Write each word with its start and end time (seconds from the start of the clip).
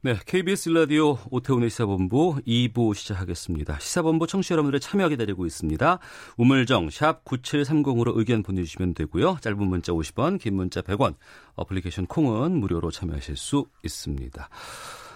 네, 0.00 0.16
KBS 0.26 0.68
라디오 0.68 1.18
오태훈의 1.28 1.70
시사본부 1.70 2.36
2부 2.46 2.94
시작하겠습니다. 2.94 3.80
시사본부 3.80 4.28
청취자 4.28 4.52
여러분들의 4.52 4.78
참여 4.78 5.08
기다리고 5.08 5.44
있습니다. 5.44 5.98
우물정 6.36 6.90
샵 6.90 7.24
9730으로 7.24 8.16
의견 8.16 8.44
보내주시면 8.44 8.94
되고요. 8.94 9.38
짧은 9.40 9.58
문자 9.58 9.90
50원, 9.90 10.38
긴 10.38 10.54
문자 10.54 10.82
100원, 10.82 11.16
어플리케이션 11.56 12.06
콩은 12.06 12.60
무료로 12.60 12.92
참여하실 12.92 13.36
수 13.36 13.66
있습니다. 13.82 14.48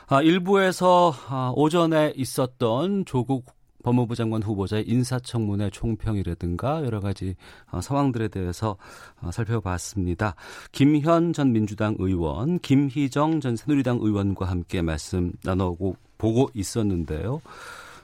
아, 0.09 0.21
일부에서 0.21 1.15
아, 1.29 1.53
오전에 1.55 2.15
있었던 2.17 3.05
조국 3.05 3.55
법무부 3.83 4.15
장관 4.15 4.43
후보자의 4.43 4.89
인사청문회 4.89 5.71
총평이라든가 5.71 6.85
여러 6.85 7.01
가지 7.01 7.35
어, 7.71 7.81
상황들에 7.81 8.29
대해서 8.29 8.77
어, 9.21 9.31
살펴봤습니다. 9.31 10.35
김현 10.73 11.33
전 11.33 11.53
민주당 11.53 11.97
의원, 11.99 12.59
김희정 12.61 13.41
전 13.41 13.57
새누리당 13.57 13.99
의원과 14.01 14.47
함께 14.47 14.83
말씀 14.83 15.33
나누고 15.45 15.97
보고 16.19 16.51
있었는데요. 16.55 17.41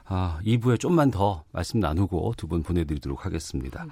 아, 0.07 0.39
2부에 0.45 0.81
좀만 0.81 1.11
더 1.11 1.45
말씀 1.53 1.81
나누고 1.81 2.35
두 2.37 2.47
분 2.49 2.63
보내드리도록 2.63 3.27
하겠습니다. 3.27 3.87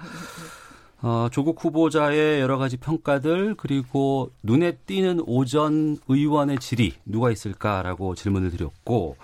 어, 1.03 1.27
조국 1.31 1.63
후보자의 1.63 2.41
여러 2.41 2.57
가지 2.57 2.75
평가들 2.77 3.53
그리고 3.55 4.31
눈에 4.41 4.71
띄는 4.71 5.21
오전 5.27 5.97
의원의 6.07 6.57
질의 6.57 6.93
누가 7.05 7.29
있을까라고 7.29 8.15
질문을 8.15 8.49
드렸고 8.49 9.15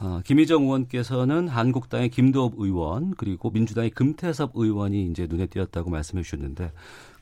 어, 0.00 0.20
김희정 0.24 0.62
의원께서는 0.62 1.46
한국당의 1.48 2.08
김도업 2.08 2.54
의원 2.56 3.14
그리고 3.16 3.50
민주당의 3.50 3.90
금태섭 3.90 4.52
의원이 4.54 5.06
이제 5.06 5.26
눈에 5.28 5.46
띄었다고 5.46 5.90
말씀해 5.90 6.22
주셨는데 6.22 6.72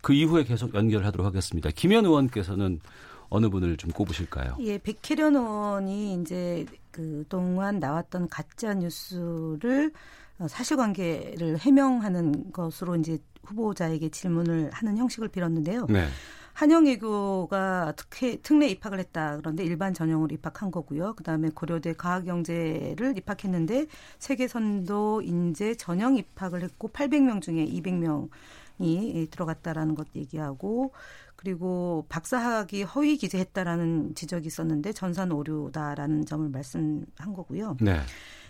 그 0.00 0.12
이후에 0.12 0.44
계속 0.44 0.74
연결하도록 0.74 1.26
하겠습니다. 1.26 1.70
김현 1.74 2.04
의원께서는 2.04 2.80
어느 3.30 3.48
분을 3.48 3.76
좀 3.76 3.90
꼽으실까요? 3.90 4.56
예, 4.60 4.78
백혜련 4.78 5.34
의원이 5.34 6.20
이제 6.20 6.64
그 6.92 7.24
동안 7.28 7.80
나왔던 7.80 8.28
가짜 8.28 8.74
뉴스를 8.74 9.92
어, 10.38 10.46
사실관계를 10.46 11.58
해명하는 11.58 12.52
것으로 12.52 12.94
이제 12.94 13.18
후보자에게 13.44 14.08
질문을 14.10 14.70
하는 14.72 14.96
형식을 14.96 15.28
빌었는데요. 15.28 15.86
네. 15.88 16.06
한영외교가 16.58 17.92
특혜, 17.94 18.36
특례 18.42 18.66
입학을 18.66 18.98
했다. 18.98 19.36
그런데 19.36 19.62
일반 19.62 19.94
전형으로 19.94 20.34
입학한 20.34 20.72
거고요. 20.72 21.14
그 21.14 21.22
다음에 21.22 21.50
고려대 21.54 21.92
과학영재를 21.92 23.16
입학했는데 23.16 23.86
세계선도 24.18 25.22
인재 25.22 25.76
전형 25.76 26.16
입학을 26.16 26.64
했고 26.64 26.88
800명 26.88 27.40
중에 27.42 27.64
200명이 27.64 29.30
들어갔다라는 29.30 29.94
것 29.94 30.08
얘기하고 30.16 30.90
그리고 31.36 32.06
박사학위 32.08 32.82
허위 32.82 33.18
기재했다라는 33.18 34.16
지적이 34.16 34.48
있었는데 34.48 34.92
전산 34.92 35.30
오류다라는 35.30 36.26
점을 36.26 36.48
말씀한 36.48 37.34
거고요. 37.36 37.76
네. 37.80 38.00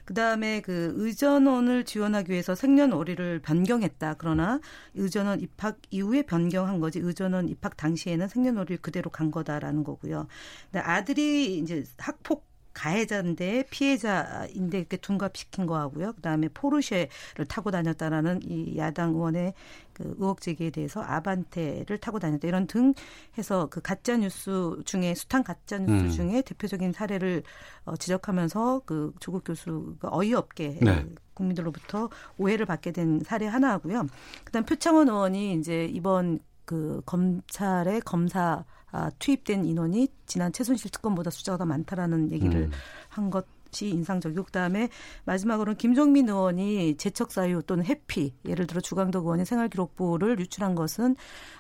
그 0.08 0.14
다음에 0.14 0.62
그 0.62 0.94
의전원을 0.96 1.84
지원하기 1.84 2.32
위해서 2.32 2.54
생년월일을 2.54 3.40
변경했다. 3.40 4.14
그러나 4.16 4.58
의전원 4.94 5.42
입학 5.42 5.76
이후에 5.90 6.22
변경한 6.22 6.80
거지 6.80 6.98
의전원 6.98 7.50
입학 7.50 7.76
당시에는 7.76 8.26
생년월일 8.26 8.78
그대로 8.78 9.10
간 9.10 9.30
거다라는 9.30 9.84
거고요. 9.84 10.26
근데 10.72 10.82
아들이 10.82 11.58
이제 11.58 11.84
학폭 11.98 12.47
가해자인데 12.78 13.64
피해자인데 13.70 14.78
이렇게 14.78 14.96
둔갑시킨 14.96 15.66
거하고요. 15.66 16.12
그다음에 16.12 16.48
포르쉐를 16.48 17.46
타고 17.48 17.72
다녔다라는 17.72 18.40
이 18.44 18.78
야당 18.78 19.10
의원의 19.10 19.54
그 19.92 20.14
의혹 20.18 20.40
제기에 20.40 20.70
대해서 20.70 21.02
아반떼를 21.02 21.98
타고 21.98 22.20
다녔다 22.20 22.46
이런 22.46 22.68
등 22.68 22.94
해서 23.36 23.66
그 23.68 23.80
가짜 23.80 24.16
뉴스 24.16 24.80
중에 24.84 25.14
숱한 25.14 25.42
가짜 25.42 25.78
뉴스 25.78 26.04
음. 26.04 26.10
중에 26.10 26.42
대표적인 26.42 26.92
사례를 26.92 27.42
어, 27.84 27.96
지적하면서 27.96 28.82
그 28.86 29.12
조국 29.18 29.42
교수가 29.44 30.08
어이없게 30.12 30.78
네. 30.80 31.04
국민들로부터 31.34 32.10
오해를 32.36 32.64
받게 32.66 32.92
된 32.92 33.20
사례 33.24 33.46
하나고요. 33.46 34.06
그다음 34.44 34.64
표창원 34.64 35.08
의원이 35.08 35.54
이제 35.54 35.86
이번 35.86 36.38
그 36.68 37.00
검찰의 37.06 38.02
검사 38.02 38.62
아, 38.90 39.10
투입된 39.18 39.64
인원이 39.64 40.08
지난 40.26 40.52
최순실 40.52 40.90
특검보다 40.90 41.30
숫자가 41.30 41.56
더 41.56 41.64
많다라는 41.64 42.30
얘기를 42.30 42.64
음. 42.64 42.70
한 43.08 43.30
것 43.30 43.46
이 43.82 43.90
인상적이고 43.90 44.44
그다음에 44.44 44.88
마지막으로는 45.24 45.76
김종민 45.76 46.28
의원이 46.28 46.96
재척 46.96 47.32
사유 47.32 47.62
또는 47.66 47.84
해피 47.84 48.34
예를 48.46 48.66
들어 48.66 48.80
주강덕 48.80 49.24
의원이 49.24 49.44
생활기록부를 49.44 50.38
유출한 50.40 50.74
것은 50.74 51.16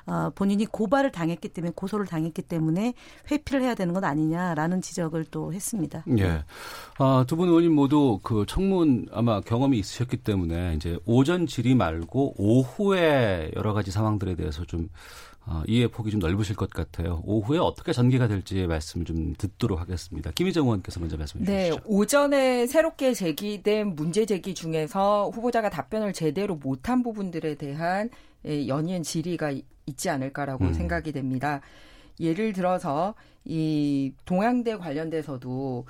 어, 0.06 0.30
본인이 0.34 0.64
고발을 0.66 1.12
당했기 1.12 1.48
때문에 1.50 1.72
고소를 1.74 2.06
당했기 2.06 2.42
때문에 2.42 2.94
회피를 3.30 3.62
해야 3.62 3.74
되는 3.74 3.92
것 3.94 4.02
아니냐라는 4.04 4.80
지적을 4.80 5.26
또 5.26 5.52
했습니다. 5.52 6.04
예. 6.18 6.44
아, 6.98 7.24
두 7.26 7.36
분 7.36 7.48
의원님 7.48 7.72
모두 7.72 8.18
그 8.22 8.44
청문 8.48 9.06
아마 9.12 9.40
경험이 9.40 9.78
있으셨기 9.78 10.18
때문에 10.18 10.74
이제 10.74 10.98
오전 11.04 11.46
질의 11.46 11.76
말고 11.76 12.34
오후에 12.36 13.52
여러 13.54 13.72
가지 13.72 13.90
상황들에 13.92 14.34
대해서 14.34 14.64
좀 14.64 14.88
어, 15.50 15.62
이해 15.66 15.86
폭이 15.88 16.10
좀 16.10 16.20
넓으실 16.20 16.54
것 16.56 16.68
같아요. 16.68 17.22
오후에 17.24 17.58
어떻게 17.58 17.92
전개가 17.92 18.28
될지 18.28 18.66
말씀 18.66 19.04
좀 19.06 19.32
듣도록 19.38 19.80
하겠습니다. 19.80 20.30
김희정 20.32 20.66
의원께서 20.66 21.00
먼저 21.00 21.16
말씀해 21.16 21.44
네, 21.46 21.70
주시죠. 21.70 21.82
오전에 21.86 22.66
새롭게 22.66 23.14
제기된 23.14 23.94
문제 23.96 24.26
제기 24.26 24.54
중에서 24.54 25.30
후보자가 25.32 25.70
답변을 25.70 26.12
제대로 26.12 26.56
못한 26.56 27.02
부분들에 27.02 27.54
대한 27.54 28.10
예, 28.44 28.68
연이은 28.68 29.02
질의가 29.02 29.50
이- 29.52 29.64
있지 29.86 30.10
않을까라고 30.10 30.66
음. 30.66 30.74
생각이 30.74 31.12
됩니다. 31.12 31.62
예를 32.20 32.52
들어서 32.52 33.14
이 33.44 34.12
동양대 34.26 34.76
관련돼서도 34.76 35.86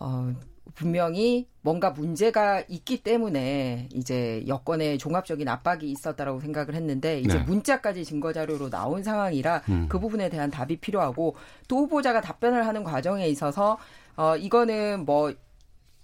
어 0.00 0.34
분명히 0.74 1.48
뭔가 1.62 1.90
문제가 1.90 2.62
있기 2.68 3.02
때문에 3.02 3.88
이제 3.92 4.44
여권의 4.46 4.98
종합적인 4.98 5.48
압박이 5.48 5.90
있었다라고 5.90 6.40
생각을 6.40 6.74
했는데 6.74 7.20
이제 7.20 7.38
네. 7.38 7.44
문자까지 7.44 8.04
증거 8.04 8.32
자료로 8.32 8.70
나온 8.70 9.02
상황이라 9.02 9.62
음. 9.68 9.86
그 9.88 9.98
부분에 9.98 10.28
대한 10.28 10.50
답이 10.50 10.76
필요하고 10.76 11.36
또 11.68 11.78
후보자가 11.78 12.20
답변을 12.20 12.66
하는 12.66 12.84
과정에 12.84 13.26
있어서 13.28 13.78
어 14.16 14.36
이거는 14.36 15.04
뭐 15.04 15.32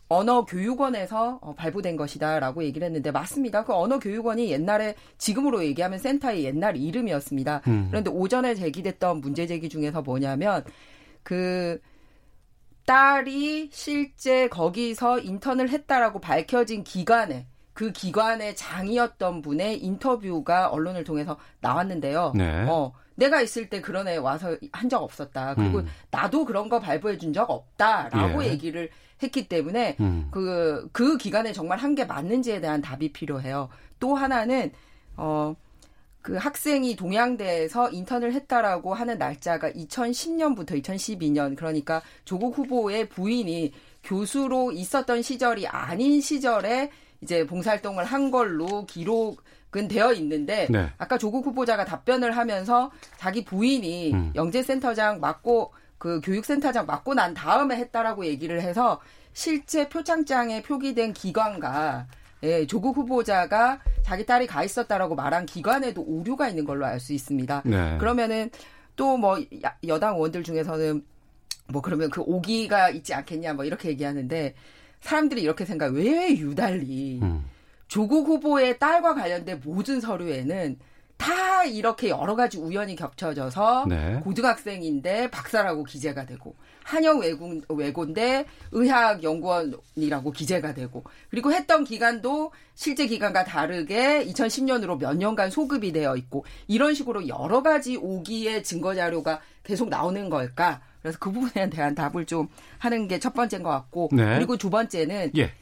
언어 0.09 0.45
교육원에서 0.45 1.39
어, 1.41 1.55
발부된 1.55 1.97
것이다라고 1.97 2.65
얘기를 2.65 2.84
했는데 2.84 3.11
맞습니다. 3.11 3.65
그 3.65 3.72
언어 3.72 3.99
교육원이 3.99 4.51
옛날에 4.51 4.95
지금으로 5.17 5.65
얘기하면 5.65 5.99
센터의 5.99 6.45
옛날 6.45 6.77
이름이었습니다. 6.77 7.62
음. 7.67 7.87
그런데 7.91 8.11
오전에 8.11 8.55
제기됐던 8.55 9.21
문제 9.22 9.47
제기 9.47 9.71
중에서 9.71 10.03
뭐냐면 10.03 10.65
그 11.22 11.81
딸이 12.87 13.70
실제 13.72 14.48
거기서 14.48 15.20
인턴을 15.20 15.69
했다라고 15.70 16.20
밝혀진 16.20 16.84
기관에 16.84 17.47
그 17.72 17.91
기관의 17.93 18.54
장이었던 18.56 19.41
분의 19.43 19.82
인터뷰가 19.82 20.69
언론을 20.69 21.04
통해서 21.04 21.38
나왔는데요. 21.60 22.32
네. 22.34 22.65
어, 22.69 22.92
내가 23.15 23.41
있을 23.41 23.69
때 23.71 23.81
그런 23.81 24.09
애 24.09 24.16
와서 24.16 24.56
한 24.72 24.88
적 24.91 25.03
없었다. 25.03 25.54
그리고 25.54 25.78
음. 25.78 25.87
나도 26.10 26.44
그런 26.44 26.69
거 26.69 26.81
발부해 26.81 27.16
준 27.19 27.32
적 27.32 27.50
없다라고 27.50 28.44
예. 28.44 28.48
얘기를 28.50 28.91
했기 29.22 29.48
때문에 29.48 29.97
음. 30.01 30.28
그, 30.30 30.89
그 30.92 31.16
기간에 31.16 31.53
정말 31.53 31.78
한 31.78 31.95
게 31.95 32.04
맞는지에 32.04 32.60
대한 32.60 32.83
답이 32.83 33.12
필요해요. 33.12 33.68
또 34.01 34.15
하나는, 34.16 34.72
어, 35.16 35.54
그 36.22 36.36
학생이 36.36 36.95
동양대에서 36.95 37.91
인턴을 37.91 38.33
했다라고 38.33 38.95
하는 38.95 39.19
날짜가 39.19 39.72
2010년부터 39.72 40.80
2012년, 40.80 41.57
그러니까 41.57 42.01
조국 42.24 42.57
후보의 42.57 43.09
부인이 43.09 43.72
교수로 44.04 44.72
있었던 44.72 45.21
시절이 45.22 45.66
아닌 45.66 46.21
시절에 46.21 46.91
이제 47.21 47.45
봉사활동을 47.47 48.04
한 48.04 48.30
걸로 48.30 48.86
기록은 48.86 49.89
되어 49.89 50.13
있는데, 50.15 50.69
네. 50.71 50.91
아까 50.97 51.19
조국 51.19 51.45
후보자가 51.47 51.84
답변을 51.84 52.36
하면서 52.36 52.92
자기 53.16 53.45
부인이 53.45 54.13
음. 54.13 54.33
영재센터장 54.36 55.21
맡고 55.21 55.72
그 55.98 56.21
교육센터장 56.22 56.86
맡고 56.86 57.15
난 57.15 57.34
다음에 57.34 57.77
했다라고 57.77 58.27
얘기를 58.27 58.60
해서 58.60 59.01
실제 59.33 59.89
표창장에 59.89 60.63
표기된 60.63 61.15
기관과 61.15 62.07
예, 62.42 62.66
조국 62.66 62.97
후보자가 62.97 63.80
자기 64.03 64.27
딸이 64.27 64.47
가 64.47 64.65
있었다라고 64.65 65.15
말한 65.15 65.47
기관에도 65.47 66.03
오류가 66.03 66.48
있는 66.48 66.65
걸로 66.65 66.84
알 66.86 66.98
수 67.00 67.12
있습니다. 67.12 67.62
네. 67.65 67.98
그러면은 67.98 68.50
또 68.97 69.16
뭐 69.16 69.39
여당 69.86 70.16
의원들 70.16 70.42
중에서는 70.42 71.04
뭐 71.68 71.80
그러면 71.83 72.10
그 72.10 72.21
오기가 72.21 72.91
있지 72.91 73.15
않겠냐 73.15 73.54
뭐 73.54 73.65
이렇게 73.65 73.89
얘기하는데 73.89 74.54
사람들이 75.00 75.42
이렇게 75.42 75.65
생각 75.65 75.92
왜 75.94 76.36
유달리 76.36 77.21
음. 77.22 77.44
조국 77.89 78.27
후보의 78.28 78.78
딸과 78.78 79.15
관련된 79.15 79.60
모든 79.65 80.00
서류에는 80.00 80.78
다 81.16 81.64
이렇게 81.64 82.09
여러 82.09 82.34
가지 82.34 82.59
우연히 82.59 82.97
겹쳐져서 82.97 83.86
네. 83.88 84.20
고등학생인데 84.22 85.30
박사라고 85.30 85.84
기재가 85.84 86.26
되고 86.26 86.56
한영 86.82 87.20
외고, 87.20 87.54
외고인데 87.68 88.44
의학연구원이라고 88.72 90.32
기재가 90.32 90.74
되고 90.74 91.04
그리고 91.30 91.53
했던 91.53 91.84
기간도 91.84 92.53
실제 92.74 93.06
기간과 93.06 93.44
다르게 93.44 94.24
2010년으로 94.26 94.98
몇 94.98 95.16
년간 95.16 95.50
소급이 95.50 95.92
되어 95.92 96.16
있고 96.16 96.44
이런 96.66 96.94
식으로 96.94 97.28
여러 97.28 97.62
가지 97.62 97.97
오기의 97.97 98.64
증거 98.64 98.94
자료가 98.94 99.41
계속 99.62 99.88
나오는 99.88 100.28
걸까? 100.28 100.80
그래서 101.03 101.18
그 101.20 101.30
부분에 101.30 101.68
대한 101.70 101.94
답을 101.94 102.26
좀 102.26 102.48
하는 102.78 103.09
게 103.09 103.18
첫 103.22 103.34
번째인 103.34 103.62
것 103.62 103.70
같고 103.70 104.09
네. 104.12 104.34
그리고 104.34 104.56
두 104.56 104.68
번째는 104.68 105.30
예. 105.36 105.53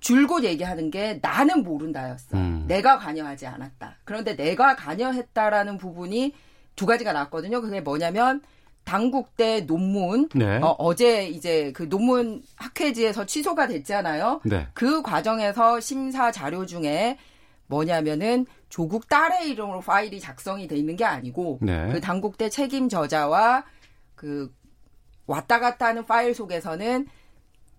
줄곧 0.00 0.44
얘기하는 0.44 0.90
게 0.90 1.18
나는 1.22 1.62
모른다였어. 1.62 2.36
음. 2.36 2.64
내가 2.66 2.98
관여하지 2.98 3.46
않았다. 3.46 3.96
그런데 4.04 4.34
내가 4.34 4.74
관여했다라는 4.76 5.78
부분이 5.78 6.32
두 6.74 6.86
가지가 6.86 7.12
나왔거든요. 7.12 7.60
그게 7.60 7.80
뭐냐면 7.80 8.40
당국대 8.84 9.66
논문 9.66 10.28
네. 10.34 10.58
어, 10.62 10.94
제 10.94 11.28
이제 11.28 11.70
그 11.72 11.88
논문 11.88 12.42
학회지에서 12.56 13.26
취소가 13.26 13.66
됐잖아요. 13.68 14.40
네. 14.44 14.66
그 14.72 15.02
과정에서 15.02 15.80
심사 15.80 16.32
자료 16.32 16.66
중에 16.66 17.18
뭐냐면은 17.66 18.46
조국 18.68 19.08
딸의 19.08 19.50
이름으로 19.50 19.80
파일이 19.80 20.18
작성이 20.18 20.66
돼 20.66 20.76
있는 20.76 20.96
게 20.96 21.04
아니고 21.04 21.58
네. 21.60 21.92
그 21.92 22.00
당국대 22.00 22.48
책임 22.48 22.88
저자와 22.88 23.64
그 24.16 24.52
왔다 25.26 25.60
갔다 25.60 25.86
하는 25.86 26.04
파일 26.04 26.34
속에서는 26.34 27.06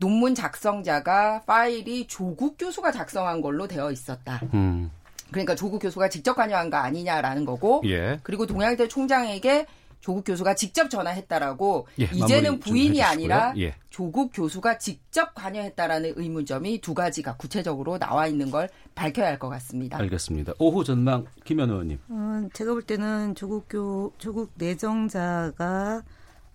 논문 0.02 0.34
작성자가 0.34 1.44
파일이 1.46 2.08
조국 2.08 2.58
교수가 2.58 2.92
작성한 2.92 3.40
걸로 3.42 3.68
되어 3.68 3.92
있었다. 3.92 4.42
음. 4.54 4.90
그러니까 5.30 5.54
조국 5.56 5.80
교수가 5.80 6.10
직접 6.10 6.34
관여한 6.34 6.70
거 6.72 6.78
아니냐라는 6.78 7.46
거고, 7.46 7.84
예. 7.86 8.20
그리고 8.24 8.46
동양대 8.48 8.88
총장에게 8.88 9.68
조국 10.02 10.24
교수가 10.26 10.56
직접 10.56 10.90
전화했다라고 10.90 11.88
예, 12.00 12.06
이제는 12.12 12.60
부인이 12.60 13.04
아니라 13.04 13.54
예. 13.60 13.76
조국 13.92 14.32
교수가 14.34 14.80
직접 14.80 15.36
관여했다라는 15.36 16.14
의문점이 16.16 16.82
두 16.82 16.96
가지가 16.96 17.36
구체적으로 17.38 18.00
나와 18.00 18.26
있는 18.26 18.50
걸 18.50 18.68
밝혀야 18.96 19.28
할 19.28 19.38
것 19.38 19.50
같습니다. 19.50 20.00
알겠습니다. 20.00 20.54
오후 20.58 20.84
전망 20.84 21.26
김현 21.46 21.70
의원님. 21.70 22.00
음, 22.10 22.50
제가 22.54 22.74
볼 22.74 22.82
때는 22.82 23.36
조국 23.36 23.70
교 23.70 24.12
조국 24.18 24.50
내정자가 24.56 26.02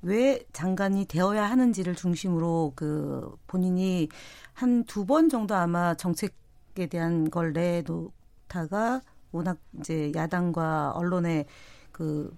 왜 0.07 0.45
장관이 0.53 1.07
되어야 1.07 1.45
하는지를 1.51 1.97
중심으로 1.97 2.73
그 2.77 3.35
본인이 3.47 4.09
한 4.55 4.85
두 4.85 5.05
번 5.05 5.29
정도 5.29 5.55
아마 5.55 5.95
정책에 5.95 6.87
대한 6.89 7.29
걸 7.31 7.53
내놓다가 7.53 9.03
워낙 9.33 9.59
이제 9.81 10.13
야당과 10.15 10.93
언론의 10.93 11.47
그 11.93 12.35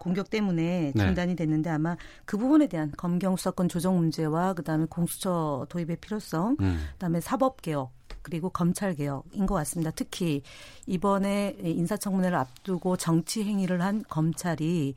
공격 0.00 0.30
때문에 0.30 0.92
네. 0.94 1.04
중단이 1.04 1.36
됐는데 1.36 1.70
아마 1.70 1.96
그 2.24 2.38
부분에 2.38 2.68
대한 2.68 2.92
검경 2.96 3.36
수사권 3.36 3.68
조정 3.68 3.96
문제와 3.98 4.54
그다음에 4.54 4.86
공수처 4.88 5.66
도입의 5.68 5.96
필요성, 5.96 6.56
음. 6.60 6.86
그다음에 6.92 7.20
사법 7.20 7.60
개혁 7.62 7.90
그리고 8.22 8.48
검찰 8.48 8.94
개혁인 8.94 9.46
것 9.46 9.54
같습니다. 9.56 9.90
특히 9.90 10.42
이번에 10.86 11.56
인사청문회를 11.60 12.36
앞두고 12.36 12.96
정치 12.96 13.42
행위를 13.44 13.82
한 13.82 14.04
검찰이 14.08 14.94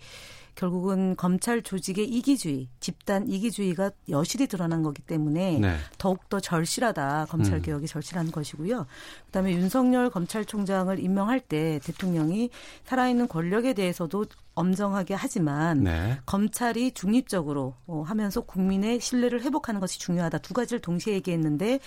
결국은 0.55 1.15
검찰 1.15 1.61
조직의 1.61 2.05
이기주의, 2.07 2.67
집단 2.79 3.27
이기주의가 3.27 3.91
여실히 4.09 4.47
드러난 4.47 4.83
거기 4.83 5.01
때문에 5.01 5.59
네. 5.59 5.77
더욱더 5.97 6.39
절실하다. 6.39 7.27
검찰 7.29 7.55
음. 7.55 7.61
개혁이 7.61 7.85
음. 7.85 7.87
절실한 7.87 8.31
것이고요. 8.31 8.85
그다음에 9.27 9.53
윤석열 9.53 10.09
검찰총장을 10.09 10.99
임명할 10.99 11.39
때 11.39 11.79
대통령이 11.83 12.49
살아있는 12.85 13.27
권력에 13.27 13.73
대해서도 13.73 14.25
엄정하게 14.53 15.13
하지만 15.13 15.83
네. 15.83 16.19
검찰이 16.25 16.91
중립적으로 16.91 17.75
어, 17.87 18.03
하면서 18.05 18.41
국민의 18.41 18.99
신뢰를 18.99 19.41
회복하는 19.43 19.79
것이 19.79 19.99
중요하다. 19.99 20.39
두 20.39 20.53
가지를 20.53 20.81
동시에 20.81 21.13
얘기했는데 21.15 21.79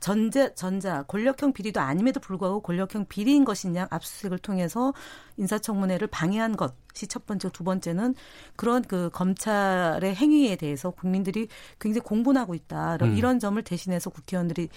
전자 0.00 0.54
전자 0.54 1.02
권력형 1.04 1.52
비리도 1.52 1.80
아님에도 1.80 2.20
불구하고 2.20 2.60
권력형 2.60 3.06
비리인 3.08 3.44
것이냐 3.44 3.88
압수수색을 3.90 4.38
통해서 4.38 4.92
인사청문회를 5.36 6.06
방해한 6.06 6.56
것이 6.56 7.06
첫 7.08 7.26
번째, 7.26 7.50
두 7.50 7.64
번째는 7.64 8.14
그런 8.54 8.82
그 8.82 9.10
검찰의 9.12 10.14
행위에 10.14 10.56
대해서 10.56 10.90
국민들이 10.90 11.48
굉장히 11.80 12.02
공분하고 12.04 12.54
있다. 12.54 12.98
음. 13.02 13.16
이런 13.16 13.38
점을 13.38 13.60
대신해서 13.62 14.10
국회의원들이 14.10 14.68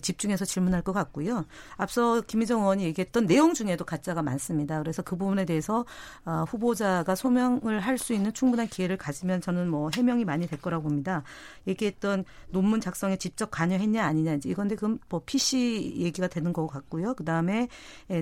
집중해서 0.00 0.44
질문할 0.44 0.82
것 0.82 0.92
같고요. 0.92 1.44
앞서 1.76 2.22
김희정 2.22 2.62
의원이 2.62 2.84
얘기했던 2.84 3.26
내용 3.26 3.54
중에도 3.54 3.84
가짜가 3.84 4.22
많습니다. 4.22 4.78
그래서 4.78 5.02
그 5.02 5.16
부분에 5.16 5.44
대해서 5.44 5.84
어, 6.24 6.44
후보자가 6.48 7.14
소명을 7.14 7.80
할 7.80 7.98
수 7.98 8.12
있는 8.14 8.32
충분한 8.32 8.68
기회를 8.68 8.96
가지면 8.96 9.40
저는 9.40 9.68
뭐 9.68 9.90
해명이 9.94 10.24
많이 10.24 10.46
될 10.46 10.60
거라고 10.60 10.84
봅니다. 10.84 11.24
얘기했던 11.66 12.24
논문 12.50 12.80
작성에 12.80 13.16
직접 13.16 13.50
관여했냐 13.50 14.04
아니냐 14.04 14.38
이건데 14.44 14.76
그건 14.76 14.98
뭐 15.08 15.20
PC 15.26 15.94
얘기가 15.96 16.28
되는 16.28 16.52
것 16.52 16.66
같고요. 16.68 17.14
그 17.14 17.24
다음에 17.24 17.68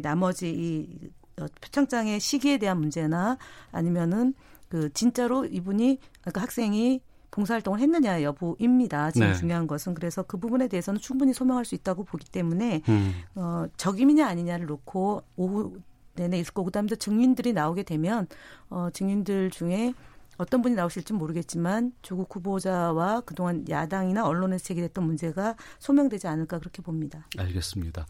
나머지 0.02 0.50
이 0.50 0.88
어, 1.04 1.25
표창장의 1.36 2.20
시기에 2.20 2.58
대한 2.58 2.78
문제나 2.80 3.38
아니면은 3.72 4.34
그 4.68 4.92
진짜로 4.92 5.44
이분이 5.44 5.98
그러니까 6.20 6.42
학생이 6.42 7.00
봉사활동을 7.30 7.80
했느냐 7.80 8.22
여부입니다. 8.22 9.10
지금 9.10 9.28
네. 9.28 9.34
중요한 9.34 9.66
것은 9.66 9.94
그래서 9.94 10.22
그 10.22 10.38
부분에 10.38 10.68
대해서는 10.68 11.00
충분히 11.00 11.34
소명할 11.34 11.64
수 11.64 11.74
있다고 11.74 12.04
보기 12.04 12.30
때문에 12.30 12.82
음. 12.88 13.12
어, 13.34 13.66
적임이냐 13.76 14.26
아니냐를 14.26 14.66
놓고 14.66 15.22
오후 15.36 15.78
내내 16.14 16.38
있을 16.38 16.54
거고 16.54 16.66
그다음에 16.66 16.88
증인들이 16.88 17.52
나오게 17.52 17.82
되면 17.82 18.26
어, 18.70 18.88
증인들 18.90 19.50
중에 19.50 19.92
어떤 20.38 20.60
분이 20.62 20.74
나오실지 20.74 21.12
모르겠지만 21.12 21.92
조국 22.02 22.34
후보자와 22.34 23.22
그동안 23.22 23.64
야당이나 23.68 24.26
언론에서 24.26 24.64
제기됐던 24.64 25.04
문제가 25.04 25.56
소명되지 25.78 26.26
않을까 26.26 26.58
그렇게 26.58 26.82
봅니다. 26.82 27.26
알겠습니다. 27.38 28.06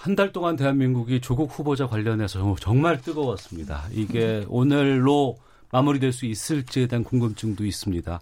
한 0.00 0.16
달 0.16 0.32
동안 0.32 0.56
대한민국이 0.56 1.20
조국 1.20 1.50
후보자 1.50 1.86
관련해서 1.86 2.56
정말 2.58 3.02
뜨거웠습니다. 3.02 3.84
이게 3.92 4.46
오늘로 4.48 5.36
마무리될 5.72 6.12
수 6.12 6.26
있을지에 6.26 6.86
대한 6.86 7.04
궁금증도 7.04 7.64
있습니다. 7.64 8.20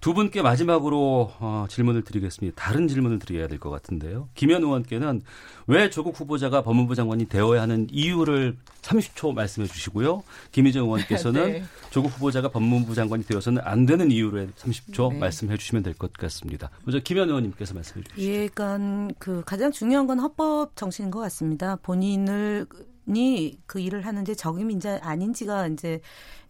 두 0.00 0.14
분께 0.14 0.42
마지막으로 0.42 1.32
어, 1.38 1.66
질문을 1.68 2.02
드리겠습니다. 2.02 2.54
다른 2.60 2.88
질문을 2.88 3.18
드려야 3.20 3.46
될 3.48 3.58
것 3.62 3.70
같은데요. 3.70 4.28
김현 4.34 4.62
의원께는 4.62 5.22
왜 5.68 5.88
조국 5.90 6.18
후보자가 6.18 6.62
법무부 6.62 6.96
장관이 6.96 7.26
되어야 7.26 7.62
하는 7.62 7.86
이유를 7.90 8.56
30초 8.82 9.32
말씀해 9.34 9.68
주시고요. 9.68 10.24
김희정 10.50 10.84
의원께서는 10.86 11.52
네. 11.52 11.64
조국 11.90 12.08
후보자가 12.12 12.48
법무부 12.48 12.94
장관이 12.96 13.24
되어서는 13.24 13.62
안 13.64 13.86
되는 13.86 14.10
이유를 14.10 14.50
30초 14.58 15.12
네. 15.12 15.18
말씀해 15.20 15.56
주시면 15.56 15.84
될 15.84 15.94
것 15.94 16.12
같습니다. 16.14 16.68
먼저 16.84 16.98
김현 16.98 17.28
의원님께서 17.28 17.74
말씀해 17.74 18.02
주시죠. 18.02 18.22
예, 18.22 18.48
그러니까 18.48 19.14
그 19.20 19.42
가장 19.46 19.70
중요한 19.70 20.08
건 20.08 20.18
헌법 20.18 20.74
정신인 20.74 21.12
것 21.12 21.20
같습니다. 21.20 21.76
본인을 21.76 22.66
이그 23.06 23.80
일을 23.80 24.06
하는데 24.06 24.34
적임인지 24.34 24.88
아닌지가 24.88 25.66
이제 25.66 26.00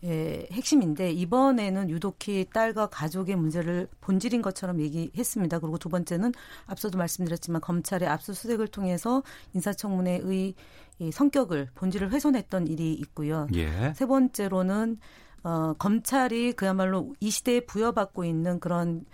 예, 0.05 0.47
핵심인데 0.51 1.13
이번에는 1.13 1.89
유독히 1.89 2.45
딸과 2.53 2.89
가족의 2.89 3.37
문제를 3.37 3.89
본질인 4.01 4.43
것처럼 4.43 4.81
얘기했습니다. 4.81 5.61
그리고 5.61 5.79
두 5.79 5.89
번째는 5.89 6.33
앞서도 6.67 6.99
말씀드렸지만 6.99 7.61
검찰의 7.61 8.09
압수수색을 8.09 8.69
통해서 8.69 9.23
인사청문회의 9.55 10.55
이 10.99 11.11
성격을 11.11 11.71
본질을 11.75 12.11
훼손했던 12.11 12.67
일이 12.67 12.93
있고요. 12.95 13.47
예. 13.55 13.93
세 13.95 14.07
번째로는 14.07 14.99
어, 15.45 15.75
검찰이 15.79 16.53
그야말로 16.53 17.15
이 17.21 17.31
시대에 17.31 17.61
부여받고 17.61 18.25
있는 18.25 18.61
그런 18.61 19.05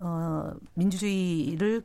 어, 0.00 0.52
민주주의를 0.74 1.82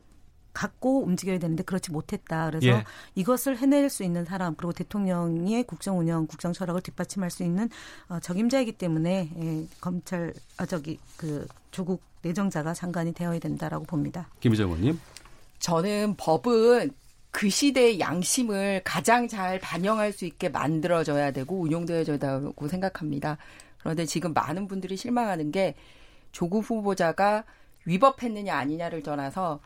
갖고 0.56 1.02
움직여야 1.04 1.38
되는데 1.38 1.62
그렇지 1.62 1.92
못했다. 1.92 2.46
그래서 2.46 2.66
예. 2.68 2.84
이것을 3.14 3.58
해낼 3.58 3.90
수 3.90 4.02
있는 4.02 4.24
사람 4.24 4.54
그리고 4.54 4.72
대통령의 4.72 5.64
국정 5.64 5.98
운영, 5.98 6.26
국정 6.26 6.54
철학을 6.54 6.80
뒷받침할 6.80 7.30
수 7.30 7.42
있는 7.42 7.68
어, 8.08 8.18
적임자이기 8.20 8.72
때문에 8.72 9.28
예, 9.38 9.66
검찰 9.82 10.32
아 10.56 10.64
저기 10.64 10.98
그 11.18 11.46
조국 11.72 12.00
내정자가 12.22 12.72
장관이 12.72 13.12
되어야 13.12 13.38
된다라고 13.38 13.84
봅니다. 13.84 14.30
김희정 14.40 14.68
의원님. 14.70 14.98
저는 15.58 16.14
법은 16.16 16.90
그 17.30 17.50
시대의 17.50 18.00
양심을 18.00 18.80
가장 18.82 19.28
잘 19.28 19.58
반영할 19.58 20.10
수 20.10 20.24
있게 20.24 20.48
만들어져야 20.48 21.32
되고 21.32 21.60
운용되어져야 21.60 22.16
되고 22.16 22.68
생각합니다. 22.68 23.36
그런데 23.76 24.06
지금 24.06 24.32
많은 24.32 24.68
분들이 24.68 24.96
실망하는 24.96 25.52
게 25.52 25.74
조국 26.32 26.64
후보자가 26.64 27.44
위법했느냐 27.84 28.56
아니냐를 28.56 29.02
떠나서 29.02 29.60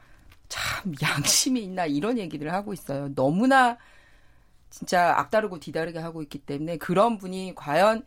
참 0.51 0.93
양심이 1.01 1.63
있나 1.63 1.87
이런 1.87 2.19
얘기를 2.19 2.53
하고 2.53 2.75
있어요. 2.75 3.09
너무나 3.15 3.79
진짜 4.69 5.15
앞다르고 5.17 5.59
뒤다르게 5.59 5.99
하고 5.99 6.23
있기 6.23 6.39
때문에 6.41 6.77
그런 6.77 7.17
분이 7.17 7.55
과연 7.57 8.05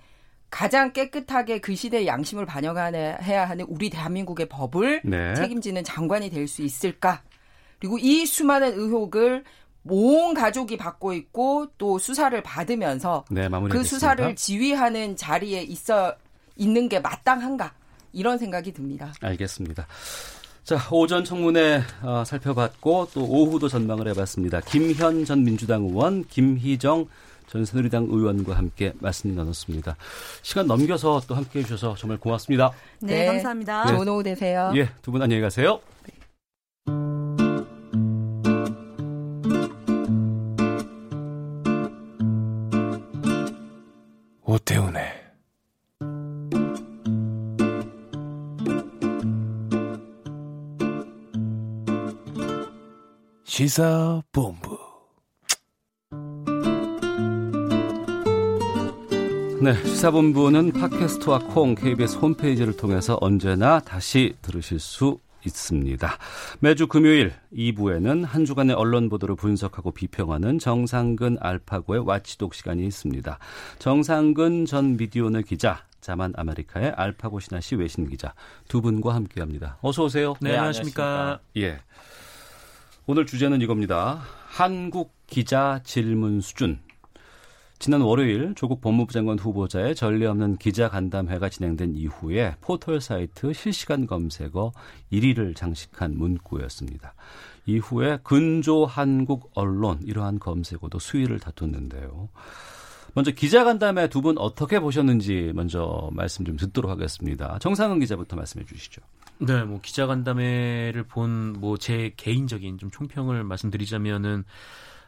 가장 0.52 0.94
깨끗하게 0.94 1.60
그 1.60 1.74
시대의 1.76 2.06
양심을 2.06 2.46
반영해야 2.46 3.50
하는 3.50 3.66
우리 3.68 3.90
대한민국의 3.90 4.48
법을 4.50 5.02
네. 5.04 5.34
책임지는 5.34 5.84
장관이 5.84 6.30
될 6.30 6.48
수 6.48 6.62
있을까? 6.62 7.24
그리고 7.80 7.98
이 7.98 8.26
수많은 8.26 8.78
의혹을 8.78 9.44
온 9.86 10.34
가족이 10.34 10.78
받고 10.78 11.14
있고 11.14 11.68
또 11.78 11.98
수사를 11.98 12.42
받으면서 12.44 13.26
네, 13.32 13.50
그. 13.70 13.84
수사를 13.84 14.36
지휘하는 14.36 15.16
자리에 15.16 15.64
있어 15.64 16.16
있는 16.56 16.88
게 16.88 17.00
마땅한가 17.00 17.74
이런 18.14 18.38
생각이 18.38 18.72
듭니다. 18.74 19.12
알겠습니다. 19.22 19.88
자, 20.64 20.78
오전 20.92 21.26
청문회 21.26 21.82
어, 22.04 22.24
살펴봤고 22.26 23.10
또 23.14 23.26
오후도 23.26 23.68
전망을 23.68 24.08
해봤습니다. 24.10 24.62
김현 24.62 25.26
전 25.26 25.44
민주당 25.44 25.84
의원, 25.84 26.24
김희정 26.26 27.08
전 27.48 27.66
새누리당 27.66 28.08
의원과 28.10 28.56
함께 28.56 28.94
말씀 29.00 29.36
나눴습니다. 29.36 29.98
시간 30.42 30.66
넘겨서 30.68 31.22
또 31.28 31.36
함께 31.36 31.60
해주셔서 31.60 31.96
정말 31.98 32.18
고맙습니다. 32.18 32.72
네, 33.02 33.20
네. 33.20 33.26
감사합니다. 33.26 33.88
좋은 33.88 34.08
오후 34.08 34.24
되세요. 34.24 34.72
예, 34.76 34.90
두 35.02 35.12
분 35.12 35.22
안녕히 35.22 35.42
가세요. 35.42 35.80
오태훈의 44.46 45.23
시사본부 53.54 54.80
네, 59.62 59.76
시사본부는 59.86 60.72
팟캐스트와 60.72 61.38
콩 61.38 61.76
KBS 61.76 62.18
홈페이지를 62.18 62.76
통해서 62.76 63.16
언제나 63.22 63.80
다시 63.80 64.34
들으실 64.42 64.80
수 64.80 65.20
있습니다. 65.46 66.18
매주 66.62 66.88
금요일 66.88 67.34
2부에는 67.56 68.26
한 68.26 68.44
주간의 68.44 68.76
언론 68.76 69.08
보도를 69.08 69.36
분석하고 69.36 69.92
비평하는 69.92 70.58
정상근 70.58 71.38
알파고의 71.40 72.08
와치독 72.08 72.56
시간이 72.56 72.84
있습니다. 72.88 73.38
정상근 73.78 74.66
전 74.66 74.98
미디어오늘 74.98 75.44
기자, 75.44 75.86
자만 76.02 76.34
아메리카의 76.36 76.94
알파고 76.96 77.40
신하 77.40 77.62
씨 77.62 77.76
외신 77.76 78.10
기자 78.10 78.34
두 78.68 78.82
분과 78.82 79.14
함께합니다. 79.14 79.78
어서 79.84 80.06
오세요. 80.06 80.34
네, 80.42 80.58
안녕하십니까. 80.58 81.40
예. 81.58 81.78
오늘 83.06 83.26
주제는 83.26 83.60
이겁니다. 83.62 84.22
한국 84.48 85.14
기자 85.28 85.82
질문 85.84 86.40
수준. 86.40 86.80
지난 87.78 88.00
월요일 88.00 88.54
조국 88.56 88.80
법무부 88.80 89.12
장관 89.12 89.38
후보자의 89.38 89.94
전례 89.94 90.26
없는 90.26 90.56
기자 90.56 90.88
간담회가 90.88 91.50
진행된 91.50 91.96
이후에 91.96 92.56
포털 92.62 93.02
사이트 93.02 93.52
실시간 93.52 94.08
검색어 94.08 94.72
1위를 95.12 95.54
장식한 95.54 96.18
문구였습니다. 96.18 97.14
이후에 97.66 98.20
근조 98.24 98.86
한국 98.86 99.52
언론 99.54 100.00
이러한 100.06 100.40
검색어도 100.40 100.98
수위를 101.00 101.40
다퉜는데요. 101.40 102.30
먼저 103.16 103.32
기자 103.32 103.66
간담회 103.66 104.08
두 104.08 104.22
분 104.22 104.38
어떻게 104.38 104.80
보셨는지 104.80 105.52
먼저 105.54 106.10
말씀 106.14 106.46
좀 106.46 106.56
듣도록 106.56 106.90
하겠습니다. 106.90 107.60
정상은 107.60 108.00
기자부터 108.00 108.38
말씀해 108.38 108.64
주시죠. 108.66 109.02
네, 109.40 109.64
뭐 109.64 109.80
기자 109.82 110.06
간담회를 110.08 111.04
본 111.04 111.54
뭐 111.60 111.78
제 111.78 112.14
개인적인 112.18 112.78
좀 112.78 112.92
총평을 112.92 113.44
말씀드리자면은 113.44 114.44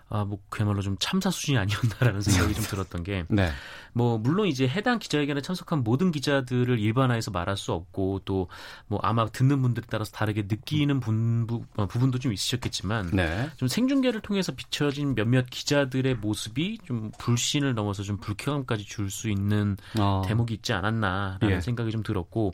아, 0.07 0.23
뭐 0.23 0.37
그야말로 0.49 0.83
좀 0.83 0.95
참사 0.99 1.31
수준이 1.31 1.57
아니었나라는 1.57 2.21
생각이 2.21 2.53
좀 2.53 2.63
들었던 2.65 3.01
게 3.03 3.25
네. 3.29 3.49
뭐 3.91 4.19
물론 4.19 4.45
이제 4.47 4.67
해당 4.67 4.99
기자회견에 4.99 5.41
참석한 5.41 5.83
모든 5.83 6.11
기자들을 6.11 6.79
일반화해서 6.79 7.31
말할 7.31 7.57
수 7.57 7.71
없고 7.71 8.21
또 8.25 8.47
뭐 8.87 8.99
아마 9.01 9.25
듣는 9.27 9.63
분들에 9.63 9.85
따라서 9.89 10.11
다르게 10.11 10.43
느끼는 10.43 10.99
분, 10.99 11.47
부, 11.47 11.63
어, 11.75 11.87
부분도 11.87 12.19
좀 12.19 12.33
있으셨겠지만 12.33 13.11
네. 13.13 13.49
좀 13.57 13.67
생중계를 13.67 14.21
통해서 14.21 14.51
비춰진 14.51 15.15
몇몇 15.15 15.47
기자들의 15.49 16.15
모습이 16.15 16.79
좀 16.85 17.11
불신을 17.17 17.73
넘어서 17.73 18.03
좀 18.03 18.17
불쾌감까지 18.17 18.85
줄 18.85 19.09
수 19.09 19.29
있는 19.29 19.75
어. 19.97 20.21
대목이 20.27 20.53
있지 20.53 20.71
않았나라는 20.73 21.49
예. 21.55 21.61
생각이 21.61 21.89
좀 21.89 22.03
들었고 22.03 22.53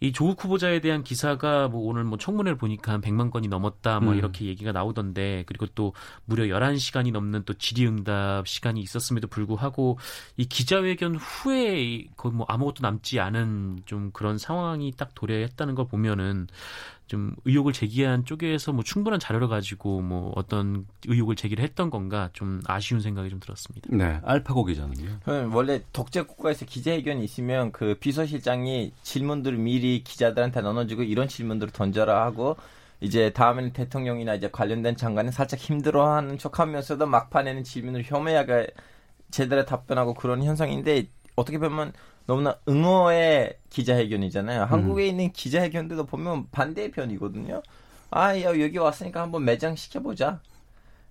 이 0.00 0.12
조국 0.12 0.44
후보자에 0.44 0.80
대한 0.80 1.02
기사가 1.02 1.68
뭐 1.68 1.88
오늘 1.88 2.04
뭐 2.04 2.18
청문회를 2.18 2.56
보니까 2.56 2.92
한 2.92 3.00
100만 3.00 3.30
건이 3.30 3.48
넘었다 3.48 4.00
뭐 4.00 4.12
음. 4.12 4.18
이렇게 4.18 4.46
얘기가 4.46 4.72
나오던데 4.72 5.44
그리고 5.46 5.66
또 5.74 5.92
무려 6.24 6.44
11시간이 6.44 7.12
넘는 7.12 7.44
또 7.44 7.54
질의응답 7.54 8.46
시간이 8.46 8.80
있었음에도 8.80 9.26
불구하고 9.28 9.98
이 10.36 10.44
기자회견 10.44 11.16
후에 11.16 11.82
이 11.82 12.08
거의 12.16 12.34
뭐 12.34 12.46
아무것도 12.48 12.82
남지 12.82 13.20
않은 13.20 13.82
좀 13.86 14.10
그런 14.12 14.38
상황이 14.38 14.92
딱 14.96 15.14
도래했다는 15.14 15.74
걸 15.74 15.88
보면은 15.88 16.46
좀 17.08 17.34
의혹을 17.44 17.72
제기한 17.72 18.24
쪽에서 18.24 18.72
뭐 18.72 18.84
충분한 18.84 19.18
자료를 19.18 19.48
가지고 19.48 20.00
뭐 20.00 20.32
어떤 20.36 20.86
의혹을 21.06 21.34
제기를 21.34 21.64
했던 21.64 21.90
건가 21.90 22.30
좀 22.34 22.60
아쉬운 22.66 23.00
생각이 23.00 23.30
좀 23.30 23.40
들었습니다. 23.40 23.88
네. 23.90 24.20
알파고 24.22 24.64
기자는요. 24.64 25.20
저는 25.24 25.50
원래 25.52 25.82
독재 25.92 26.22
국가에서 26.22 26.66
기자회견이 26.66 27.24
있으면 27.24 27.72
그 27.72 27.96
비서실장이 27.98 28.92
질문들을 29.02 29.58
미리 29.58 30.04
기자들한테 30.04 30.60
나눠주고 30.60 31.02
이런 31.02 31.26
질문들을 31.26 31.72
던져라 31.72 32.22
하고 32.24 32.56
이제 33.00 33.30
다음에는 33.30 33.72
대통령이나 33.72 34.34
이제 34.34 34.50
관련된 34.50 34.96
장관은 34.96 35.32
살짝 35.32 35.58
힘들어하는 35.58 36.36
척하면서도 36.36 37.06
막판에는 37.06 37.64
질문을 37.64 38.02
혐오하게 38.04 38.68
제대로 39.30 39.64
답변하고 39.64 40.14
그런 40.14 40.42
현상인데 40.42 41.06
어떻게 41.36 41.58
보면 41.58 41.92
너무나 42.28 42.58
응어의 42.68 43.54
기자회견이잖아요. 43.70 44.64
한국에 44.64 45.06
있는 45.06 45.32
기자회견들도 45.32 46.04
보면 46.04 46.50
반대의 46.52 46.90
편이거든요. 46.90 47.62
아, 48.10 48.38
야, 48.38 48.44
여기 48.60 48.76
왔으니까 48.76 49.22
한번 49.22 49.46
매장 49.46 49.74
시켜보자. 49.74 50.38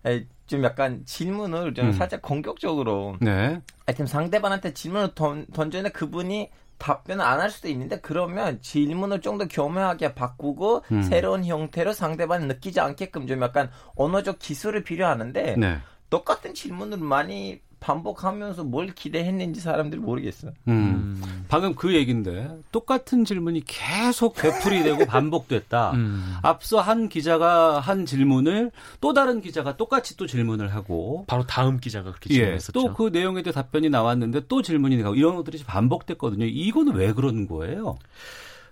에, 0.05 0.27
좀 0.45 0.63
약간 0.63 1.01
질문을 1.05 1.73
좀 1.73 1.87
음. 1.87 1.91
살짝 1.91 2.21
공격적으로 2.21 3.15
네. 3.19 3.59
하여튼 3.87 4.05
상대방한테 4.05 4.75
질문을 4.75 5.15
던, 5.15 5.47
던져는 5.53 5.91
그분이 5.91 6.51
답변을 6.77 7.25
안 7.25 7.39
할 7.41 7.49
수도 7.49 7.67
있는데 7.69 7.99
그러면 7.99 8.61
질문을 8.61 9.21
좀 9.21 9.39
더 9.39 9.47
교묘하게 9.47 10.13
바꾸고 10.13 10.83
음. 10.91 11.01
새로운 11.01 11.43
형태로 11.45 11.93
상대방이 11.93 12.45
느끼지 12.45 12.79
않게끔 12.79 13.25
좀 13.25 13.41
약간 13.41 13.71
언어적 13.95 14.37
기술이 14.37 14.83
필요하는데 14.83 15.55
네. 15.57 15.79
똑같은 16.11 16.53
질문을 16.53 16.99
많이 16.99 17.59
반복하면서 17.79 18.63
뭘 18.63 18.87
기대했는지 18.87 19.61
사람들이 19.61 20.01
모르겠어. 20.01 20.49
음. 20.67 21.21
방금 21.47 21.75
그 21.75 21.93
얘기인데 21.93 22.57
똑같은 22.71 23.23
질문이 23.23 23.63
계속 23.65 24.35
되풀이 24.35 24.83
되고 24.83 25.05
반복됐다. 25.05 25.91
음. 25.91 26.35
앞서 26.41 26.79
한 26.79 27.07
기자가 27.07 27.79
한 27.79 28.05
질문을 28.05 28.71
또 28.99 29.13
다른 29.13 29.41
기자가 29.41 29.77
똑같이 29.77 30.17
또 30.17 30.25
질문을 30.25 30.73
하고 30.73 31.25
바로 31.27 31.45
다음 31.45 31.79
기자가 31.79 32.11
그렇게 32.11 32.29
예, 32.31 32.35
질문했었죠. 32.35 32.71
또그 32.79 33.09
내용에 33.13 33.43
대해 33.43 33.53
답변이 33.53 33.89
나왔는데 33.89 34.47
또 34.47 34.61
질문이 34.61 34.97
나고 34.97 35.15
이런 35.15 35.35
것들이 35.35 35.63
반복됐거든요. 35.63 36.45
이거는 36.45 36.93
왜 36.93 37.13
그런 37.13 37.47
거예요? 37.47 37.97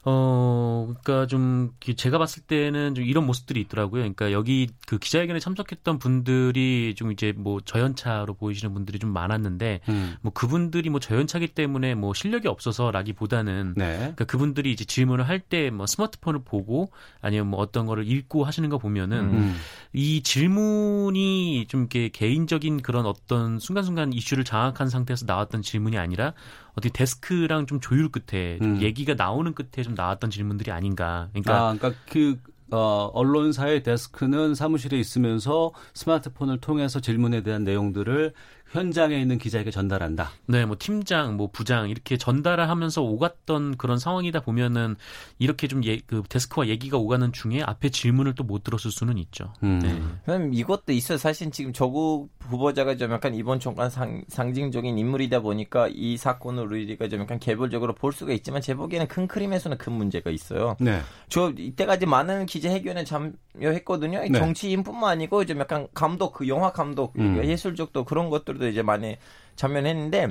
어, 0.07 0.93
그러니까 1.01 1.25
좀 1.25 1.71
제가 1.95 2.19
봤을 2.19 2.43
때는 2.43 2.93
좀 2.93 3.03
이런 3.03 3.25
모습들이 3.25 3.59
있더라고요. 3.61 4.01
그러니까 4.01 4.31
여기 4.31 4.69
그 4.85 4.99
기자회견에 4.99 5.39
참석했던 5.39 5.97
분들이 5.97 6.93
좀 6.95 7.11
이제 7.11 7.33
뭐 7.35 7.59
저연차로 7.59 8.35
보이시는 8.35 8.71
분들이 8.73 8.99
좀 8.99 9.11
많았는데 9.11 9.81
음. 9.89 10.15
뭐 10.21 10.31
그분들이 10.31 10.91
뭐 10.91 10.99
저연차기 10.99 11.47
때문에 11.47 11.95
뭐 11.95 12.13
실력이 12.13 12.47
없어서라기보다는 12.47 13.73
네. 13.75 13.97
그러니까 13.97 14.25
그분들이 14.25 14.71
이제 14.71 14.85
질문을 14.85 15.27
할 15.27 15.39
때 15.49 15.69
뭐 15.69 15.85
스마트폰을 15.87 16.41
보고 16.43 16.91
아니면 17.21 17.47
뭐 17.47 17.59
어떤 17.59 17.85
거를 17.85 18.07
읽고 18.07 18.45
하시는 18.45 18.69
거 18.69 18.77
보면은 18.77 19.17
음. 19.33 19.55
이 19.95 20.21
질문이 20.21 21.67
좀 21.67 21.81
이렇게 21.81 22.09
개인적인 22.09 22.81
그런 22.81 23.05
어떤 23.05 23.59
순간순간 23.59 24.11
이슈를 24.11 24.43
장악한 24.43 24.89
상태에서 24.89 25.25
나왔던 25.25 25.61
질문이 25.61 25.97
아니라 25.97 26.33
어떻게 26.71 26.89
데스크랑 26.89 27.65
좀 27.65 27.79
조율 27.79 28.09
끝에 28.09 28.57
좀 28.57 28.75
음. 28.75 28.81
얘기가 28.81 29.13
나오는 29.13 29.53
끝에 29.53 29.83
좀 29.83 29.95
나왔던 29.95 30.29
질문들이 30.31 30.71
아닌가. 30.71 31.29
그러니까 31.31 31.69
아, 31.69 31.73
그러니까 31.73 32.01
그 32.09 32.37
어, 32.71 33.09
언론사의 33.13 33.83
데스크는 33.83 34.55
사무실에 34.55 34.99
있으면서 34.99 35.71
스마트폰을 35.93 36.59
통해서 36.59 36.99
질문에 36.99 37.41
대한 37.41 37.63
내용들을 37.63 38.33
현장에 38.71 39.19
있는 39.19 39.37
기자에게 39.37 39.71
전달한다. 39.71 40.31
네, 40.47 40.65
뭐 40.65 40.77
팀장, 40.79 41.35
뭐 41.35 41.49
부장 41.51 41.89
이렇게 41.89 42.17
전달을 42.17 42.69
하면서 42.69 43.01
오갔던 43.01 43.77
그런 43.77 43.99
상황이다 43.99 44.41
보면은 44.41 44.95
이렇게 45.39 45.67
좀그 45.67 46.23
데스크와 46.29 46.67
얘기가 46.67 46.97
오가는 46.97 47.33
중에 47.33 47.61
앞에 47.61 47.89
질문을 47.89 48.33
또 48.33 48.45
못 48.45 48.63
들었을 48.63 48.91
수는 48.91 49.17
있죠. 49.17 49.51
음. 49.63 49.79
네. 49.79 50.01
그럼 50.25 50.53
이것도 50.53 50.93
있어요. 50.93 51.17
사실 51.17 51.51
지금 51.51 51.73
조국 51.73 52.29
후보자가 52.39 52.95
좀 52.95 53.11
약간 53.11 53.33
이번 53.33 53.59
정권 53.59 53.89
상, 53.89 54.23
상징적인 54.27 54.97
인물이다 54.97 55.41
보니까 55.41 55.89
이 55.91 56.15
사건을 56.17 56.65
우리가 56.65 57.07
좀 57.09 57.21
약간 57.21 57.39
개별적으로 57.39 57.93
볼 57.93 58.13
수가 58.13 58.33
있지만 58.33 58.61
제 58.61 58.75
보기에는 58.75 59.07
큰 59.07 59.27
그림에서는 59.27 59.77
큰 59.77 59.93
문제가 59.93 60.29
있어요. 60.29 60.75
네. 60.79 61.01
저 61.27 61.51
이때까지 61.57 62.05
많은 62.05 62.45
기자 62.45 62.69
회견에 62.69 63.03
참여했거든요. 63.03 64.21
네. 64.29 64.39
정치인뿐만 64.39 65.11
아니고 65.11 65.45
좀 65.45 65.59
약간 65.59 65.87
감독, 65.93 66.33
그 66.33 66.47
영화 66.47 66.71
감독, 66.71 67.13
음. 67.17 67.41
예술적도 67.43 68.05
그런 68.05 68.29
것들 68.29 68.54
도 68.59 68.67
이제 68.67 68.81
많이 68.81 69.17
참여했는데 69.55 70.27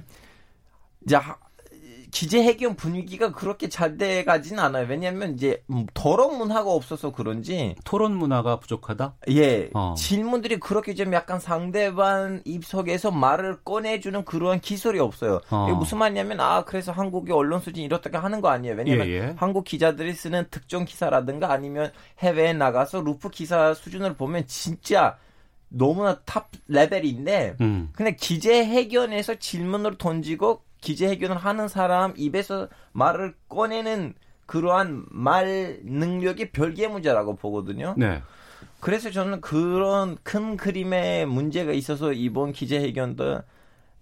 이제 1.05 1.17
하- 1.17 1.37
기자회견 2.11 2.77
분위기가 2.77 3.33
그렇게 3.33 3.69
잘 3.69 3.97
돼가지는 3.99 4.63
않아요. 4.63 4.87
왜냐하면 4.89 5.35
이제 5.35 5.65
음, 5.71 5.85
토론 5.95 6.39
문화가 6.39 6.71
없어서 6.71 7.11
그런지 7.11 7.75
토론 7.85 8.15
문화가 8.17 8.61
부족하다. 8.61 9.15
예 9.31 9.69
어. 9.75 9.95
질문들이 9.99 10.61
그렇게 10.61 10.95
좀 10.95 11.13
약간 11.13 11.41
상대방 11.41 12.41
입속에서 12.45 13.11
말을 13.11 13.65
꺼내주는 13.65 14.25
그러한 14.25 14.61
기술이 14.61 15.01
없어요. 15.01 15.41
어. 15.51 15.67
이게 15.69 15.77
무슨 15.77 15.99
말이냐면 15.99 16.39
아 16.39 16.63
그래서 16.65 16.93
한국의 16.93 17.35
언론 17.35 17.59
수준이 17.59 17.85
이렇다고 17.85 18.17
하는 18.19 18.41
거 18.41 18.49
아니에요. 18.49 18.77
왜냐면 18.77 19.09
예, 19.09 19.13
예. 19.13 19.35
한국 19.37 19.65
기자들이 19.65 20.13
쓰는 20.13 20.47
특정 20.53 20.85
기사라든가 20.85 21.51
아니면 21.51 21.91
해외에 22.21 22.53
나가서 22.53 23.01
르포 23.01 23.31
기사 23.31 23.75
수준을 23.75 24.15
보면 24.15 24.47
진짜 24.47 25.19
너무나 25.77 26.21
top 26.21 26.51
level인데 26.69 27.57
음. 27.61 27.91
근데 27.95 28.15
기자회견에서 28.15 29.37
질문을 29.37 29.99
던지고 29.99 30.63
기자회견을 30.81 31.37
하는 31.37 31.69
사람 31.69 32.15
입에서 32.17 32.69
말을 32.93 33.35
꺼내는 33.49 34.15
그러한 34.47 35.07
말 35.11 35.81
능력이 35.85 36.51
별개의 36.51 36.91
문제라고 36.91 37.37
보거든요. 37.37 37.95
네. 37.97 38.23
그래서 38.81 39.11
저는 39.11 39.41
그런 39.41 40.19
큰 40.23 40.57
그림의 40.57 41.27
문제가 41.27 41.73
있어서 41.73 42.13
이번 42.13 42.53
기재해견도 42.53 43.41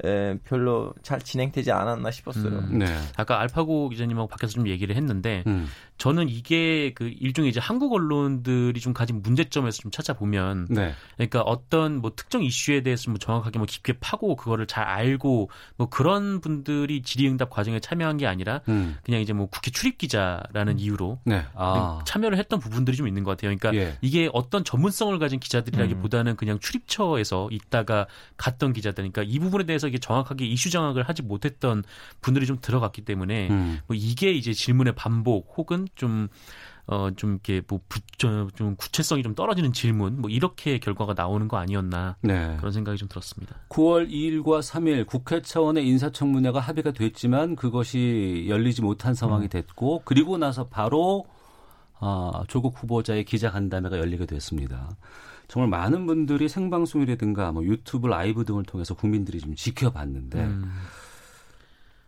에, 0.05 0.37
별로 0.45 0.93
잘 1.03 1.21
진행되지 1.21 1.71
않았나 1.71 2.11
싶었어요. 2.11 2.59
음. 2.59 2.79
네. 2.79 2.87
아까 3.17 3.41
알파고 3.41 3.89
기자님하고 3.91 4.29
밖에서 4.29 4.53
좀 4.53 4.67
얘기를 4.69 4.97
했는데 4.97 5.45
음. 5.47 5.69
저는 5.99 6.29
이게 6.29 6.93
그 6.95 7.13
일종의 7.21 7.51
이제 7.51 7.61
한국 7.61 7.93
언론들이 7.93 8.81
좀 8.81 8.93
가진 8.93 9.23
문제점에서 9.23 9.83
좀 9.83 9.91
찾아보면 9.93 10.67
네. 10.71 10.95
그러니까 11.17 11.43
어떤 11.43 11.99
뭐 11.99 12.13
특정 12.17 12.43
이슈에 12.43 12.83
대해서 12.83 13.11
뭐 13.11 13.19
정확하게 13.19 13.59
뭐 13.59 13.67
깊게 13.67 13.95
파고 14.01 14.35
그거를 14.35 14.67
잘 14.67 14.85
알고 14.85 15.51
뭐 15.77 15.89
그런 15.89 16.41
분들이 16.41 17.03
질의응답 17.03 17.51
과정에 17.51 17.79
참여한 17.79 18.17
게 18.17 18.27
아니라 18.27 18.63
음. 18.69 18.97
그냥 19.05 19.21
이제 19.21 19.33
뭐 19.33 19.47
국회 19.47 19.71
출입 19.71 19.99
기자라는 19.99 20.81
이유로 20.81 21.21
네. 21.25 21.45
아. 21.55 22.01
참여를 22.05 22.37
했던 22.39 22.59
부분들이 22.59 22.97
좀 22.97 23.07
있는 23.07 23.23
것 23.23 23.33
같아요. 23.33 23.57
그러니까 23.57 23.75
예. 23.81 23.97
이게 24.01 24.29
어떤 24.33 24.65
전문성을 24.65 25.17
가진 25.21 25.39
기자들이라기보다는 25.39 26.37
그냥 26.37 26.59
출입처에서 26.59 27.49
있다가 27.51 28.07
갔던 28.37 28.73
기자들, 28.73 29.09
그러니까 29.11 29.23
이 29.23 29.39
부분에 29.39 29.65
대해서 29.65 29.89
이게 29.93 29.99
정확하게 29.99 30.47
이슈 30.47 30.71
장악을 30.71 31.03
하지 31.03 31.23
못했던 31.23 31.85
분들이 32.23 32.47
좀 32.47 32.59
들어갔기 32.61 33.05
때문에 33.05 33.51
음. 33.51 33.81
뭐 33.87 33.95
이게 33.95 34.33
이제 34.33 34.55
질문의 34.55 34.95
반복 34.95 35.53
혹은 35.57 35.87
좀 35.95 36.29
어, 36.87 37.11
좀 37.15 37.35
이렇게 37.35 37.63
뭐, 37.69 37.79
부, 37.89 38.01
저, 38.19 38.49
좀 38.57 38.75
구체성이 38.75 39.23
좀 39.23 39.37
떨어지는 39.37 39.73
질문, 39.73 40.21
뭐, 40.21 40.29
이렇게 40.29 40.79
결과가 40.79 41.15
나오는 41.15 41.47
거 41.47 41.57
아니었나. 41.57 42.17
네. 42.23 42.57
그런 42.59 42.73
생각이 42.73 42.99
좀 42.99 43.09
들었습니다. 43.09 43.55
9월 43.69 44.11
2일과 44.11 44.61
3일 44.61 45.07
국회 45.07 45.41
차원의 45.43 45.87
인사청문회가 45.87 46.59
합의가 46.59 46.91
됐지만 46.91 47.55
그것이 47.55 48.47
열리지 48.49 48.83
못한 48.83 49.15
상황이 49.15 49.49
됐고 49.49 50.03
그리고 50.05 50.39
나서 50.39 50.67
바로 50.67 51.25
아, 52.01 52.43
조국 52.49 52.75
후보자의 52.83 53.25
기자간담회가 53.25 53.97
열리게 53.99 54.27
됐습니다. 54.27 54.97
정말 55.53 55.69
많은 55.69 56.07
분들이 56.07 56.49
생방송이라든가 56.49 57.53
뭐 57.53 57.63
유튜브 57.65 58.07
라이브 58.07 58.47
등을 58.47 58.63
통해서 58.63 58.95
국민들이 58.95 59.39
좀 59.39 59.55
지켜봤는데 59.55 60.45
음. 60.45 60.73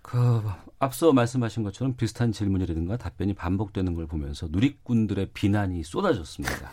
그 0.00 0.42
앞서 0.78 1.12
말씀하신 1.12 1.62
것처럼 1.62 1.94
비슷한 1.94 2.32
질문이라든가 2.32 2.96
답변이 2.96 3.34
반복되는 3.34 3.92
걸 3.92 4.06
보면서 4.06 4.48
누리꾼들의 4.50 5.32
비난이 5.34 5.82
쏟아졌습니다. 5.82 6.70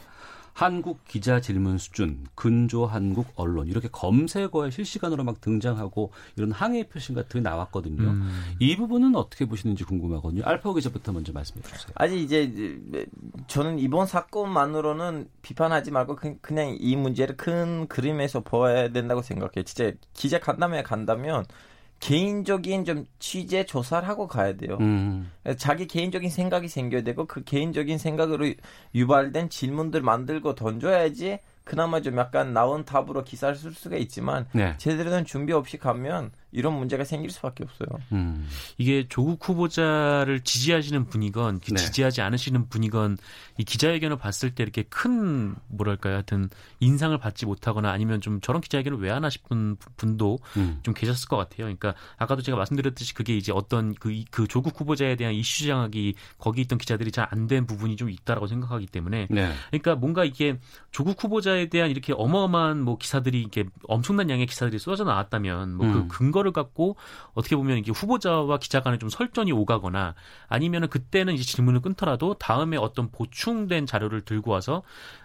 한국 0.54 1.04
기자 1.06 1.40
질문 1.42 1.78
수준, 1.78 2.26
근조 2.36 2.86
한국 2.86 3.28
언론 3.36 3.68
이렇게 3.68 3.88
검색어에 3.92 4.70
실시간으로 4.70 5.24
막 5.24 5.42
등장하고 5.42 6.12
이런 6.36 6.52
항의 6.52 6.88
표시 6.90 7.14
같은 7.14 7.42
게 7.42 7.50
나왔거든요. 7.50 8.04
음. 8.10 8.56
이 8.60 8.76
부분은 8.76 9.16
어떻게 9.16 9.46
보시는지 9.46 9.84
궁금하거든요. 9.86 10.44
알파고 10.46 10.76
기자부터 10.76 11.14
먼저 11.14 11.32
말씀해 11.32 11.62
주세요. 11.64 11.92
아직 11.96 12.18
이제 12.20 12.80
저는 13.48 13.80
이번 13.80 14.06
사건만으로는 14.08 15.30
비판하지 15.42 15.92
말고 15.92 16.16
그- 16.16 16.38
그냥 16.42 16.76
이 16.80 16.96
문제를 16.96 17.38
큰 17.38 17.88
그림에서 17.88 18.42
보아야 18.42 18.90
된다고 18.92 19.22
생각해요. 19.22 19.64
진짜 19.64 19.92
기자 20.14 20.40
간담회 20.40 20.84
간다면 20.84 21.46
개인적인 22.02 22.84
좀 22.84 23.06
취재 23.20 23.64
조사를 23.64 24.08
하고 24.08 24.28
가야 24.28 24.58
돼요. 24.58 24.78
음, 24.82 25.32
자기 25.58 25.88
개인적인 25.88 26.30
생각이 26.30 26.68
생겨야 26.68 27.04
되고 27.04 27.26
그 27.26 27.44
개인적인 27.44 28.00
생각으로 28.00 28.48
유발된 28.94 29.50
질문들 29.50 30.02
만들고 30.02 30.56
던져야지 30.56 31.40
그나마 31.64 32.02
좀 32.02 32.18
약간 32.18 32.54
나온 32.54 32.86
답으로 32.86 33.24
기사를 33.24 33.56
쓸 33.56 33.72
수가 33.74 33.98
있지만 33.98 34.48
네. 34.52 34.76
제대로 34.78 35.12
된 35.12 35.26
준비 35.26 35.54
없이 35.54 35.78
가면 35.78 36.32
이런 36.52 36.78
문제가 36.78 37.04
생길 37.04 37.30
수밖에 37.32 37.64
없어요. 37.64 37.88
음, 38.12 38.48
이게 38.78 39.08
조국 39.08 39.48
후보자를 39.48 40.42
지지하시는 40.42 41.06
분이건 41.06 41.60
기- 41.60 41.74
네. 41.74 41.78
지지하지 41.82 42.22
않으시는 42.22 42.68
분이건 42.70 43.18
이 43.58 43.64
기자회견을 43.64 44.18
봤을 44.18 44.54
때 44.54 44.64
이렇게 44.64 44.84
큰 44.84 45.56
뭐랄까요 45.68 46.16
하여튼 46.16 46.50
인상을 46.80 47.18
받지 47.20 47.46
못하거나 47.46 47.90
아니면 47.92 48.22
좀 48.22 48.42
저런 48.42 48.62
기자회견을 48.62 49.00
왜 49.00 49.10
하나 49.10 49.30
싶은 49.30 49.76
부- 49.78 49.90
분도 49.96 50.40
음. 50.58 50.80
좀 50.84 50.94
계셨을 50.94 51.28
것 51.30 51.38
같아요. 51.38 51.60
그러니까 51.66 51.94
아까도 52.18 52.42
제가 52.42 52.58
말씀드렸듯이 52.58 53.14
그게 53.14 53.38
이제 53.38 53.52
어떤 53.52 53.94
그, 53.96 54.12
이- 54.12 54.26
그 54.32 54.48
조국 54.48 54.80
후보자에 54.80 55.16
대한 55.16 55.34
이슈 55.34 55.66
장악이 55.68 56.16
거기 56.38 56.62
있던 56.62 56.78
기자들이 56.78 57.12
잘 57.12 57.28
안 57.32 57.48
된 57.48 57.66
부분이 57.66 57.96
좀 57.96 58.10
있다라고 58.10 58.48
생각하기 58.48 58.86
때문에 58.88 59.28
네. 59.30 59.52
그러니까 59.72 59.96
뭔가 59.96 60.24
이게 60.26 60.60
조국 60.92 61.22
후보자에 61.24 61.68
대한 61.70 61.90
이렇게 61.90 62.14
어마어마한 62.16 62.82
뭐 62.82 62.98
기사들이 62.98 63.40
이렇게 63.40 63.66
엄청난 63.88 64.30
양의 64.30 64.46
기사들이 64.46 64.78
쏟아져 64.80 65.04
나왔다면 65.06 65.74
뭐그 65.76 65.98
음. 65.98 66.08
근거 66.08 66.41
를 66.44 66.52
갖고 66.52 66.96
어떻게 67.34 67.56
보면 67.56 67.78
이게 67.78 67.92
후보자와 67.92 68.58
기자 68.58 68.82
간에 68.82 68.98
좀 68.98 69.10
설전이 69.10 69.52
오가거나 69.52 70.16
아니면은 70.48 70.88
그때는 70.88 71.34
이제 71.34 71.44
질문을 71.44 71.82
끊더라도 71.82 72.34
다음에 72.36 72.78
어떤 72.78 73.12
보충된 73.12 73.86
자료를 73.86 74.22
들고 74.22 74.52
와서 74.52 74.82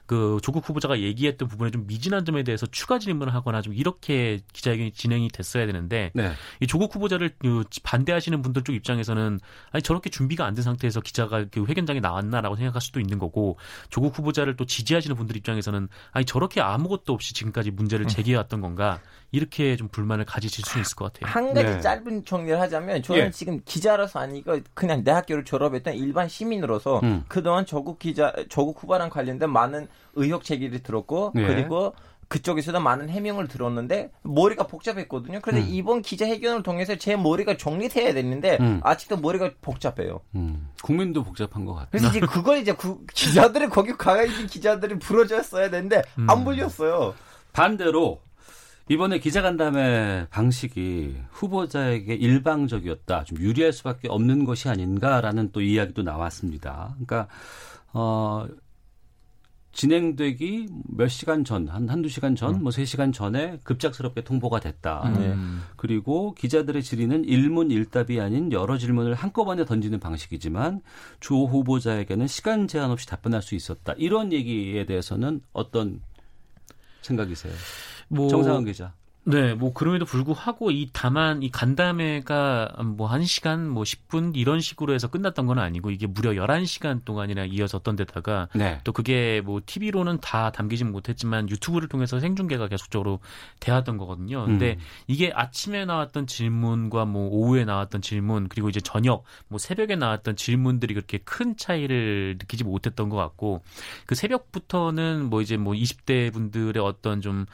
그 0.06 0.38
조국 0.42 0.68
후보자가 0.68 1.00
얘기했던 1.00 1.46
부분에 1.46 1.70
좀 1.70 1.86
미진한 1.86 2.24
점에 2.24 2.42
대해서 2.42 2.66
추가 2.66 2.98
질문을 2.98 3.32
하거나 3.32 3.62
좀 3.62 3.72
이렇게 3.72 4.40
기자회견이 4.52 4.92
진행이 4.92 5.28
됐어야 5.28 5.66
되는데 5.66 6.10
네. 6.14 6.32
이 6.60 6.66
조국 6.66 6.94
후보자를 6.94 7.30
그 7.38 7.62
반대하시는 7.84 8.42
분들 8.42 8.64
쪽 8.64 8.74
입장에서는 8.74 9.38
아니 9.70 9.82
저렇게 9.82 10.10
준비가 10.10 10.44
안 10.44 10.56
된 10.56 10.62
상태에서 10.62 11.00
기자가 11.00 11.44
그 11.50 11.66
회견장에 11.66 12.00
나왔나라고 12.00 12.56
생각할 12.56 12.80
수도 12.80 12.98
있는 12.98 13.18
거고 13.18 13.58
조국 13.90 14.18
후보자를 14.18 14.56
또 14.56 14.64
지지하시는 14.64 15.14
분들 15.14 15.36
입장에서는 15.36 15.88
아니 16.12 16.24
저렇게 16.24 16.60
아무것도 16.60 17.12
없이 17.12 17.34
지금까지 17.34 17.70
문제를 17.70 18.06
제기해왔던 18.06 18.60
건가 18.62 19.00
이렇게 19.32 19.76
좀 19.76 19.88
불만을 19.88 20.24
가지실 20.24 20.64
수 20.64 20.80
있을 20.80 20.96
것 20.96 21.12
같아요. 21.12 21.30
한 21.30 21.52
가지 21.52 21.74
네. 21.74 21.80
짧은 21.80 22.24
정리를 22.24 22.58
하자면 22.58 23.02
저는 23.02 23.26
예. 23.26 23.30
지금 23.30 23.60
기자로서 23.64 24.18
아니고 24.18 24.60
그냥 24.72 25.04
내 25.04 25.10
학교를 25.10 25.44
졸업했던 25.44 25.94
일반 25.94 26.26
시민으로서 26.28 27.00
음. 27.02 27.24
그동안 27.28 27.66
조국 27.66 27.98
기자 27.98 28.32
조국 28.48 28.82
후보랑 28.82 29.10
관련된 29.10 29.50
많은 29.50 29.88
의혹 30.14 30.44
제기를 30.44 30.82
들었고 30.82 31.32
네. 31.34 31.46
그리고 31.46 31.94
그쪽에서도 32.28 32.80
많은 32.80 33.08
해명을 33.08 33.46
들었는데 33.46 34.10
머리가 34.22 34.66
복잡했거든요. 34.66 35.38
그래서 35.42 35.64
음. 35.64 35.72
이번 35.72 36.02
기자회견을 36.02 36.64
통해서 36.64 36.96
제 36.96 37.14
머리가 37.14 37.56
정리돼야 37.56 38.14
됐는데 38.14 38.58
음. 38.60 38.80
아직도 38.82 39.18
머리가 39.18 39.52
복잡해요. 39.62 40.20
음, 40.34 40.68
국민도 40.82 41.22
복잡한 41.22 41.64
것 41.64 41.74
같아요. 41.74 41.88
그래서 41.92 42.08
이제 42.08 42.18
그걸 42.20 42.58
이제 42.58 42.72
구- 42.72 43.04
기자들이 43.14 43.68
거기 43.68 43.92
가야 43.92 44.24
있는 44.24 44.48
기자들이 44.48 44.98
불어줬어야 44.98 45.70
되는데 45.70 46.02
음. 46.18 46.28
안 46.28 46.44
불렸어요. 46.44 47.14
반대로 47.52 48.20
이번에 48.88 49.18
기자간담회 49.20 50.26
방식이 50.30 51.16
후보자에게 51.30 52.14
일방적이었다, 52.14 53.24
좀 53.24 53.38
유리할 53.38 53.72
수밖에 53.72 54.08
없는 54.08 54.44
것이 54.44 54.68
아닌가라는 54.68 55.50
또 55.52 55.60
이야기도 55.60 56.02
나왔습니다. 56.02 56.90
그러니까 56.94 57.28
어, 57.92 58.46
진행되기 59.76 60.68
몇 60.88 61.08
시간 61.08 61.44
전, 61.44 61.68
한 61.68 61.88
한두 61.90 62.08
시간 62.08 62.34
전, 62.34 62.62
뭐세 62.62 62.86
시간 62.86 63.12
전에 63.12 63.60
급작스럽게 63.62 64.24
통보가 64.24 64.58
됐다. 64.58 65.02
음. 65.04 65.62
그리고 65.76 66.34
기자들의 66.34 66.82
질의는 66.82 67.24
일문 67.24 67.70
일답이 67.70 68.18
아닌 68.18 68.50
여러 68.52 68.78
질문을 68.78 69.12
한꺼번에 69.12 69.66
던지는 69.66 70.00
방식이지만 70.00 70.80
주 71.20 71.34
후보자에게는 71.34 72.26
시간 72.26 72.66
제한 72.66 72.90
없이 72.90 73.06
답변할 73.06 73.42
수 73.42 73.54
있었다. 73.54 73.92
이런 73.98 74.32
얘기에 74.32 74.86
대해서는 74.86 75.42
어떤 75.52 76.00
생각이세요? 77.02 77.52
뭐 78.08 78.28
정상훈 78.28 78.64
기자. 78.64 78.94
네, 79.28 79.54
뭐 79.54 79.72
그럼에도 79.72 80.04
불구하고 80.04 80.70
이 80.70 80.88
다만 80.92 81.42
이 81.42 81.50
간담회가 81.50 82.76
뭐 82.96 83.10
1시간 83.10 83.66
뭐 83.66 83.82
10분 83.82 84.36
이런 84.36 84.60
식으로 84.60 84.94
해서 84.94 85.08
끝났던 85.08 85.46
건 85.46 85.58
아니고 85.58 85.90
이게 85.90 86.06
무려 86.06 86.30
11시간 86.30 87.04
동안이나 87.04 87.44
이어졌던 87.44 87.96
데다가 87.96 88.48
네. 88.54 88.78
또 88.84 88.92
그게 88.92 89.42
뭐 89.44 89.60
TV로는 89.66 90.20
다 90.20 90.52
담기진 90.52 90.92
못했지만 90.92 91.50
유튜브를 91.50 91.88
통해서 91.88 92.20
생중계가 92.20 92.68
계속적으로 92.68 93.18
돼왔던 93.58 93.98
거거든요. 93.98 94.44
근데 94.44 94.74
음. 94.74 94.84
이게 95.08 95.32
아침에 95.34 95.86
나왔던 95.86 96.28
질문과 96.28 97.04
뭐 97.04 97.28
오후에 97.28 97.64
나왔던 97.64 98.02
질문 98.02 98.48
그리고 98.48 98.68
이제 98.68 98.80
저녁 98.80 99.24
뭐 99.48 99.58
새벽에 99.58 99.96
나왔던 99.96 100.36
질문들이 100.36 100.94
그렇게 100.94 101.18
큰 101.18 101.56
차이를 101.56 102.36
느끼지 102.38 102.62
못했던 102.62 103.08
것 103.08 103.16
같고 103.16 103.64
그 104.06 104.14
새벽부터는 104.14 105.24
뭐 105.24 105.40
이제 105.40 105.56
뭐 105.56 105.74
20대 105.74 106.32
분들의 106.32 106.80
어떤 106.80 107.20
좀 107.20 107.46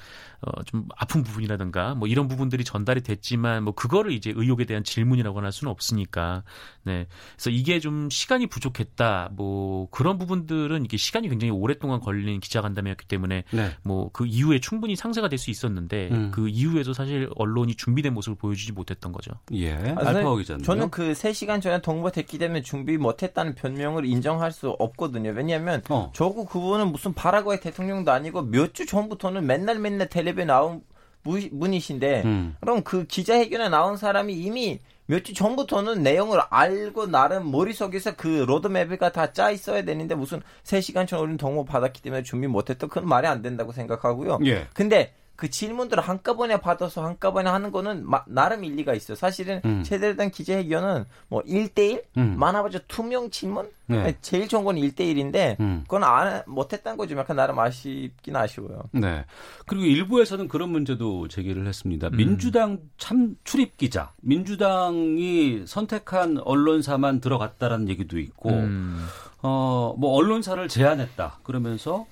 어, 0.46 0.62
좀 0.64 0.86
아픈 0.96 1.22
부분이라든가 1.22 1.94
뭐 1.94 2.08
이런 2.08 2.28
부분들이 2.28 2.64
전달이 2.64 3.02
됐지만 3.02 3.62
뭐 3.64 3.74
그거를 3.74 4.12
이제 4.12 4.32
의혹에 4.34 4.64
대한 4.64 4.82
질문이라고 4.84 5.40
할 5.40 5.52
수는 5.52 5.70
없으니까 5.70 6.44
네 6.84 7.06
그래서 7.36 7.50
이게 7.50 7.78
좀 7.78 8.08
시간이 8.10 8.46
부족했다 8.46 9.30
뭐 9.32 9.88
그런 9.90 10.18
부분들은 10.18 10.84
이게 10.84 10.96
시간이 10.96 11.28
굉장히 11.28 11.50
오랫동안 11.50 12.00
걸린 12.00 12.40
기자간담회였기 12.40 13.06
때문에 13.06 13.44
네. 13.50 13.70
뭐그 13.82 14.26
이후에 14.26 14.58
충분히 14.60 14.96
상세가 14.96 15.28
될 15.28 15.42
수 15.42 15.50
있었는데 15.50 16.08
음. 16.12 16.30
그 16.32 16.48
이후에도 16.48 16.92
사실 16.92 17.28
언론이 17.34 17.74
준비된 17.74 18.14
모습을 18.14 18.36
보여주지 18.36 18.72
못했던 18.72 19.10
거죠. 19.12 19.32
예. 19.52 19.74
아, 19.96 20.08
알파오 20.08 20.36
기자님. 20.36 20.64
저는 20.64 20.90
그 20.90 21.12
3시간 21.12 21.60
전에 21.60 21.80
통보됐기 21.82 22.38
때문에 22.38 22.62
준비 22.62 22.96
못했다는 22.96 23.56
변명을 23.56 24.04
인정할 24.04 24.52
수 24.52 24.70
없거든요. 24.78 25.30
왜냐하면 25.30 25.82
어. 25.88 26.12
저거 26.14 26.44
그분은 26.44 26.92
무슨 26.92 27.12
파라과이 27.12 27.58
대통령도 27.60 28.12
아니고 28.12 28.42
몇 28.42 28.72
주 28.72 28.86
전부터는 28.86 29.46
맨날 29.46 29.78
맨날 29.80 30.08
텔레 30.08 30.31
비에 30.34 30.44
나온 30.44 30.82
무- 31.22 31.38
분이신데 31.50 32.22
음. 32.24 32.56
그럼 32.60 32.82
그 32.82 33.04
기자회견에 33.06 33.68
나온 33.68 33.96
사람이 33.96 34.32
이미 34.34 34.80
몇 35.06 35.24
주 35.24 35.34
전부터는 35.34 36.02
내용을 36.02 36.40
알고 36.48 37.06
나름 37.06 37.50
머릿속에서 37.50 38.14
그 38.16 38.44
로드맵이 38.46 38.98
다짜 39.12 39.50
있어야 39.50 39.82
되는데 39.82 40.14
무슨 40.14 40.40
3시간 40.64 41.06
전에 41.06 41.20
우리는 41.22 41.36
동호 41.36 41.64
받았기 41.64 42.00
때문에 42.02 42.22
준비 42.22 42.46
못했다. 42.46 42.86
그건 42.86 43.06
말이 43.08 43.26
안 43.26 43.42
된다고 43.42 43.72
생각하고요. 43.72 44.38
예. 44.46 44.68
근데 44.72 45.12
그 45.42 45.50
질문들을 45.50 46.00
한꺼번에 46.04 46.60
받아서 46.60 47.04
한꺼번에 47.04 47.50
하는 47.50 47.72
거는 47.72 48.08
마- 48.08 48.22
나름 48.28 48.62
일리가 48.62 48.94
있어요. 48.94 49.16
사실은 49.16 49.60
음. 49.64 49.82
제대로 49.82 50.14
된 50.14 50.30
기자회견은 50.30 51.04
뭐 51.26 51.42
1대1? 51.42 52.00
음. 52.16 52.36
많아봤자 52.38 52.78
투명 52.86 53.28
질문? 53.30 53.68
네. 53.86 54.16
제일 54.22 54.46
좋은 54.46 54.62
건 54.62 54.76
1대1인데 54.76 55.58
음. 55.58 55.80
그건 55.82 56.04
안, 56.04 56.44
못했다는 56.46 56.96
거죠. 56.96 57.16
약간 57.16 57.34
나름 57.34 57.58
아쉽긴 57.58 58.36
아쉬워요. 58.36 58.84
네. 58.92 59.24
그리고 59.66 59.84
일부에서는 59.84 60.46
그런 60.46 60.70
문제도 60.70 61.26
제기를 61.26 61.66
했습니다. 61.66 62.06
음. 62.06 62.16
민주당 62.16 62.78
참 62.96 63.34
출입 63.42 63.76
기자, 63.76 64.12
민주당이 64.22 65.64
선택한 65.66 66.38
언론사만 66.44 67.20
들어갔다라는 67.20 67.88
얘기도 67.88 68.20
있고, 68.20 68.50
음. 68.50 69.04
어, 69.42 69.94
뭐 69.98 70.12
언론사를 70.14 70.68
제한했다. 70.68 71.40
그러면서 71.42 72.06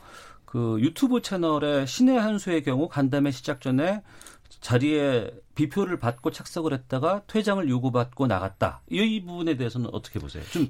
그 0.51 0.79
유튜브 0.81 1.23
채널의 1.23 1.87
신의 1.87 2.19
한수의 2.19 2.65
경우 2.65 2.89
간담회 2.89 3.31
시작 3.31 3.61
전에 3.61 4.03
자리에 4.61 5.31
비표를 5.55 6.01
받고 6.01 6.33
착석을 6.33 6.73
했다가 6.73 7.23
퇴장을 7.29 7.69
요구받고 7.69 8.27
나갔다. 8.27 8.83
이 8.91 9.25
부분에 9.25 9.57
대해서는 9.57 9.91
어떻게 9.93 10.19
보세요? 10.19 10.43
좀 10.51 10.69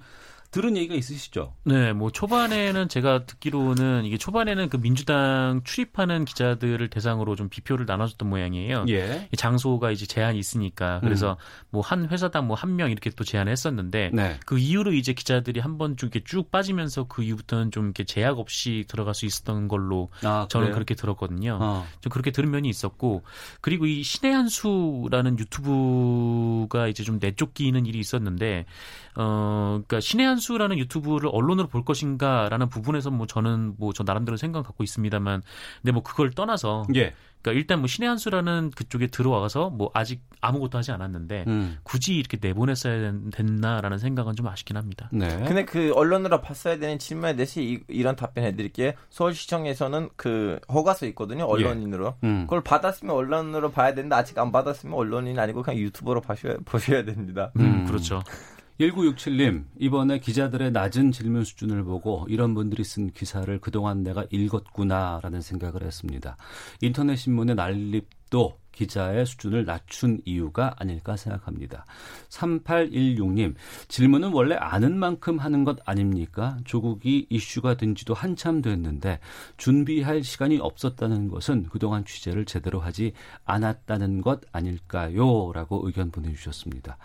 들은 0.51 0.77
얘기가 0.77 0.95
있으시죠? 0.95 1.55
네, 1.65 1.93
뭐 1.93 2.11
초반에는 2.11 2.89
제가 2.89 3.25
듣기로는 3.27 4.05
이게 4.05 4.17
초반에는 4.19 4.69
그 4.69 4.79
민주당 4.81 5.61
출입하는 5.65 6.25
기자들을 6.25 6.89
대상으로 6.89 7.37
좀 7.37 7.49
비표를 7.49 7.87
나눠줬던 7.87 8.29
모양이에요. 8.29 8.85
예. 8.89 9.29
이 9.33 9.37
장소가 9.37 9.91
이제 9.93 10.07
제한이 10.07 10.39
있으니까 10.39 11.01
그래서 11.01 11.37
뭐한 11.71 12.09
회사당 12.09 12.47
뭐 12.47 12.57
한 12.57 12.75
명 12.77 12.91
이렇게 12.91 13.11
또 13.11 13.25
제한을 13.25 13.51
했었는데 13.53 14.11
네. 14.13 14.39
그 14.47 14.59
이후로 14.59 14.93
이제 14.93 15.13
기자들이 15.13 15.61
한번 15.61 15.97
좀 15.97 16.09
이렇게 16.13 16.25
쭉 16.25 16.51
빠지면서 16.51 17.05
그 17.05 17.23
이후부터는 17.23 17.71
좀 17.71 17.85
이렇게 17.87 18.05
제약 18.05 18.39
없이 18.39 18.85
들어갈 18.89 19.15
수 19.15 19.27
있었던 19.27 19.69
걸로 19.69 20.09
아, 20.23 20.47
저는? 20.51 20.73
그렇게 20.73 20.95
들었거든요. 20.95 21.59
어. 21.61 21.87
좀 22.01 22.11
그렇게 22.11 22.31
들은 22.33 22.51
면이 22.51 22.69
있었고 22.69 23.23
그리고 23.61 23.87
이 23.87 24.03
신의 24.03 24.35
한수라는 24.35 25.39
유튜브가 25.39 26.89
이제 26.89 27.03
좀 27.03 27.19
내쫓기는 27.21 27.87
일이 27.87 27.99
있었는데 27.99 28.67
어 29.17 29.81
그러니까 29.87 30.01
신의 30.01 30.27
한 30.27 30.40
수라는 30.41 30.79
유튜브를 30.79 31.31
언론으로 31.33 31.69
볼 31.69 31.85
것인가라는 31.85 32.69
부분에서 32.69 33.11
뭐 33.11 33.27
저는 33.27 33.75
뭐 33.79 33.93
저 34.01 34.05
나름대로 34.05 34.37
생각 34.39 34.63
갖고 34.63 34.83
있습니다만 34.83 35.43
근데 35.83 35.93
뭐 35.93 36.03
그걸 36.03 36.31
떠나서 36.31 36.87
예. 36.95 37.13
그러니까 37.43 37.59
일단 37.59 37.79
뭐 37.81 37.87
신의 37.87 38.09
한수라는 38.09 38.71
그쪽에 38.75 39.07
들어와서 39.09 39.71
뭐 39.71 39.91
아직 39.95 40.23
아무것도 40.41 40.79
하지 40.79 40.91
않았는데 40.93 41.45
음. 41.47 41.79
굳이 41.83 42.17
이렇게 42.17 42.39
내보냈어야 42.41 43.13
됐나라는 43.33 43.99
생각은 43.99 44.37
좀 44.37 44.47
아쉽긴 44.47 44.77
합니다. 44.77 45.09
네. 45.13 45.29
근데 45.47 45.65
그 45.65 45.93
언론으로 45.95 46.41
봤어야 46.41 46.79
되는 46.79 46.99
질문에 46.99 47.37
대해서 47.37 47.61
이, 47.61 48.03
런 48.03 48.17
답변 48.17 48.45
해 48.45 48.55
드릴게요. 48.55 48.93
서울시청에서는 49.11 50.11
그 50.17 50.59
허가서 50.73 51.07
있거든요. 51.09 51.45
언론인으로. 51.45 52.15
음. 52.25 52.43
그걸 52.45 52.63
받았으면 52.63 53.15
언론으로 53.15 53.71
봐야 53.71 53.95
되는데 53.95 54.15
아직 54.17 54.39
안 54.39 54.53
받았으면 54.53 54.95
언론인 54.95 55.39
아니고 55.39 55.63
그냥 55.63 55.79
유튜버로 55.81 56.21
봐셔야, 56.21 56.57
보셔야 56.65 57.05
됩니다. 57.05 57.53
음, 57.59 57.87
그렇죠. 57.87 58.23
1967님, 58.81 59.65
이번에 59.79 60.21
기자들의 60.21 60.73
낮은 60.73 61.13
질문 61.13 61.45
수준을 61.45 61.85
보고 61.85 62.25
이런 62.31 62.55
분들이 62.55 62.83
쓴 62.83 63.11
기사를 63.11 63.59
그동안 63.61 64.03
내가 64.03 64.25
읽었구나라는 64.31 65.43
생각을 65.43 65.83
했습니다. 65.83 66.39
인터넷 66.81 67.17
신문의 67.17 67.57
난립 67.57 68.09
도 68.31 68.61
기자의 68.81 69.27
수준을 69.27 69.67
낮춘 69.67 70.21
이유가 70.25 70.75
아닐까 70.79 71.17
생각합니다. 71.17 71.85
3816님, 72.31 73.55
질문은 73.89 74.33
원래 74.33 74.55
아는 74.55 74.99
만큼 74.99 75.39
하는 75.39 75.65
것 75.65 75.77
아닙니까? 75.85 76.57
조국이 76.65 77.27
이슈가 77.29 77.75
된 77.75 77.95
지도 77.95 78.15
한참 78.15 78.63
됐는데 78.63 79.19
준비할 79.59 80.23
시간이 80.23 80.59
없었다는 80.59 81.29
것은 81.29 81.65
그동안 81.71 82.05
취재를 82.07 82.47
제대로 82.47 82.81
하지 82.81 83.13
않았다는 83.45 84.23
것 84.23 84.41
아닐까요? 84.53 85.53
라고 85.53 85.83
의견 85.85 86.11
보내주셨습니다. 86.11 86.97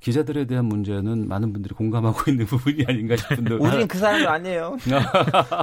기자들에 0.00 0.44
대한 0.44 0.66
문제는 0.66 1.26
많은 1.26 1.52
분들이 1.52 1.74
공감하고 1.74 2.18
있는 2.30 2.46
부분이 2.46 2.84
아닌가 2.86 3.16
싶은데. 3.16 3.54
우리는 3.58 3.88
그 3.88 3.98
사람이 3.98 4.26
아니에요. 4.26 4.76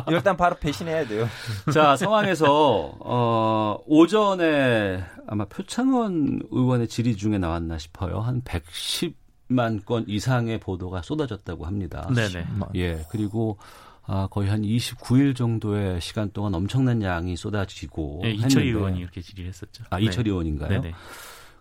일단 0.09 0.35
바로 0.35 0.55
배신해야 0.55 1.07
돼요. 1.07 1.27
자, 1.71 1.95
상황에서, 1.95 2.95
어, 2.99 3.77
오전에 3.85 4.92
아마 5.27 5.45
표창원 5.45 6.41
의원의 6.51 6.87
질의 6.87 7.15
중에 7.15 7.37
나왔나 7.37 7.77
싶어요. 7.77 8.19
한 8.19 8.41
110만 8.41 9.85
건 9.85 10.05
이상의 10.07 10.59
보도가 10.59 11.01
쏟아졌다고 11.01 11.65
합니다. 11.65 12.09
네네. 12.13 12.45
예, 12.75 13.05
그리고 13.09 13.57
아, 14.05 14.27
거의 14.29 14.49
한 14.49 14.61
29일 14.63 15.35
정도의 15.35 16.01
시간 16.01 16.29
동안 16.31 16.53
엄청난 16.53 17.01
양이 17.01 17.37
쏟아지고. 17.37 18.19
네, 18.23 18.31
이철희 18.31 18.67
했는데. 18.67 18.69
의원이 18.69 18.99
이렇게 18.99 19.21
질의를 19.21 19.49
했었죠. 19.49 19.83
아, 19.89 19.99
이철희 19.99 20.29
의원인가요? 20.29 20.81
네네. 20.81 20.93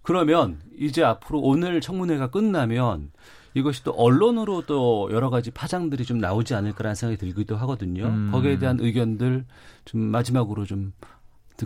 그러면 0.02 0.60
이제 0.76 1.04
앞으로 1.04 1.40
오늘 1.40 1.80
청문회가 1.80 2.30
끝나면 2.30 3.12
이것이 3.54 3.84
또 3.84 3.92
언론으로 3.92 4.62
또 4.66 5.08
여러 5.12 5.30
가지 5.30 5.50
파장들이 5.50 6.04
좀 6.04 6.18
나오지 6.18 6.54
않을까라는 6.54 6.94
생각이 6.94 7.18
들기도 7.18 7.56
하거든요. 7.58 8.06
음. 8.06 8.30
거기에 8.32 8.58
대한 8.58 8.80
의견들 8.80 9.44
좀 9.84 10.00
마지막으로 10.00 10.64
좀 10.64 10.92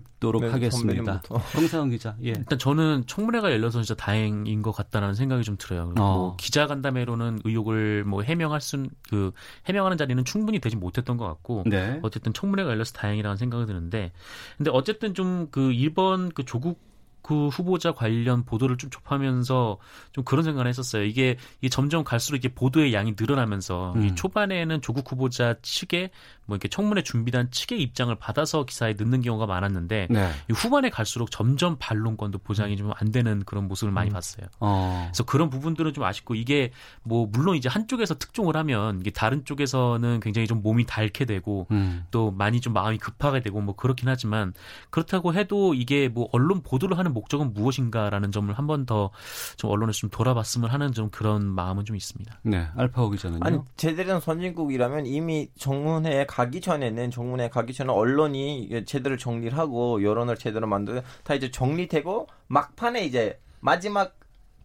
듣도록 0.00 0.42
네, 0.42 0.50
하겠습니다. 0.50 1.22
홍상훈 1.56 1.90
기자. 1.90 2.16
예. 2.22 2.28
일단 2.28 2.58
저는 2.58 3.04
청문회가 3.06 3.50
열려서 3.50 3.82
진짜 3.82 3.94
다행인 3.94 4.62
것 4.62 4.72
같다는 4.72 5.14
생각이 5.14 5.42
좀 5.42 5.56
들어요. 5.58 5.86
그리고 5.86 6.02
어. 6.02 6.16
뭐 6.16 6.36
기자 6.36 6.66
간담회로는 6.66 7.40
의혹을 7.44 8.04
뭐 8.04 8.22
해명할 8.22 8.60
순그 8.60 9.32
해명하는 9.66 9.96
자리는 9.96 10.24
충분히 10.24 10.58
되지 10.58 10.76
못했던 10.76 11.16
것 11.16 11.26
같고 11.26 11.64
네. 11.66 11.98
어쨌든 12.02 12.32
청문회가 12.32 12.70
열려서 12.70 12.92
다행이라는 12.92 13.36
생각이 13.36 13.66
드는데 13.66 14.12
근데 14.58 14.70
어쨌든 14.70 15.14
좀 15.14 15.46
그 15.50 15.72
이번 15.72 16.30
그 16.30 16.44
조국 16.44 16.80
그 17.26 17.48
후보자 17.48 17.92
관련 17.92 18.44
보도를 18.44 18.76
좀 18.78 18.90
접하면서 18.90 19.78
좀 20.12 20.24
그런 20.24 20.44
생각을 20.44 20.66
했었어요. 20.66 21.04
이게, 21.04 21.36
이게 21.60 21.68
점점 21.68 22.02
갈수록 22.02 22.38
이게 22.38 22.48
보도의 22.48 22.92
양이 22.92 23.14
늘어나면서 23.18 23.92
음. 23.96 24.06
이 24.06 24.14
초반에는 24.14 24.80
조국 24.82 25.10
후보자 25.10 25.54
측에 25.62 26.10
뭐 26.46 26.56
이렇게 26.56 26.68
청문회 26.68 27.02
준비단 27.02 27.50
측의 27.50 27.80
입장을 27.82 28.14
받아서 28.16 28.64
기사에 28.64 28.94
넣는 28.94 29.20
경우가 29.22 29.46
많았는데 29.46 30.08
네. 30.10 30.30
이 30.48 30.52
후반에 30.52 30.90
갈수록 30.90 31.30
점점 31.30 31.76
반론권도 31.78 32.38
보장이 32.38 32.76
좀 32.76 32.86
안 32.98 33.10
되는 33.10 33.42
그런 33.44 33.68
모습을 33.68 33.92
많이 33.92 34.10
봤어요. 34.10 34.46
어. 34.60 35.04
그래서 35.08 35.24
그런 35.24 35.50
부분들은 35.50 35.92
좀 35.92 36.04
아쉽고 36.04 36.34
이게 36.34 36.70
뭐 37.02 37.28
물론 37.30 37.56
이제 37.56 37.68
한쪽에서 37.68 38.18
특종을 38.18 38.56
하면 38.56 39.00
이게 39.00 39.10
다른 39.10 39.44
쪽에서는 39.44 40.20
굉장히 40.20 40.46
좀 40.46 40.62
몸이 40.62 40.86
닳게 40.86 41.24
되고 41.24 41.66
음. 41.70 42.04
또 42.10 42.30
많이 42.30 42.60
좀 42.60 42.72
마음이 42.72 42.98
급하게 42.98 43.40
되고 43.40 43.60
뭐 43.60 43.74
그렇긴 43.74 44.08
하지만 44.08 44.54
그렇다고 44.90 45.34
해도 45.34 45.74
이게 45.74 46.08
뭐 46.08 46.28
언론 46.32 46.62
보도를 46.62 46.98
하는 46.98 47.12
목적은 47.16 47.54
무엇인가라는 47.54 48.30
점을 48.32 48.52
한 48.52 48.66
번 48.66 48.84
더 48.86 49.10
좀 49.56 49.70
언론에서 49.70 49.98
좀 49.98 50.10
돌아봤으면 50.10 50.70
하는 50.70 50.92
좀 50.92 51.08
그런 51.10 51.46
마음은 51.46 51.84
좀 51.84 51.96
있습니다. 51.96 52.40
네. 52.42 52.66
알파오 52.76 53.10
기자는요. 53.10 53.40
아니 53.42 53.58
제대로 53.76 54.10
된 54.10 54.20
선진국이라면 54.20 55.06
이미 55.06 55.48
정문회에 55.58 56.26
가기 56.26 56.60
전에는 56.60 57.10
정문회에 57.10 57.48
가기 57.48 57.72
전에 57.72 57.90
언론이 57.92 58.84
제대로 58.86 59.16
정리를 59.16 59.56
하고 59.56 60.02
여론을 60.02 60.36
제대로 60.36 60.66
만들고 60.66 61.02
다 61.24 61.34
이제 61.34 61.50
정리되고 61.50 62.26
막판에 62.48 63.04
이제 63.04 63.40
마지막 63.60 64.16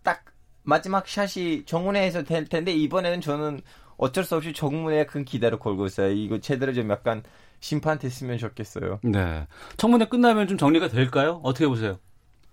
딱 0.04 0.24
마지막 0.64 1.08
샷이 1.08 1.66
정문회에서 1.66 2.24
될 2.24 2.46
텐데 2.46 2.72
이번에는 2.74 3.22
저는 3.22 3.62
어쩔 3.98 4.24
수 4.24 4.36
없이 4.36 4.52
정문회에 4.54 5.06
큰 5.06 5.24
기대를 5.26 5.60
걸고 5.60 5.86
있어요. 5.86 6.12
이거 6.12 6.40
제대로 6.40 6.74
좀 6.74 6.90
약간 6.90 7.24
심판 7.60 8.00
됐으면 8.00 8.38
좋겠어요. 8.40 9.00
네. 9.04 9.48
청문회 9.78 10.06
끝나면 10.06 10.48
좀 10.48 10.58
정리가 10.58 10.88
될까요? 10.90 11.40
어떻게 11.44 11.68
보세요? 11.68 12.00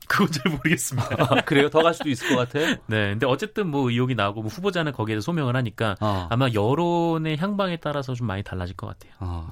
그건 0.08 0.28
잘 0.32 0.50
모르겠습니다. 0.52 1.08
아, 1.18 1.40
그래요? 1.42 1.68
더 1.70 1.82
갈 1.82 1.94
수도 1.94 2.08
있을 2.08 2.28
것 2.28 2.36
같아요. 2.36 2.76
네, 2.86 3.10
근데 3.10 3.26
어쨌든 3.26 3.68
뭐 3.68 3.90
의혹이 3.90 4.14
나오고 4.14 4.42
뭐 4.42 4.50
후보자는 4.50 4.92
거기에서 4.92 5.20
소명을 5.20 5.54
하니까 5.56 5.96
어. 6.00 6.26
아마 6.30 6.48
여론의 6.52 7.36
향방에 7.36 7.76
따라서 7.76 8.14
좀 8.14 8.26
많이 8.26 8.42
달라질 8.42 8.74
것 8.76 8.86
같아요. 8.88 9.12
어. 9.20 9.48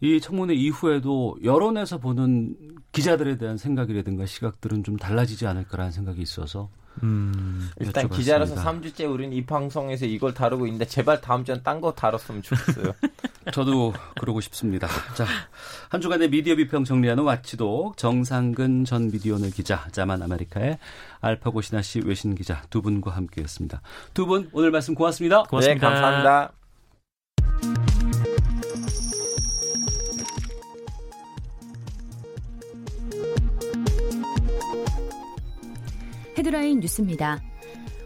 이 0.00 0.20
청문회 0.20 0.54
이후에도 0.54 1.36
여론에서 1.42 1.98
보는 1.98 2.54
기자들에 2.92 3.38
대한 3.38 3.56
생각이라든가 3.56 4.26
시각들은 4.26 4.84
좀 4.84 4.96
달라지지 4.96 5.46
않을까라는 5.46 5.92
생각이 5.92 6.20
있어서 6.22 6.68
음, 7.02 7.68
일단 7.78 8.06
여쭤봤습니다. 8.08 8.16
기자라서 8.16 8.54
3주째 8.54 9.10
우리는 9.10 9.36
이 9.36 9.44
방송에서 9.44 10.06
이걸 10.06 10.32
다루고 10.32 10.66
있는데 10.66 10.86
제발 10.86 11.20
다음 11.20 11.44
주엔 11.44 11.62
딴 11.62 11.80
거 11.80 11.92
다뤘으면 11.92 12.42
좋겠어요. 12.42 12.94
저도 13.52 13.92
그러고 14.18 14.40
싶습니다. 14.40 14.88
자, 15.14 15.26
한 15.90 16.00
주간의 16.00 16.30
미디어 16.30 16.56
비평 16.56 16.84
정리하는 16.84 17.22
와치독 17.22 17.96
정상근 17.98 18.84
전 18.86 19.10
미디어오늘 19.10 19.50
기자, 19.50 19.86
자만 19.92 20.22
아메리카의 20.22 20.78
알파고 21.20 21.60
신하 21.60 21.82
씨 21.82 22.00
외신 22.00 22.34
기자 22.34 22.62
두 22.70 22.80
분과 22.82 23.10
함께했습니다. 23.12 23.80
두 24.14 24.26
분 24.26 24.48
오늘 24.52 24.70
말씀 24.70 24.94
고맙습니다. 24.94 25.42
고맙습니다. 25.44 25.74
네, 25.74 25.78
감사합니다. 25.94 27.95
헤드라인 36.46 36.78
뉴스입니다. 36.78 37.42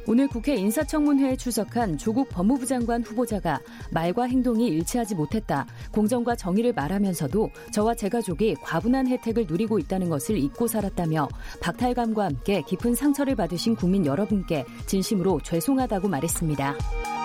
오늘 0.06 0.26
국회 0.26 0.54
인사청문회에 0.56 1.36
출석한 1.36 1.98
조국 1.98 2.30
법무부 2.30 2.64
장관 2.64 3.02
후보자가 3.02 3.60
말과 3.90 4.24
행동이 4.24 4.68
일치하지 4.68 5.14
못했다. 5.14 5.66
공정과 5.92 6.36
정의를 6.36 6.72
말하면서도 6.72 7.50
저와 7.70 7.94
제 7.94 8.08
가족이 8.08 8.54
과분한 8.62 9.08
혜택을 9.08 9.44
누리고 9.46 9.78
있다는 9.78 10.08
것을 10.08 10.38
잊고 10.38 10.66
살았다며 10.66 11.28
박탈감과 11.60 12.24
함께 12.24 12.62
깊은 12.66 12.94
상처를 12.94 13.36
받으신 13.36 13.76
국민 13.76 14.06
여러분께 14.06 14.64
진심으로 14.86 15.40
죄송하다고 15.42 16.08
말했습니다. 16.08 17.19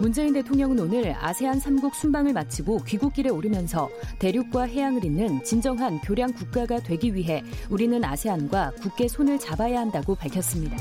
문재인 0.00 0.32
대통령은 0.32 0.78
오늘 0.80 1.14
아세안 1.18 1.60
3국 1.60 1.94
순방을 1.94 2.32
마치고 2.32 2.78
귀국길에 2.84 3.30
오르면서 3.30 3.88
대륙과 4.18 4.64
해양을 4.64 5.04
잇는 5.04 5.44
진정한 5.44 6.00
교량 6.00 6.32
국가가 6.32 6.80
되기 6.80 7.14
위해 7.14 7.42
우리는 7.70 8.04
아세안과 8.04 8.72
굳게 8.80 9.08
손을 9.08 9.38
잡아야 9.38 9.80
한다고 9.80 10.14
밝혔습니다. 10.14 10.76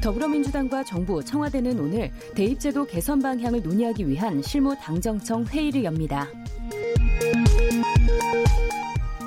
더불어민주당과 0.00 0.84
정부, 0.84 1.22
청와대는 1.22 1.78
오늘 1.78 2.10
대입제도 2.34 2.86
개선 2.86 3.20
방향을 3.20 3.62
논의하기 3.62 4.08
위한 4.08 4.40
실무 4.40 4.74
당정청 4.76 5.44
회의를 5.44 5.84
엽니다. 5.84 6.26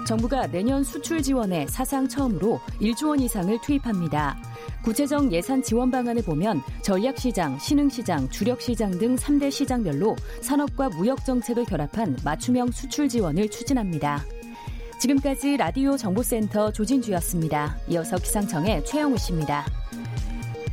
정부가 0.05 0.47
내년 0.47 0.83
수출 0.83 1.21
지원에 1.21 1.67
사상 1.67 2.07
처음으로 2.07 2.59
1조 2.81 3.09
원 3.09 3.19
이상을 3.19 3.59
투입합니다. 3.61 4.37
구체적 4.83 5.31
예산 5.31 5.61
지원 5.61 5.91
방안을 5.91 6.23
보면 6.23 6.61
전략시장, 6.81 7.59
신흥시장, 7.59 8.29
주력시장 8.29 8.97
등 8.97 9.15
3대 9.15 9.51
시장별로 9.51 10.15
산업과 10.41 10.89
무역 10.89 11.23
정책을 11.23 11.65
결합한 11.65 12.17
맞춤형 12.23 12.71
수출 12.71 13.07
지원을 13.07 13.49
추진합니다. 13.49 14.23
지금까지 14.99 15.57
라디오 15.57 15.97
정보센터 15.97 16.71
조진주였습니다. 16.71 17.77
이어서 17.89 18.17
기상청의 18.17 18.85
최영우 18.85 19.17
씨입니다. 19.17 19.65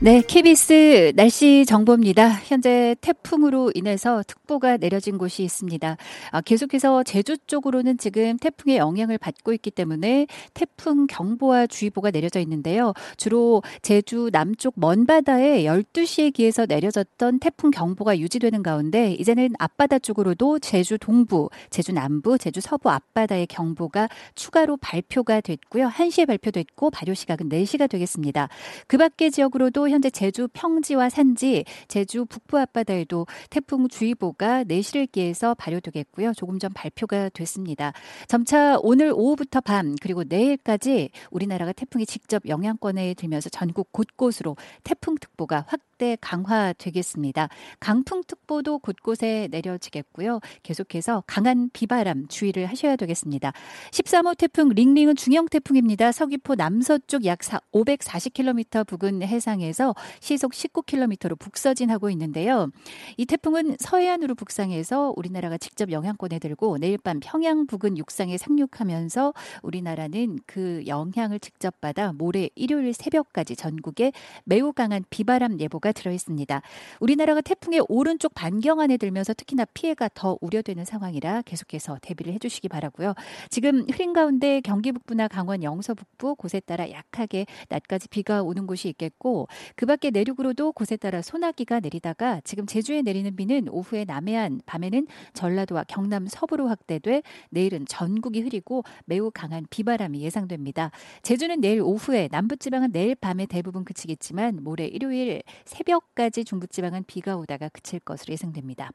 네, 0.01 0.23
KBS 0.25 1.13
날씨 1.17 1.67
정보입니다. 1.67 2.29
현재 2.45 2.95
태풍으로 3.01 3.73
인해서 3.75 4.23
특보가 4.25 4.77
내려진 4.77 5.19
곳이 5.19 5.43
있습니다. 5.43 5.97
아, 6.31 6.41
계속해서 6.41 7.03
제주 7.03 7.37
쪽으로는 7.37 7.99
지금 7.99 8.37
태풍의 8.37 8.77
영향을 8.77 9.19
받고 9.19 9.53
있기 9.55 9.73
때문에 9.73 10.29
태풍 10.55 11.09
경보와 11.09 11.67
주의보가 11.67 12.13
내려져 12.13 12.39
있는데요. 12.39 12.93
주로 13.17 13.65
제주 13.83 14.31
남쪽 14.31 14.75
먼 14.77 15.05
바다에 15.05 15.65
12시에 15.65 16.33
기해서 16.33 16.65
내려졌던 16.65 17.41
태풍 17.41 17.73
경보가 17.73 18.21
유지되는 18.21 18.63
가운데 18.63 19.15
이제는 19.15 19.49
앞바다 19.59 19.99
쪽으로도 19.99 20.61
제주 20.61 20.97
동부, 20.99 21.51
제주 21.71 21.91
남부, 21.91 22.39
제주 22.39 22.61
서부 22.61 22.89
앞바다의 22.91 23.49
경보가 23.49 24.09
추가로 24.37 24.77
발표가 24.77 25.41
됐고요. 25.41 25.89
1시에 25.89 26.25
발표됐고 26.29 26.91
발효 26.91 27.15
시각은 27.15 27.49
4시가 27.49 27.91
되겠습니다. 27.91 28.49
그 28.87 28.97
밖의 28.97 29.33
지역으로도 29.33 29.88
현재 29.91 30.11
제주 30.11 30.49
평지와 30.53 31.09
산지, 31.09 31.65
제주 31.89 32.25
북부 32.25 32.59
앞바다에도 32.59 33.27
태풍 33.51 33.89
주의보가 33.89 34.65
내실을 34.65 35.07
기해서 35.07 35.55
발효되겠고요. 35.55 36.33
조금 36.35 36.59
전 36.59 36.73
발표가 36.73 37.29
됐습니다. 37.31 37.93
점차 38.27 38.79
오늘 38.83 39.13
오후부터 39.15 39.61
밤 39.61 39.97
그리고 40.01 40.25
내일까지 40.25 41.11
우리나라가 41.31 41.73
태풍이 41.73 42.07
직접 42.07 42.47
영향권에 42.47 43.15
들면서 43.15 43.49
전국 43.49 43.93
곳곳으로 43.93 44.57
태풍특보가 44.85 45.65
확 45.69 45.81
대 45.99 46.17
강화되겠습니다. 46.21 47.49
강풍특보도 47.81 48.79
곳곳에 48.79 49.49
내려지겠고요. 49.51 50.41
계속해서 50.63 51.25
강한 51.27 51.71
비바람 51.73 52.29
주의를 52.29 52.67
하셔야 52.67 52.95
되겠습니다. 52.95 53.53
13호 53.91 54.39
태풍 54.39 54.69
링링은 54.69 55.17
중형 55.17 55.47
태풍입니다. 55.47 56.13
서귀포 56.13 56.55
남서쪽 56.55 57.25
약 57.25 57.41
540km 57.41 58.87
부근 58.87 59.23
해상에서 59.23 59.95
시속 60.21 60.53
19km로 60.53 61.37
북서진하고 61.39 62.11
있는데요. 62.11 62.71
이 63.17 63.27
태풍은 63.27 63.77
서해안으로 63.81 64.37
북상해서 64.37 65.15
우리나라가 65.17 65.59
직접 65.59 65.91
영향권에 65.91 66.39
들고 66.39 66.79
내일 66.79 66.99
밤 66.99 67.19
평양 67.21 67.67
부근 67.67 67.99
육상에 67.99 68.39
상륙하면서 68.39 69.35
우리나라는 69.63 70.39
그 70.47 70.85
영향을 70.87 71.41
직접 71.41 71.81
받아 71.81 72.13
모레 72.13 72.51
일요일 72.55 72.95
새벽까지 72.95 73.57
전국에 73.57 74.13
매우 74.45 74.73
강한 74.73 75.05
비바람 75.11 75.59
예보가 75.59 75.88
들어 75.93 76.13
있습니다. 76.13 76.63
우리나라가 77.01 77.41
태풍의 77.41 77.85
오른쪽 77.89 78.35
반경 78.35 78.81
안에 78.81 78.97
들면서 78.97 79.35
특히나 79.35 79.65
피해가 79.67 80.11
더 80.15 80.39
우려되는 80.41 80.85
상황이라 80.85 81.43
계속해서 81.43 81.99
대비를 82.03 82.33
해주시기 82.35 82.69
바라고요. 82.69 83.15
지금 83.51 83.87
흐린 83.91 84.13
가운데 84.13 84.61
경기 84.61 84.93
북부나 84.93 85.29
강원 85.29 85.63
영서 85.63 85.95
북부 85.95 86.35
곳에 86.35 86.61
따라 86.61 86.91
약하게 86.91 87.47
낮까지 87.69 88.09
비가 88.09 88.43
오는 88.43 88.67
곳이 88.67 88.89
있겠고 88.89 89.49
그 89.77 89.87
밖에 89.87 90.11
내륙으로도 90.11 90.73
곳에 90.73 90.97
따라 90.97 91.23
소나기가 91.23 91.81
내리다가 91.81 92.41
지금 92.45 92.67
제주에 92.67 93.03
내리는 93.03 93.35
비는 93.37 93.69
오후에 93.69 94.05
남해안, 94.05 94.61
밤에는 94.67 95.07
전라도와 95.33 95.85
경남 95.85 96.27
서부로 96.27 96.69
확대돼 96.69 97.23
내일은 97.51 97.87
전국이 97.87 98.41
흐리고 98.41 98.85
매우 99.05 99.31
강한 99.33 99.67
비바람이 99.71 100.21
예상됩니다. 100.21 100.91
제주는 101.23 101.61
내일 101.61 101.81
오후에 101.83 102.29
남부지방은 102.31 102.93
내일 102.93 103.15
밤에 103.15 103.47
대부분 103.47 103.85
그치겠지만 103.85 104.63
모레 104.63 104.87
일요일 104.87 105.43
새벽까지 105.79 106.45
중부지방은 106.45 107.05
비가 107.07 107.37
오다가 107.37 107.69
그칠 107.69 108.01
것으로 108.01 108.33
예상됩니다. 108.33 108.91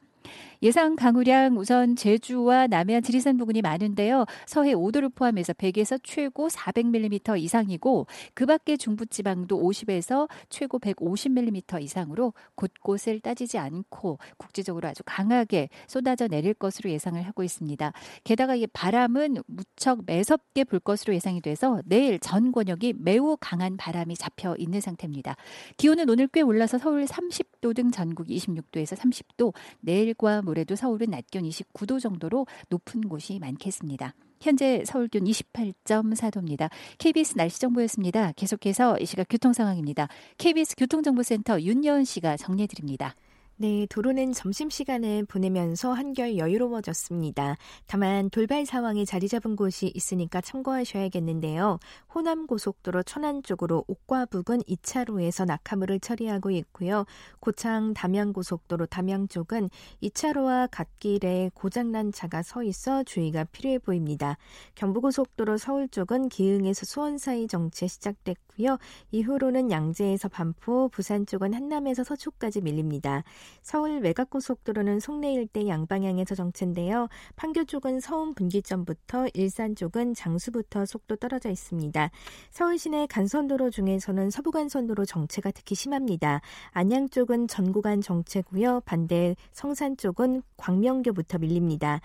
예상 0.61 0.95
강우량 0.95 1.57
우선 1.57 1.95
제주와 1.95 2.67
남해안 2.67 3.03
지리산 3.03 3.37
부근이 3.37 3.61
많은데요. 3.61 4.25
서해 4.45 4.73
5도를 4.73 5.13
포함해서 5.13 5.53
100에서 5.53 5.99
최고 6.03 6.47
400mm 6.47 7.39
이상이고 7.39 8.07
그 8.33 8.45
밖에 8.45 8.77
중부 8.77 9.05
지방도 9.07 9.61
50에서 9.61 10.29
최고 10.49 10.79
150mm 10.79 11.81
이상으로 11.81 12.33
곳곳을 12.55 13.19
따지지 13.19 13.57
않고 13.57 14.19
국지적으로 14.37 14.87
아주 14.87 15.03
강하게 15.05 15.69
쏟아져 15.87 16.27
내릴 16.27 16.53
것으로 16.53 16.89
예상을 16.89 17.21
하고 17.21 17.43
있습니다. 17.43 17.91
게다가 18.23 18.55
이 18.55 18.67
바람은 18.67 19.37
무척 19.47 20.03
매섭게 20.05 20.63
불 20.63 20.79
것으로 20.79 21.13
예상이 21.13 21.41
돼서 21.41 21.81
내일 21.85 22.19
전 22.19 22.51
권역이 22.51 22.93
매우 22.97 23.37
강한 23.39 23.77
바람이 23.77 24.15
잡혀 24.15 24.55
있는 24.57 24.79
상태입니다. 24.79 25.35
기온은 25.77 26.09
오늘 26.09 26.27
꽤 26.27 26.41
올라서 26.41 26.77
서울 26.77 27.05
30도 27.05 27.75
등 27.75 27.91
전국 27.91 28.27
26도에서 28.27 28.97
30도, 28.97 29.53
내일 29.81 30.12
과 30.13 30.41
모레도 30.41 30.75
서울은 30.75 31.11
낮 31.11 31.27
기온 31.29 31.45
29도 31.45 31.99
정도로 31.99 32.47
높은 32.69 33.01
곳이 33.01 33.39
많겠습니다. 33.39 34.13
현재 34.41 34.83
서울 34.85 35.07
기온 35.07 35.23
28.4도입니다. 35.23 36.69
KBS 36.97 37.35
날씨 37.37 37.61
정보였습니다. 37.61 38.33
계속해서 38.33 38.97
이 38.99 39.05
시각 39.05 39.27
교통 39.29 39.53
상황입니다. 39.53 40.09
KBS 40.37 40.75
교통정보센터 40.75 41.61
윤여은 41.61 42.03
씨가 42.03 42.35
정리해 42.37 42.67
드립니다. 42.67 43.15
네, 43.55 43.85
도로는 43.87 44.33
점심시간을 44.33 45.25
보내면서 45.25 45.93
한결 45.93 46.37
여유로워졌습니다. 46.37 47.55
다만 47.85 48.31
돌발 48.31 48.65
상황이 48.65 49.05
자리 49.05 49.27
잡은 49.27 49.55
곳이 49.55 49.91
있으니까 49.93 50.41
참고하셔야겠는데요. 50.41 51.77
호남고속도로 52.15 53.03
천안 53.03 53.43
쪽으로 53.43 53.85
옥과 53.87 54.25
부근 54.25 54.59
2차로에서 54.61 55.45
낙하물을 55.45 55.99
처리하고 55.99 56.49
있고요. 56.49 57.05
고창 57.39 57.93
담양고속도로 57.93 58.87
담양 58.87 59.27
쪽은 59.27 59.69
2차로와 60.01 60.69
갓길에 60.71 61.51
고장난 61.53 62.11
차가 62.11 62.41
서 62.41 62.63
있어 62.63 63.03
주의가 63.03 63.43
필요해 63.45 63.77
보입니다. 63.77 64.35
경부고속도로 64.73 65.57
서울 65.57 65.87
쪽은 65.87 66.29
기흥에서 66.29 66.87
수원 66.87 67.19
사이 67.19 67.47
정체 67.47 67.85
시작됐고요. 67.85 68.79
이후로는 69.11 69.69
양재에서 69.69 70.27
반포, 70.27 70.89
부산 70.89 71.27
쪽은 71.27 71.53
한남에서 71.53 72.03
서초까지 72.03 72.61
밀립니다. 72.61 73.23
서울 73.61 73.99
외곽고속도로는 73.99 74.99
송내 74.99 75.33
일대 75.33 75.67
양방향에서 75.67 76.35
정체인데요. 76.35 77.07
판교 77.35 77.65
쪽은 77.65 77.99
서운 77.99 78.33
분기점부터 78.33 79.27
일산 79.33 79.75
쪽은 79.75 80.13
장수부터 80.13 80.85
속도 80.85 81.15
떨어져 81.15 81.49
있습니다. 81.49 82.09
서울 82.51 82.77
시내 82.77 83.07
간선도로 83.07 83.69
중에서는 83.69 84.29
서부간선도로 84.29 85.05
정체가 85.05 85.51
특히 85.51 85.75
심합니다. 85.75 86.41
안양 86.71 87.09
쪽은 87.09 87.47
전구간 87.47 88.01
정체고요. 88.01 88.81
반대 88.85 89.35
성산 89.51 89.97
쪽은 89.97 90.43
광명교부터 90.57 91.39
밀립니다. 91.39 92.01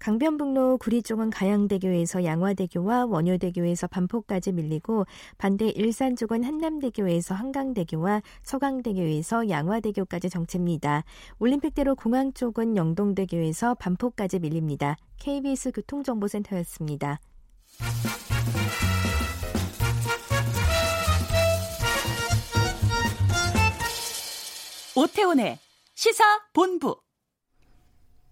강변북로 0.00 0.78
구리 0.78 1.02
쪽은 1.02 1.28
가양대교에서 1.28 2.24
양화대교와 2.24 3.04
원효대교에서 3.04 3.86
반포까지 3.86 4.52
밀리고 4.52 5.04
반대 5.36 5.68
일산 5.68 6.16
쪽은 6.16 6.42
한남대교에서 6.42 7.34
한강대교와 7.34 8.22
서강대교에서 8.42 9.50
양화대교까지 9.50 10.30
정체입니다. 10.30 11.04
올림픽대로 11.38 11.94
공항 11.94 12.32
쪽은 12.32 12.78
영동대교에서 12.78 13.74
반포까지 13.74 14.38
밀립니다. 14.38 14.96
KBS 15.18 15.72
교통정보센터였습니다. 15.72 17.20
오태훈의 24.96 25.58
시사 25.94 26.24
본부. 26.54 26.96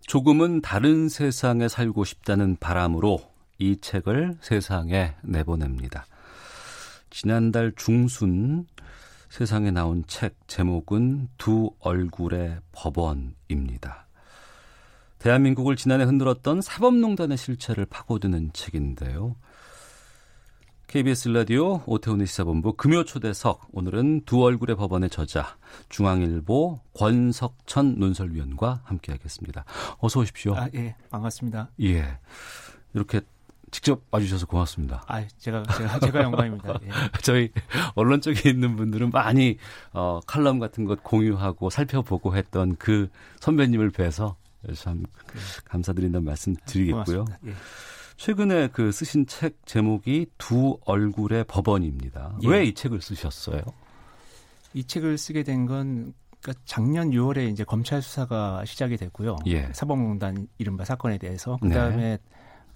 조금은 0.09 0.63
다른 0.63 1.11
세상에 1.11 1.69
살고 1.69 2.05
싶다는 2.05 2.57
바람으로 2.59 3.21
이 3.59 3.77
책을 3.79 4.39
세상에 4.41 5.15
내보냅니다. 5.23 6.07
지난달 7.11 7.75
중순 7.77 8.67
세상에 9.29 9.71
나온 9.71 10.05
책 10.07 10.35
제목은 10.47 11.29
두 11.37 11.73
얼굴의 11.81 12.61
법원입니다. 12.73 14.07
대한민국을 15.19 15.77
지난해 15.77 16.05
흔들었던 16.05 16.63
사법농단의 16.63 17.37
실체를 17.37 17.85
파고드는 17.85 18.55
책인데요. 18.55 19.37
KBS 20.89 21.29
라디오 21.29 21.83
오태훈의 21.85 22.27
시사본부 22.27 22.73
금요 22.73 23.05
초대석 23.05 23.69
오늘은 23.73 24.23
두 24.25 24.43
얼굴의 24.43 24.75
법원의 24.77 25.11
저자 25.11 25.59
중앙일보 25.91 26.81
권석천 26.95 27.99
논설위원과 27.99 28.81
함께하겠습니다. 28.85 29.67
어서 29.99 30.21
오십시오. 30.21 30.55
아, 30.57 30.67
예, 30.75 30.97
반갑습니다. 31.11 31.69
예, 31.83 32.19
이렇게 32.95 33.21
직접 33.71 34.01
와주셔서 34.11 34.47
고맙습니다. 34.47 35.05
아, 35.09 35.23
제가 35.37 35.63
제가, 35.65 35.99
제가 36.01 36.23
영광입니다. 36.23 36.79
예. 36.83 36.89
저희 37.21 37.53
언론 37.95 38.23
쪽에 38.23 38.49
있는 38.49 38.75
분들은 38.77 39.11
많이 39.11 39.59
어, 39.93 40.21
칼럼 40.27 40.59
같은 40.59 40.87
것 40.87 41.03
공유하고 41.03 41.69
살펴보고 41.69 42.35
했던 42.35 42.77
그 42.77 43.11
선배님을 43.41 43.91
뵈서 43.91 44.37
참 44.75 45.05
감사드린다는 45.67 46.25
말씀 46.25 46.57
드리겠고요. 46.65 47.27
예. 47.45 47.53
최근에 48.19 48.69
그 48.69 48.91
쓰신 48.93 49.27
책 49.27 49.65
제목이 49.65 50.27
두 50.39 50.77
얼굴의 50.85 51.45
법원입니다. 51.45 52.37
예. 52.43 52.49
왜이 52.49 52.75
책을 52.75 53.01
쓰셨어요? 53.01 53.63
이 54.75 54.85
책을 54.85 55.17
쓰게 55.17 55.45
된 55.45 55.67
건 55.67 56.13
그러니까 56.41 56.63
작년 56.67 57.11
6월에 57.11 57.51
이제 57.51 57.65
검찰 57.65 58.03
수사가 58.03 58.65
시작이 58.65 58.97
됐고요. 58.97 59.37
예. 59.47 59.69
사법농단 59.73 60.49
이른바 60.59 60.85
사건에 60.85 61.17
대해서 61.19 61.59
네. 61.63 61.69
그다음에 61.69 62.19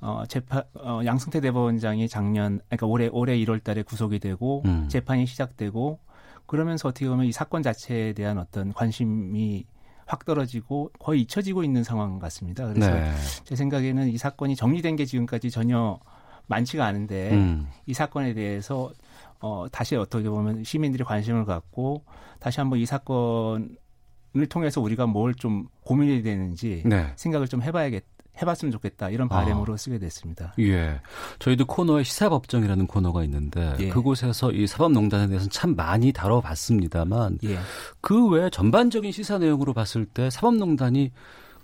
어 0.00 0.24
재판 0.28 0.62
어 0.74 1.00
양승태 1.04 1.40
대법원장이 1.40 2.08
작년 2.08 2.60
그러니까 2.68 2.86
올해 2.86 3.08
올해 3.12 3.36
1월 3.38 3.62
달에 3.62 3.82
구속이 3.82 4.20
되고 4.20 4.62
음. 4.64 4.88
재판이 4.88 5.26
시작되고 5.26 5.98
그러면서 6.46 6.88
어떻게 6.88 7.08
보면 7.08 7.26
이 7.26 7.32
사건 7.32 7.62
자체에 7.62 8.12
대한 8.12 8.38
어떤 8.38 8.72
관심이 8.72 9.64
확 10.06 10.24
떨어지고 10.24 10.90
거의 10.98 11.22
잊혀지고 11.22 11.64
있는 11.64 11.84
상황 11.84 12.18
같습니다. 12.18 12.66
그래서 12.66 12.90
네. 12.92 13.12
제 13.44 13.56
생각에는 13.56 14.08
이 14.08 14.18
사건이 14.18 14.56
정리된 14.56 14.96
게 14.96 15.04
지금까지 15.04 15.50
전혀 15.50 15.98
많지가 16.46 16.84
않은데 16.84 17.30
음. 17.32 17.68
이 17.86 17.94
사건에 17.94 18.34
대해서 18.34 18.92
어 19.40 19.66
다시 19.70 19.96
어떻게 19.96 20.28
보면 20.28 20.64
시민들이 20.64 21.04
관심을 21.04 21.44
갖고 21.44 22.04
다시 22.40 22.60
한번 22.60 22.78
이 22.78 22.86
사건을 22.86 24.46
통해서 24.48 24.80
우리가 24.80 25.06
뭘 25.06 25.34
좀 25.34 25.66
고민이 25.84 26.22
되는지 26.22 26.82
네. 26.86 27.12
생각을 27.16 27.48
좀 27.48 27.62
해봐야겠 27.62 28.04
해봤으면 28.40 28.72
좋겠다 28.72 29.10
이런 29.10 29.28
바람으로 29.28 29.76
쓰게 29.76 29.98
됐습니다. 29.98 30.54
예. 30.58 31.00
저희도 31.38 31.66
코너에 31.66 32.02
시사법정이라는 32.02 32.86
코너가 32.86 33.24
있는데 33.24 33.74
예. 33.78 33.88
그곳에서 33.88 34.52
이 34.52 34.66
사법농단에 34.66 35.26
대해서는 35.26 35.50
참 35.50 35.76
많이 35.76 36.12
다뤄봤습니다만 36.12 37.38
예. 37.44 37.58
그외 38.00 38.48
전반적인 38.50 39.12
시사 39.12 39.38
내용으로 39.38 39.74
봤을 39.74 40.06
때 40.06 40.30
사법농단이 40.30 41.12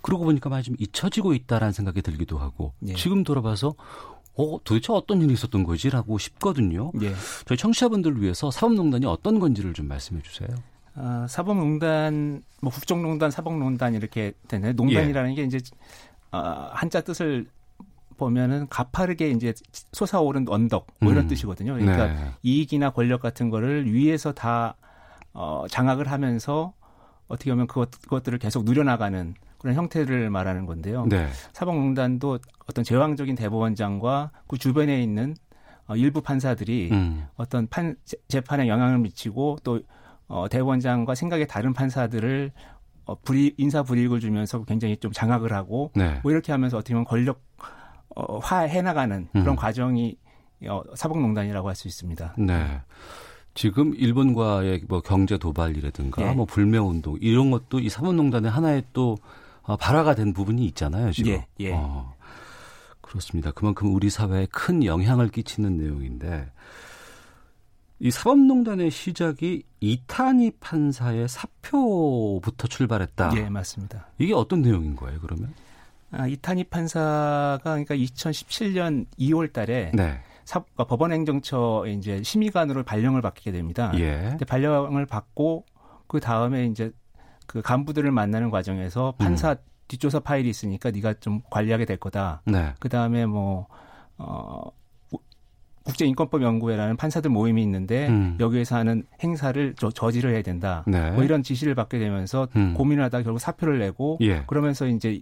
그러고 0.01 0.25
보니까 0.25 0.49
많이 0.49 0.63
좀 0.63 0.75
잊혀지고 0.79 1.33
있다라는 1.33 1.73
생각이 1.73 2.01
들기도 2.01 2.37
하고 2.37 2.73
예. 2.87 2.93
지금 2.93 3.23
돌아봐서 3.23 3.73
어, 4.35 4.57
도대체 4.63 4.93
어떤 4.93 5.21
일이 5.21 5.33
있었던 5.33 5.63
거지라고 5.63 6.17
싶거든요. 6.17 6.91
예. 7.01 7.13
저희 7.45 7.57
청취자분들을 7.57 8.21
위해서 8.21 8.51
사법농단이 8.51 9.05
어떤 9.05 9.39
건지를 9.39 9.73
좀 9.73 9.87
말씀해 9.87 10.21
주세요. 10.21 10.47
아, 10.95 11.25
사법농단, 11.29 12.43
뭐 12.61 12.71
국정농단, 12.71 13.31
사법농단 13.31 13.95
이렇게 13.95 14.33
되네. 14.47 14.73
농단이라는 14.73 15.35
게 15.35 15.43
이제 15.43 15.59
아, 16.31 16.69
한자 16.73 17.01
뜻을 17.01 17.47
보면은 18.17 18.67
가파르게 18.69 19.29
이제 19.31 19.53
솟아오른 19.93 20.45
언덕 20.49 20.87
뭐 20.99 21.11
이런 21.11 21.25
음. 21.25 21.27
뜻이거든요. 21.29 21.73
그러니까 21.75 22.07
네. 22.07 22.31
이익이나 22.43 22.89
권력 22.91 23.21
같은 23.21 23.49
거를 23.49 23.91
위에서 23.91 24.33
다 24.33 24.75
어, 25.33 25.65
장악을 25.69 26.11
하면서 26.11 26.73
어떻게 27.27 27.51
보면 27.51 27.67
그것, 27.67 27.91
그것들을 28.01 28.37
계속 28.39 28.65
누려나가는 28.65 29.35
그런 29.59 29.75
형태를 29.75 30.29
말하는 30.29 30.65
건데요. 30.65 31.05
네. 31.07 31.27
사법농단도 31.53 32.39
어떤 32.67 32.83
제왕적인 32.83 33.35
대법원장과 33.35 34.31
그 34.47 34.57
주변에 34.57 35.01
있는 35.01 35.35
어, 35.87 35.95
일부 35.95 36.21
판사들이 36.21 36.89
음. 36.91 37.25
어떤 37.35 37.67
판 37.67 37.95
재- 38.05 38.17
재판에 38.27 38.67
영향을 38.67 38.99
미치고 38.99 39.59
또 39.63 39.79
어, 40.27 40.47
대법원장과 40.49 41.15
생각이 41.15 41.47
다른 41.47 41.73
판사들을 41.73 42.51
어, 43.09 43.15
불이 43.23 43.55
인사 43.57 43.81
불이익을 43.81 44.19
주면서 44.19 44.63
굉장히 44.65 44.95
좀 44.97 45.11
장악을 45.11 45.51
하고 45.51 45.91
네. 45.95 46.19
뭐 46.21 46.31
이렇게 46.31 46.51
하면서 46.51 46.77
어떻게 46.77 46.93
보면 46.93 47.05
권력 47.05 47.41
어, 48.15 48.37
화해 48.37 48.83
나가는 48.83 49.27
그런 49.31 49.49
음. 49.49 49.55
과정이 49.55 50.15
어, 50.67 50.83
사법농단이라고 50.93 51.67
할 51.67 51.75
수 51.75 51.87
있습니다. 51.87 52.35
네. 52.37 52.81
지금 53.55 53.95
일본과의 53.95 54.83
뭐 54.87 55.01
경제 55.01 55.37
도발이라든가 55.39 56.21
예. 56.29 56.33
뭐 56.35 56.45
불매 56.45 56.77
운동 56.77 57.17
이런 57.19 57.49
것도 57.49 57.79
이 57.79 57.89
사법농단의 57.89 58.51
하나의 58.51 58.83
또 58.93 59.17
어, 59.63 59.75
발화가 59.75 60.13
된 60.13 60.31
부분이 60.33 60.63
있잖아요, 60.67 61.11
지금. 61.11 61.31
예, 61.31 61.47
예. 61.61 61.71
어, 61.73 62.13
그렇습니다. 63.01 63.51
그만큼 63.51 63.93
우리 63.95 64.11
사회에 64.11 64.45
큰 64.51 64.83
영향을 64.85 65.29
끼치는 65.29 65.77
내용인데 65.77 66.51
이 67.99 68.11
사법농단의 68.11 68.91
시작이 68.91 69.63
이탄희 69.81 70.51
판사의 70.59 71.27
사표부터 71.27 72.67
출발했다. 72.67 73.31
예, 73.35 73.49
맞습니다. 73.49 74.07
이게 74.17 74.33
어떤 74.33 74.61
내용인 74.61 74.95
거예요, 74.95 75.19
그러면? 75.19 75.53
아, 76.11 76.25
이탄희 76.25 76.65
판사가 76.65 77.59
그러니까 77.61 77.95
2017년 77.95 79.05
2월 79.19 79.51
달에 79.51 79.91
네. 79.93 80.19
사, 80.45 80.61
그러니까 80.61 80.85
법원행정처에 80.85 81.91
이제 81.91 82.23
심의관으로 82.23 82.83
발령을 82.83 83.21
받게 83.21 83.51
됩니다. 83.51 83.91
예. 83.95 84.29
근데 84.29 84.45
발령을 84.45 85.05
받고 85.05 85.65
그 86.07 86.19
다음에 86.19 86.65
이제 86.65 86.91
그 87.45 87.61
간부들을 87.61 88.11
만나는 88.11 88.49
과정에서 88.49 89.13
판사 89.17 89.55
뒷조사 89.87 90.21
파일이 90.21 90.49
있으니까 90.49 90.91
네가 90.91 91.15
좀 91.19 91.41
관리하게 91.51 91.85
될 91.85 91.97
거다. 91.97 92.41
네. 92.45 92.73
그 92.79 92.89
다음에 92.89 93.25
뭐 93.25 93.67
어, 94.17 94.71
국제인권법 95.89 96.43
연구회라는 96.43 96.97
판사들 96.97 97.31
모임이 97.31 97.61
있는데 97.63 98.07
음. 98.07 98.37
여기에서 98.39 98.75
하는 98.77 99.03
행사를 99.21 99.73
저, 99.77 99.89
저지를 99.89 100.33
해야 100.33 100.41
된다. 100.41 100.83
네. 100.87 101.11
뭐 101.11 101.23
이런 101.23 101.43
지시를 101.43 101.75
받게 101.75 101.99
되면서 101.99 102.47
음. 102.55 102.73
고민하다가 102.75 103.23
결국 103.23 103.39
사표를 103.39 103.79
내고 103.79 104.17
예. 104.21 104.43
그러면서 104.47 104.87
이제 104.87 105.21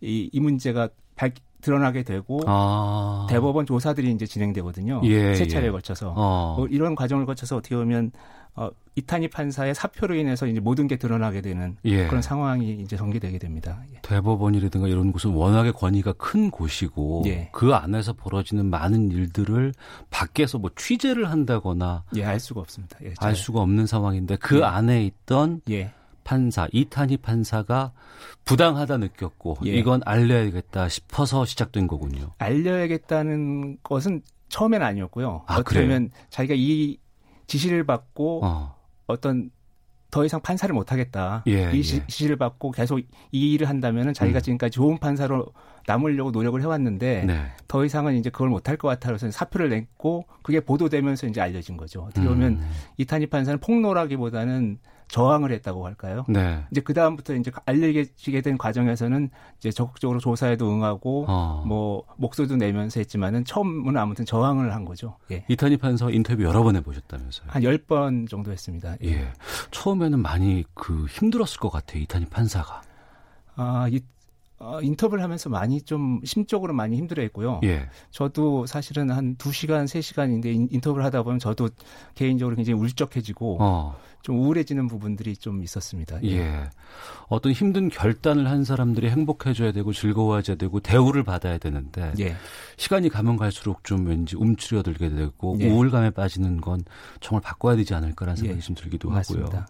이, 0.00 0.30
이 0.32 0.40
문제가 0.40 0.88
발, 1.16 1.32
드러나게 1.60 2.02
되고 2.02 2.40
아. 2.46 3.26
대법원 3.30 3.64
조사들이 3.64 4.10
이제 4.12 4.26
진행되거든요. 4.26 5.00
예, 5.04 5.34
세 5.34 5.46
차례에 5.46 5.68
예. 5.68 5.70
걸쳐서 5.70 6.12
어. 6.14 6.54
뭐 6.58 6.66
이런 6.68 6.94
과정을 6.94 7.24
거쳐서 7.24 7.56
어떻게 7.56 7.74
보면 7.74 8.12
어, 8.56 8.70
이탄희 8.96 9.28
판사의 9.28 9.74
사표로 9.74 10.14
인해서 10.14 10.46
이제 10.46 10.60
모든 10.60 10.86
게 10.86 10.96
드러나게 10.96 11.40
되는 11.40 11.76
예. 11.84 12.06
그런 12.06 12.22
상황이 12.22 12.74
이제 12.80 12.96
전개되게 12.96 13.38
됩니다. 13.38 13.82
예. 13.92 14.00
대법원이라든가 14.02 14.86
이런 14.86 15.10
곳은 15.10 15.32
워낙에 15.32 15.72
권위가 15.72 16.12
큰 16.12 16.50
곳이고 16.50 17.24
예. 17.26 17.48
그 17.52 17.74
안에서 17.74 18.12
벌어지는 18.12 18.66
많은 18.66 19.10
일들을 19.10 19.72
밖에서 20.10 20.58
뭐 20.58 20.70
취재를 20.76 21.30
한다거나 21.30 22.04
예, 22.14 22.24
알 22.24 22.38
수가 22.38 22.60
없습니다. 22.60 22.98
예, 23.04 23.14
알 23.18 23.34
수가 23.34 23.60
없는 23.60 23.86
상황인데 23.86 24.36
그 24.36 24.60
예. 24.60 24.62
안에 24.62 25.04
있던 25.04 25.60
예. 25.70 25.92
판사 26.22 26.68
이탄희 26.72 27.16
판사가 27.18 27.92
부당하다 28.44 28.98
느꼈고 28.98 29.58
예. 29.66 29.72
이건 29.72 30.02
알려야겠다 30.04 30.88
싶어서 30.88 31.44
시작된 31.44 31.88
거군요. 31.88 32.30
알려야겠다는 32.38 33.78
것은 33.82 34.22
처음엔 34.48 34.82
아니었고요. 34.82 35.42
아, 35.46 35.62
보면 35.62 36.10
자기가 36.30 36.54
이 36.56 36.96
지시를 37.46 37.84
받고 37.84 38.40
어. 38.44 38.74
어떤 39.06 39.50
더 40.10 40.24
이상 40.24 40.40
판사를 40.40 40.72
못 40.72 40.92
하겠다. 40.92 41.42
예, 41.48 41.72
이 41.72 41.78
예. 41.78 41.82
시- 41.82 42.06
지시를 42.06 42.36
받고 42.36 42.70
계속 42.70 43.00
이 43.00 43.52
일을 43.52 43.68
한다면은 43.68 44.14
자기가 44.14 44.38
음. 44.38 44.42
지금까지 44.42 44.70
좋은 44.70 44.98
판사로 44.98 45.46
남으려고 45.88 46.30
노력을 46.30 46.60
해왔는데 46.62 47.24
네. 47.26 47.46
더 47.66 47.84
이상은 47.84 48.14
이제 48.14 48.30
그걸 48.30 48.48
못할 48.48 48.76
것 48.76 48.86
같아서 48.88 49.28
사표를 49.30 49.70
냈고 49.70 50.24
그게 50.42 50.60
보도되면서 50.60 51.26
이제 51.26 51.40
알려진 51.40 51.76
거죠. 51.76 52.02
어떻게 52.02 52.26
보면 52.28 52.52
음. 52.52 52.70
이탄희 52.96 53.26
판사는 53.26 53.58
폭로라기보다는 53.58 54.78
저항을 55.14 55.52
했다고 55.52 55.86
할까요? 55.86 56.24
네. 56.28 56.64
이제 56.72 56.80
그 56.80 56.92
다음부터 56.92 57.36
이제 57.36 57.52
알려지게 57.66 58.40
된 58.40 58.58
과정에서는 58.58 59.30
이제 59.58 59.70
적극적으로 59.70 60.18
조사에도 60.18 60.68
응하고 60.68 61.26
어. 61.28 61.62
뭐 61.64 62.02
목소리도 62.16 62.56
내면서 62.56 62.98
했지만은 62.98 63.44
처음은 63.44 63.96
아무튼 63.96 64.24
저항을 64.24 64.74
한 64.74 64.84
거죠. 64.84 65.16
예. 65.30 65.44
이탄희 65.46 65.76
판사 65.76 66.10
인터뷰 66.10 66.42
여러 66.42 66.64
번 66.64 66.74
해보셨다면서요? 66.74 67.46
한 67.48 67.62
10번 67.62 68.28
정도 68.28 68.50
했습니다. 68.50 68.96
예. 69.04 69.08
예. 69.08 69.32
처음에는 69.70 70.18
많이 70.18 70.64
그 70.74 71.06
힘들었을 71.06 71.60
것 71.60 71.70
같아요. 71.70 72.02
이탄희 72.02 72.26
판사가. 72.26 72.82
아, 73.54 73.86
이, 73.88 74.00
어, 74.58 74.80
인터뷰를 74.80 75.22
하면서 75.22 75.50
많이 75.50 75.82
좀 75.82 76.20
심적으로 76.24 76.72
많이 76.72 76.96
힘들어 76.96 77.22
했고요. 77.22 77.60
예. 77.64 77.88
저도 78.10 78.66
사실은 78.66 79.10
한 79.10 79.36
2시간, 79.36 79.84
3시간인데 79.84 80.46
인, 80.46 80.68
인터뷰를 80.70 81.04
하다 81.04 81.24
보면 81.24 81.38
저도 81.38 81.68
개인적으로 82.14 82.54
굉장히 82.54 82.78
울적해지고 82.80 83.58
어. 83.60 83.96
좀 84.22 84.38
우울해지는 84.38 84.86
부분들이 84.86 85.36
좀 85.36 85.62
있었습니다. 85.62 86.22
예. 86.24 86.70
어떤 87.28 87.52
힘든 87.52 87.90
결단을 87.90 88.48
한 88.48 88.64
사람들이 88.64 89.10
행복해져야 89.10 89.72
되고 89.72 89.92
즐거워져야 89.92 90.56
되고 90.56 90.80
대우를 90.80 91.24
받아야 91.24 91.58
되는데 91.58 92.12
예. 92.20 92.36
시간이 92.76 93.10
가면 93.10 93.36
갈수록 93.36 93.84
좀 93.84 94.06
왠지 94.06 94.36
움츠려들게 94.36 95.10
되고 95.10 95.56
예. 95.60 95.68
우울감에 95.68 96.10
빠지는 96.10 96.60
건 96.60 96.82
정말 97.20 97.42
바꿔야 97.42 97.76
되지 97.76 97.92
않을까라는 97.92 98.36
생각이 98.36 98.58
예. 98.58 98.62
좀 98.62 98.74
들기도 98.76 99.10
맞습니다. 99.10 99.46
하고요. 99.46 99.66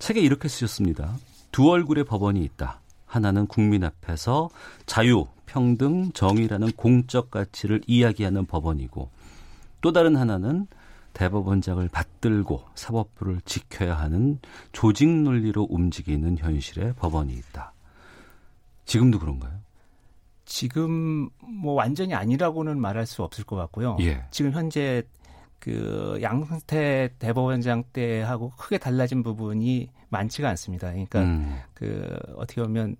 책에 0.00 0.20
이렇게 0.20 0.48
쓰셨습니다. 0.48 1.16
두 1.52 1.70
얼굴의 1.70 2.04
법원이 2.04 2.42
있다. 2.42 2.79
하나는 3.10 3.48
국민 3.48 3.82
앞에서 3.82 4.50
자유, 4.86 5.26
평등, 5.44 6.12
정의라는 6.12 6.70
공적 6.72 7.32
가치를 7.32 7.80
이야기하는 7.88 8.46
법원이고 8.46 9.10
또 9.80 9.92
다른 9.92 10.14
하나는 10.16 10.68
대법원장을 11.12 11.88
받들고 11.88 12.62
사법부를 12.76 13.40
지켜야 13.44 13.98
하는 13.98 14.38
조직 14.70 15.08
논리로 15.08 15.66
움직이는 15.68 16.38
현실의 16.38 16.94
법원이 16.94 17.32
있다. 17.34 17.72
지금도 18.84 19.18
그런가요? 19.18 19.58
지금 20.44 21.30
뭐 21.40 21.74
완전히 21.74 22.14
아니라고는 22.14 22.80
말할 22.80 23.06
수 23.06 23.24
없을 23.24 23.42
것 23.42 23.56
같고요. 23.56 23.96
예. 24.00 24.24
지금 24.30 24.52
현재 24.52 25.02
그 25.60 26.18
양승태 26.22 27.10
대법원장 27.18 27.84
때하고 27.92 28.50
크게 28.56 28.78
달라진 28.78 29.22
부분이 29.22 29.90
많지가 30.08 30.48
않습니다. 30.48 30.88
그러니까 30.88 31.20
음. 31.20 31.60
그 31.74 32.18
어떻게 32.36 32.62
보면 32.62 32.96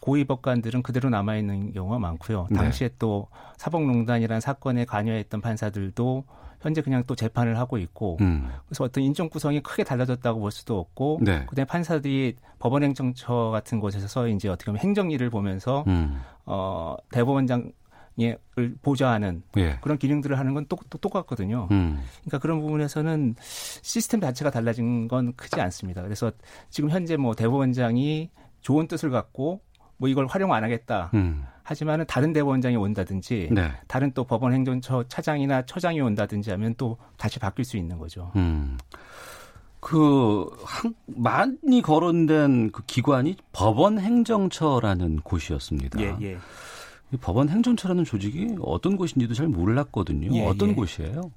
고위 0.00 0.24
법관들은 0.24 0.82
그대로 0.82 1.10
남아 1.10 1.36
있는 1.36 1.72
경우가 1.72 1.98
많고요. 1.98 2.48
네. 2.50 2.58
당시에 2.58 2.90
또 2.98 3.28
사법농단이라는 3.56 4.40
사건에 4.40 4.84
관여했던 4.84 5.40
판사들도 5.40 6.24
현재 6.60 6.80
그냥 6.80 7.02
또 7.06 7.14
재판을 7.14 7.58
하고 7.58 7.78
있고 7.78 8.18
음. 8.20 8.48
그래서 8.66 8.84
어떤 8.84 9.02
인적 9.02 9.30
구성이 9.30 9.60
크게 9.60 9.82
달라졌다고 9.82 10.40
볼 10.40 10.52
수도 10.52 10.78
없고 10.78 11.20
네. 11.22 11.44
그다음에 11.46 11.66
판사들이 11.66 12.36
법원행정처 12.58 13.50
같은 13.50 13.80
곳에서 13.80 14.28
이제 14.28 14.48
어떻게 14.48 14.66
보면 14.66 14.80
행정일을 14.80 15.30
보면서 15.30 15.84
음. 15.88 16.20
어 16.46 16.96
대법원장 17.10 17.72
을 18.58 18.74
보좌하는 18.82 19.42
예. 19.56 19.78
그런 19.80 19.96
기능들을 19.96 20.38
하는 20.38 20.54
건 20.54 20.66
또, 20.68 20.76
또 20.90 20.98
똑같거든요. 20.98 21.68
음. 21.70 22.00
그러니까 22.20 22.38
그런 22.38 22.60
부분에서는 22.60 23.36
시스템 23.40 24.20
자체가 24.20 24.50
달라진 24.50 25.08
건 25.08 25.32
크지 25.34 25.60
않습니다. 25.60 26.02
그래서 26.02 26.30
지금 26.68 26.90
현재 26.90 27.16
뭐 27.16 27.34
대법원장이 27.34 28.30
좋은 28.60 28.86
뜻을 28.86 29.10
갖고 29.10 29.62
뭐 29.96 30.08
이걸 30.08 30.26
활용 30.26 30.52
안 30.52 30.62
하겠다. 30.64 31.10
음. 31.14 31.46
하지만은 31.62 32.04
다른 32.06 32.32
대법원장이 32.32 32.76
온다든지 32.76 33.48
네. 33.52 33.70
다른 33.86 34.12
또 34.12 34.24
법원 34.24 34.52
행정처 34.52 35.04
차장이나 35.08 35.62
처장이 35.62 36.00
온다든지 36.00 36.50
하면 36.50 36.74
또 36.76 36.98
다시 37.16 37.38
바뀔 37.38 37.64
수 37.64 37.76
있는 37.76 37.98
거죠. 37.98 38.32
음. 38.36 38.76
그, 39.80 40.48
한, 40.64 40.94
많이 41.06 41.82
거론된 41.82 42.70
그 42.70 42.84
기관이 42.84 43.36
법원 43.52 43.98
행정처라는 43.98 45.20
곳이었습니다. 45.22 46.00
예, 46.00 46.16
예. 46.20 46.38
이 47.12 47.16
법원 47.18 47.48
행정처라는 47.48 48.04
조직이 48.04 48.56
어떤 48.60 48.96
곳인지도 48.96 49.34
잘 49.34 49.46
몰랐거든요. 49.46 50.34
예, 50.34 50.46
어떤 50.46 50.70
예. 50.70 50.74
곳이에요? 50.74 51.30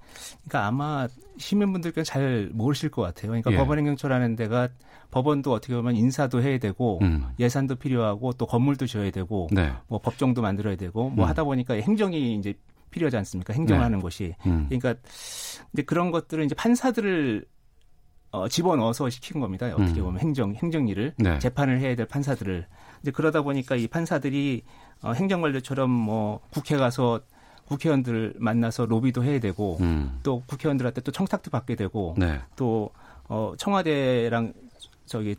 그러니까 0.46 0.68
아마 0.68 1.08
시민분들께는 1.38 2.06
잘 2.06 2.50
모르실 2.54 2.90
것 2.90 3.02
같아요. 3.02 3.28
그러니까 3.28 3.52
예. 3.52 3.58
법원 3.58 3.80
행정처라는 3.80 4.38
데가 4.38 4.70
법원도 5.12 5.52
어떻게 5.52 5.76
보면 5.76 5.96
인사도 5.98 6.42
해야 6.42 6.58
되고 6.60 7.00
음. 7.02 7.28
예산도 7.40 7.76
필요하고 7.76 8.34
또 8.34 8.46
건물도 8.46 8.88
지어야 8.88 9.12
되고 9.12 9.48
네. 9.52 9.74
뭐 9.88 10.00
법정도 10.00 10.42
만들어야 10.42 10.78
되고 10.78 11.10
뭐 11.10 11.26
음. 11.26 11.30
하다 11.30 11.44
보니까 11.44 11.74
행정이 11.76 12.36
이제 12.36 12.54
필요하지 12.92 13.18
않습니까? 13.18 13.54
행정하는 13.54 13.98
네. 13.98 14.02
곳이. 14.02 14.34
음. 14.46 14.68
그러니까 14.70 14.96
이제 15.74 15.82
그런 15.82 16.12
것들을 16.12 16.44
이제 16.46 16.56
판사들을 16.56 17.46
어, 18.32 18.48
집어넣어서 18.48 19.10
시킨 19.10 19.40
겁니다. 19.40 19.68
어떻게 19.68 20.00
음. 20.02 20.06
보면 20.06 20.20
행정 20.22 20.56
행정 20.56 20.88
일을 20.88 21.14
네. 21.18 21.40
재판을 21.40 21.80
해야 21.80 21.96
될 21.96 22.06
판사들을 22.06 22.66
이제 23.02 23.12
그러다 23.12 23.42
보니까 23.42 23.76
이 23.76 23.88
판사들이 23.88 24.64
어, 25.06 25.14
행정관료처럼 25.14 25.90
뭐 25.90 26.40
국회 26.50 26.76
가서 26.78 27.22
국회의원들 27.68 28.36
만나서 28.38 28.86
로비도 28.86 29.24
해야 29.24 29.40
되고 29.40 29.78
음. 29.82 30.20
또 30.24 30.42
국회의원들한테 30.48 31.02
또 31.02 31.12
청탁도 31.12 31.52
받게 31.52 31.76
되고 31.76 32.16
네. 32.18 32.40
또 32.56 32.90
어, 33.28 33.54
청와대랑 33.58 34.54
저기 35.06 35.36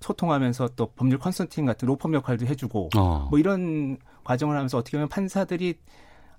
소통하면서 0.00 0.70
또 0.76 0.86
법률 0.94 1.18
컨설팅 1.18 1.64
같은 1.64 1.86
로펌 1.88 2.12
역할도 2.14 2.46
해주고 2.46 2.90
어. 2.96 3.26
뭐 3.30 3.38
이런 3.38 3.96
과정을 4.24 4.54
하면서 4.56 4.78
어떻게 4.78 4.96
보면 4.96 5.08
판사들이 5.08 5.74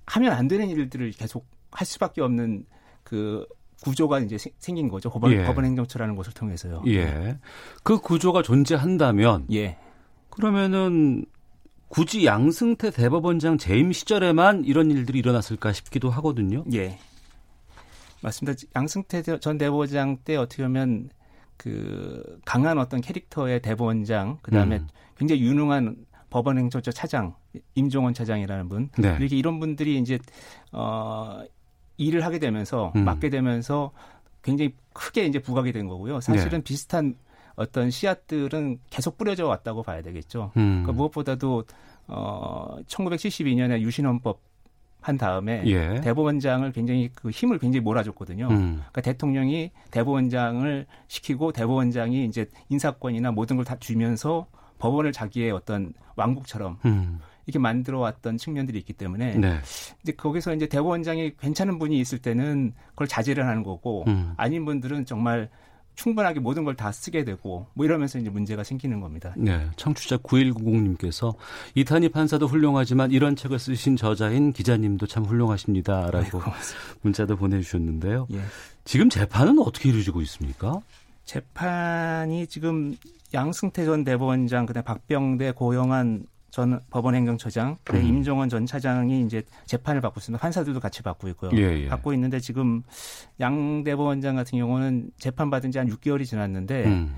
하면 0.06 0.34
안 0.34 0.48
되는 0.48 0.68
일들을 0.70 1.12
계속 1.12 1.46
할 1.72 1.86
수밖에 1.86 2.22
없는 2.22 2.66
그 3.04 3.46
구조가 3.84 4.20
이제 4.20 4.38
생- 4.38 4.54
생긴 4.60 4.88
거죠. 4.90 5.10
법원, 5.10 5.32
예. 5.34 5.44
법원 5.46 5.66
행정처라는 5.66 6.16
곳을 6.16 6.34
통해서요. 6.34 6.84
예. 6.88 7.38
그 7.84 8.00
구조가 8.00 8.42
존재한다면 8.44 9.48
예. 9.52 9.78
그러면은 10.30 11.26
굳이 11.96 12.26
양승태 12.26 12.92
대법원장 12.92 13.58
재임 13.58 13.94
시절에만 13.94 14.66
이런 14.66 14.92
일들이 14.92 15.18
일어났을까 15.20 15.72
싶기도 15.72 16.10
하거든요. 16.10 16.66
예. 16.74 17.00
맞습니다. 18.22 18.60
양승태 18.76 19.22
대- 19.22 19.40
전 19.40 19.58
대법원장 19.58 20.18
때 20.26 20.36
어떻게 20.36 20.64
보면 20.64 21.10
그 21.56 22.38
강한 22.44 22.80
어떤 22.80 23.00
캐릭터의 23.00 23.62
대법원장, 23.62 24.40
그 24.42 24.52
다음에 24.52 24.80
음. 24.80 24.88
굉장히 25.18 25.42
유능한 25.42 25.96
법원 26.30 26.58
행정처 26.58 26.92
차장, 26.92 27.34
임종원 27.76 28.14
차장이라는 28.14 28.68
분, 28.68 28.90
네. 28.98 29.16
이렇게 29.18 29.38
이런 29.38 29.62
분들이 29.62 29.98
이제 29.98 30.20
어 30.74 31.44
일을 31.96 32.26
하게 32.26 32.40
되면서 32.40 32.92
음. 32.98 33.06
맡게 33.06 33.30
되면서 33.30 33.94
굉장히 34.44 34.76
크게 34.92 35.28
이제 35.28 35.40
부각이 35.40 35.72
된 35.72 35.88
거고요. 35.88 36.20
사실은 36.20 36.60
네. 36.60 36.64
비슷한 36.66 37.16
어떤 37.56 37.90
씨앗들은 37.92 38.80
계속 38.90 39.18
뿌려져 39.18 39.48
왔다고 39.48 39.84
봐야 39.84 40.02
되겠죠. 40.02 40.52
음. 40.58 40.84
그러니까 40.84 40.92
무엇보다도 40.94 41.64
어 42.08 42.78
1972년에 42.88 43.82
유신헌법 43.82 44.40
한 45.02 45.18
다음에 45.20 45.62
예. 45.68 46.02
대법원장을 46.02 46.72
굉장히 46.72 47.12
그 47.14 47.30
힘을 47.30 47.60
굉장히 47.60 47.82
몰아줬거든요. 47.82 48.48
음. 48.50 48.76
그러니까 48.78 49.02
대통령이 49.02 49.70
대법원장을 49.92 50.86
시키고 51.08 51.52
대법원장이 51.52 52.26
이제 52.26 52.50
인사권이나 52.70 53.32
모든 53.32 53.56
걸 53.56 53.66
다 53.66 53.78
주면서 53.80 54.48
법원을 54.80 55.12
자기의 55.12 55.52
어떤 55.52 55.94
왕국처럼 56.16 56.80
음. 56.86 57.20
이렇게 57.46 57.60
만들어 57.60 58.00
왔던 58.00 58.38
측면들이 58.38 58.80
있기 58.80 58.94
때문에 58.94 59.36
네. 59.36 59.60
이제 60.02 60.12
거기서 60.12 60.56
이제 60.56 60.68
대법원장이 60.68 61.38
괜찮은 61.38 61.78
분이 61.78 62.00
있을 62.00 62.18
때는 62.20 62.74
그걸 62.90 63.08
자제를 63.08 63.48
하는 63.48 63.62
거고 63.64 64.04
음. 64.08 64.34
아닌 64.38 64.66
분들은 64.66 65.06
정말 65.06 65.50
충분하게 65.96 66.40
모든 66.40 66.64
걸 66.64 66.76
다 66.76 66.92
쓰게 66.92 67.24
되고 67.24 67.68
뭐 67.74 67.86
이러면서 67.86 68.20
이제 68.20 68.30
문제가 68.30 68.64
생기는 68.64 69.00
겁니다. 69.00 69.34
네, 69.38 69.66
청취자 69.78 70.18
9190님께서 70.18 71.36
이탄희 71.76 72.10
판사도 72.10 72.48
훌륭하지만 72.48 73.12
이런 73.12 73.36
책을 73.36 73.60
쓰신 73.60 73.96
저자인 73.96 74.52
기자님도 74.52 75.08
참 75.08 75.24
훌륭하십니다라고 75.24 76.42
문자도 77.02 77.38
보내주셨는데요. 77.38 78.28
예. 78.34 78.42
지금 78.84 79.10
재판은 79.10 79.60
어떻게 79.60 79.90
이루어지고 79.90 80.22
있습니까? 80.24 80.82
재판이 81.24 82.48
지금 82.48 82.96
양승태 83.34 83.86
전 83.86 84.04
대법원장, 84.04 84.66
그다음 84.66 84.84
박병대, 84.84 85.54
고영한 85.54 86.26
전 86.56 86.80
법원행정처장, 86.90 87.76
음. 87.92 88.06
임종원 88.06 88.48
전 88.48 88.66
차장이 88.66 89.26
이제 89.26 89.44
재판을 89.66 90.00
받고 90.00 90.20
있습니다. 90.22 90.42
판사들도 90.42 90.80
같이 90.80 91.04
받고 91.04 91.28
있고요. 91.28 91.52
예, 91.54 91.82
예. 91.82 91.88
받고 91.90 92.14
있는데 92.14 92.40
지금 92.40 92.82
양 93.42 93.84
대법원장 93.84 94.38
같은 94.38 94.58
경우는 94.58 95.12
재판 95.18 95.50
받은 95.50 95.72
지 95.72 95.80
한 95.80 95.90
6개월이 95.90 96.24
지났는데 96.26 96.86
음. 96.86 97.18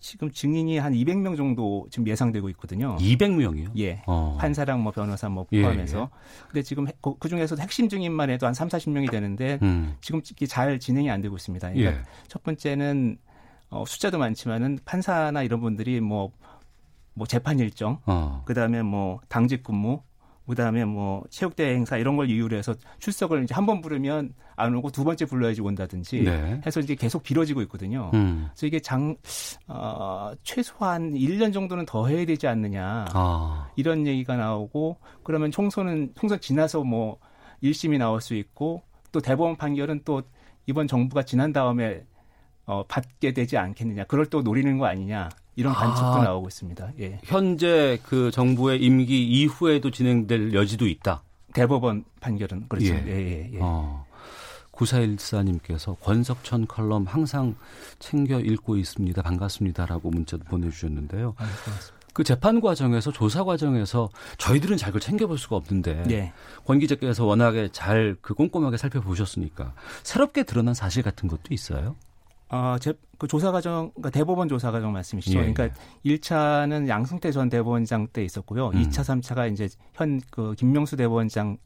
지금 0.00 0.30
증인이 0.30 0.76
한 0.76 0.92
200명 0.92 1.34
정도 1.38 1.86
지금 1.90 2.06
예상되고 2.06 2.50
있거든요. 2.50 2.96
200명이요? 2.96 3.70
예. 3.78 4.02
어. 4.06 4.36
판사랑 4.38 4.82
뭐 4.82 4.92
변호사 4.92 5.30
뭐 5.30 5.46
예, 5.52 5.62
포함해서. 5.62 6.10
예. 6.12 6.46
근데 6.48 6.62
지금 6.62 6.86
그 7.00 7.28
중에서도 7.30 7.62
핵심 7.62 7.88
증인만 7.88 8.28
해도 8.28 8.46
한 8.46 8.52
3, 8.52 8.68
40명이 8.68 9.10
되는데 9.10 9.60
음. 9.62 9.96
지금 10.02 10.20
잘 10.46 10.78
진행이 10.78 11.10
안 11.10 11.22
되고 11.22 11.34
있습니다. 11.36 11.72
그러니까 11.72 12.00
예. 12.00 12.04
첫 12.28 12.42
번째는 12.42 13.16
어, 13.70 13.84
숫자도 13.86 14.18
많지만은 14.18 14.78
판사나 14.84 15.42
이런 15.42 15.62
분들이 15.62 15.98
뭐, 16.02 16.30
뭐 17.14 17.26
재판 17.26 17.58
일정, 17.58 17.98
어. 18.06 18.42
그 18.46 18.54
다음에 18.54 18.82
뭐 18.82 19.20
당직 19.28 19.62
근무, 19.62 20.00
그 20.46 20.54
다음에 20.56 20.84
뭐 20.84 21.22
체육대회 21.30 21.74
행사 21.74 21.96
이런 21.96 22.16
걸 22.16 22.28
이유로 22.28 22.56
해서 22.56 22.74
출석을 22.98 23.44
이제 23.44 23.54
한 23.54 23.64
번 23.64 23.80
부르면 23.80 24.34
안 24.56 24.74
오고 24.74 24.90
두 24.90 25.04
번째 25.04 25.24
불러야지 25.24 25.60
온다든지 25.60 26.22
네. 26.24 26.60
해서 26.66 26.80
이제 26.80 26.94
계속 26.96 27.22
길어지고 27.22 27.62
있거든요. 27.62 28.10
음. 28.14 28.48
그래서 28.50 28.66
이게 28.66 28.80
장, 28.80 29.16
어, 29.68 30.32
최소한 30.42 31.12
1년 31.14 31.52
정도는 31.52 31.86
더 31.86 32.06
해야 32.08 32.24
되지 32.26 32.48
않느냐. 32.48 33.06
아. 33.14 33.68
이런 33.76 34.06
얘기가 34.06 34.36
나오고 34.36 34.98
그러면 35.22 35.50
총선은 35.52 36.12
총선 36.18 36.40
지나서 36.40 36.82
뭐 36.82 37.18
1심이 37.62 37.96
나올 37.98 38.20
수 38.20 38.34
있고 38.34 38.82
또 39.12 39.20
대법원 39.20 39.56
판결은 39.56 40.02
또 40.04 40.22
이번 40.66 40.86
정부가 40.88 41.22
지난 41.22 41.52
다음에 41.52 42.04
어, 42.66 42.84
받게 42.86 43.32
되지 43.32 43.56
않겠느냐. 43.58 44.04
그걸 44.04 44.26
또 44.26 44.42
노리는 44.42 44.76
거 44.78 44.86
아니냐. 44.86 45.28
이런 45.56 45.74
관측도 45.74 46.06
아. 46.06 46.24
나오고 46.24 46.48
있습니다. 46.48 46.92
예. 47.00 47.20
현재 47.24 47.98
그 48.04 48.30
정부의 48.30 48.82
임기 48.82 49.28
이후에도 49.28 49.90
진행될 49.90 50.54
여지도 50.54 50.86
있다. 50.86 51.22
대법원 51.52 52.04
판결은 52.20 52.68
그렇죠. 52.68 52.94
예. 52.94 53.04
예, 53.06 53.10
예, 53.10 53.50
예. 53.54 53.58
어. 53.60 54.06
9414님께서 54.72 56.00
권석천 56.00 56.66
컬럼 56.66 57.04
항상 57.06 57.54
챙겨 57.98 58.40
읽고 58.40 58.76
있습니다. 58.76 59.20
반갑습니다라고 59.20 60.10
문자도 60.10 60.44
보내주셨는데요. 60.44 61.34
아, 61.36 61.44
고맙습니다. 61.64 62.02
그 62.14 62.24
재판 62.24 62.60
과정에서 62.60 63.10
조사 63.10 63.42
과정에서 63.44 64.10
저희들은 64.36 64.76
잘 64.76 64.90
그걸 64.90 65.00
챙겨볼 65.00 65.38
수가 65.38 65.56
없는데 65.56 66.04
예. 66.10 66.32
권 66.64 66.78
기자께서 66.78 67.24
워낙에 67.24 67.68
잘 67.72 68.16
그 68.20 68.34
꼼꼼하게 68.34 68.76
살펴보셨으니까 68.76 69.74
새롭게 70.02 70.42
드러난 70.42 70.74
사실 70.74 71.02
같은 71.02 71.28
것도 71.28 71.42
있어요. 71.50 71.96
어, 72.52 72.76
제, 72.78 72.92
그 73.18 73.26
조사 73.26 73.50
과정, 73.50 73.90
그러니까 73.94 74.10
대법원 74.10 74.46
조사 74.48 74.70
과정 74.70 74.92
말씀이시죠. 74.92 75.38
예, 75.40 75.52
그러니까 75.52 75.74
1차는 76.04 76.86
양승태 76.86 77.32
전 77.32 77.48
대법원장 77.48 78.08
때 78.12 78.22
있었고요. 78.24 78.68
음. 78.68 78.82
2차, 78.82 79.00
3차가 79.02 79.50
이제 79.50 79.68
현 79.94 80.20
그 80.30 80.54
김명수 80.56 80.96
대법원장 80.96 81.56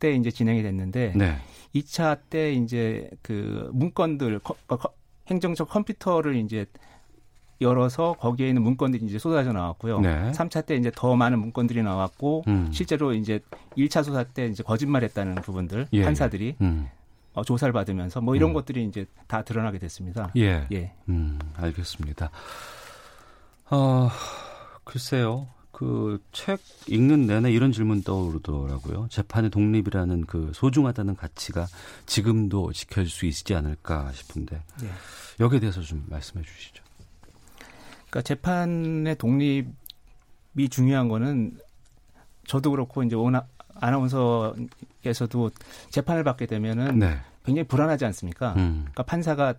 때 0.00 0.12
이제 0.14 0.30
진행이 0.32 0.62
됐는데 0.62 1.12
네. 1.14 1.36
2차 1.76 2.18
때 2.28 2.52
이제 2.52 3.08
그 3.22 3.70
문건들 3.72 4.40
커- 4.40 4.56
커- 4.66 4.92
행정적 5.30 5.68
컴퓨터를 5.68 6.34
이제 6.34 6.66
열어서 7.60 8.14
거기에 8.18 8.48
있는 8.48 8.62
문건들이 8.62 9.04
이제 9.06 9.20
쏟아져 9.20 9.52
나왔고요. 9.52 10.00
네. 10.00 10.32
3차 10.32 10.66
때 10.66 10.74
이제 10.74 10.90
더 10.92 11.14
많은 11.14 11.38
문건들이 11.38 11.84
나왔고 11.84 12.42
음. 12.48 12.68
실제로 12.72 13.12
이제 13.14 13.38
1차 13.76 14.02
조사 14.02 14.24
때 14.24 14.46
이제 14.46 14.64
거짓말했다는 14.64 15.36
부분들 15.36 15.86
예, 15.92 16.02
판사들이 16.02 16.56
음. 16.60 16.88
어, 17.34 17.42
조사를 17.44 17.72
받으면서 17.72 18.20
뭐 18.20 18.36
이런 18.36 18.50
음. 18.50 18.54
것들이 18.54 18.84
이제 18.84 19.06
다 19.26 19.42
드러나게 19.42 19.78
됐습니다. 19.78 20.30
예. 20.36 20.66
예. 20.72 20.92
음, 21.08 21.38
알겠습니다. 21.56 22.30
어, 23.70 24.08
글쎄요. 24.84 25.48
그 25.70 26.20
책 26.32 26.60
읽는 26.86 27.26
내내 27.26 27.50
이런 27.50 27.72
질문 27.72 28.02
떠오르더라고요. 28.02 29.08
재판의 29.10 29.50
독립이라는 29.50 30.26
그 30.26 30.52
소중하다는 30.54 31.16
가치가 31.16 31.66
지금도 32.06 32.72
지켜질 32.72 33.10
수 33.10 33.26
있지 33.26 33.54
않을까 33.54 34.12
싶은데 34.12 34.62
예. 34.82 34.90
여기에 35.40 35.60
대해서 35.60 35.80
좀 35.80 36.04
말씀해 36.08 36.44
주시죠. 36.44 36.84
그러니까 38.10 38.22
재판의 38.22 39.16
독립이 39.16 40.68
중요한 40.70 41.08
거는 41.08 41.58
저도 42.46 42.70
그렇고 42.72 43.02
이제 43.02 43.16
온 43.16 43.34
아- 43.36 43.46
아나운서께서도 43.82 45.50
재판을 45.90 46.24
받게 46.24 46.46
되면은 46.46 46.98
네. 46.98 47.16
굉장히 47.44 47.66
불안하지 47.66 48.04
않습니까? 48.06 48.52
음. 48.56 48.80
그러니까 48.84 49.02
판사가 49.02 49.54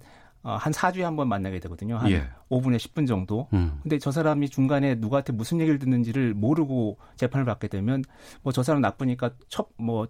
어, 0.45 0.55
한 0.57 0.74
4주에 0.74 1.01
한 1.03 1.15
번 1.15 1.30
만나게 1.30 1.59
되거든요. 1.61 1.97
한 1.97 2.11
예. 2.11 2.24
5분에 2.49 2.76
10분 2.76 3.07
정도. 3.07 3.47
음. 3.53 3.80
근데 3.82 3.97
저 3.97 4.11
사람이 4.11 4.49
중간에 4.49 4.95
누구한테 4.95 5.32
무슨 5.32 5.61
얘기를 5.61 5.80
듣는지를 5.80 6.34
모르고 6.34 6.97
재판을 7.15 7.45
받게 7.45 7.69
되면 7.69 8.03
뭐 8.41 8.51
저 8.51 8.61
사람 8.61 8.82
나쁘니까 8.82 9.32
첩뭐 9.47 10.07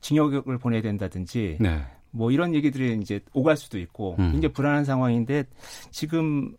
징역을 0.00 0.58
보내야 0.58 0.82
된다든지 0.82 1.58
네. 1.60 1.82
뭐 2.10 2.32
이런 2.32 2.52
얘기들이 2.54 2.98
이제 3.00 3.20
오갈 3.32 3.56
수도 3.56 3.78
있고 3.78 4.16
음. 4.18 4.32
굉장히 4.32 4.52
불안한 4.52 4.84
상황인데 4.84 5.44
지금 5.92 6.52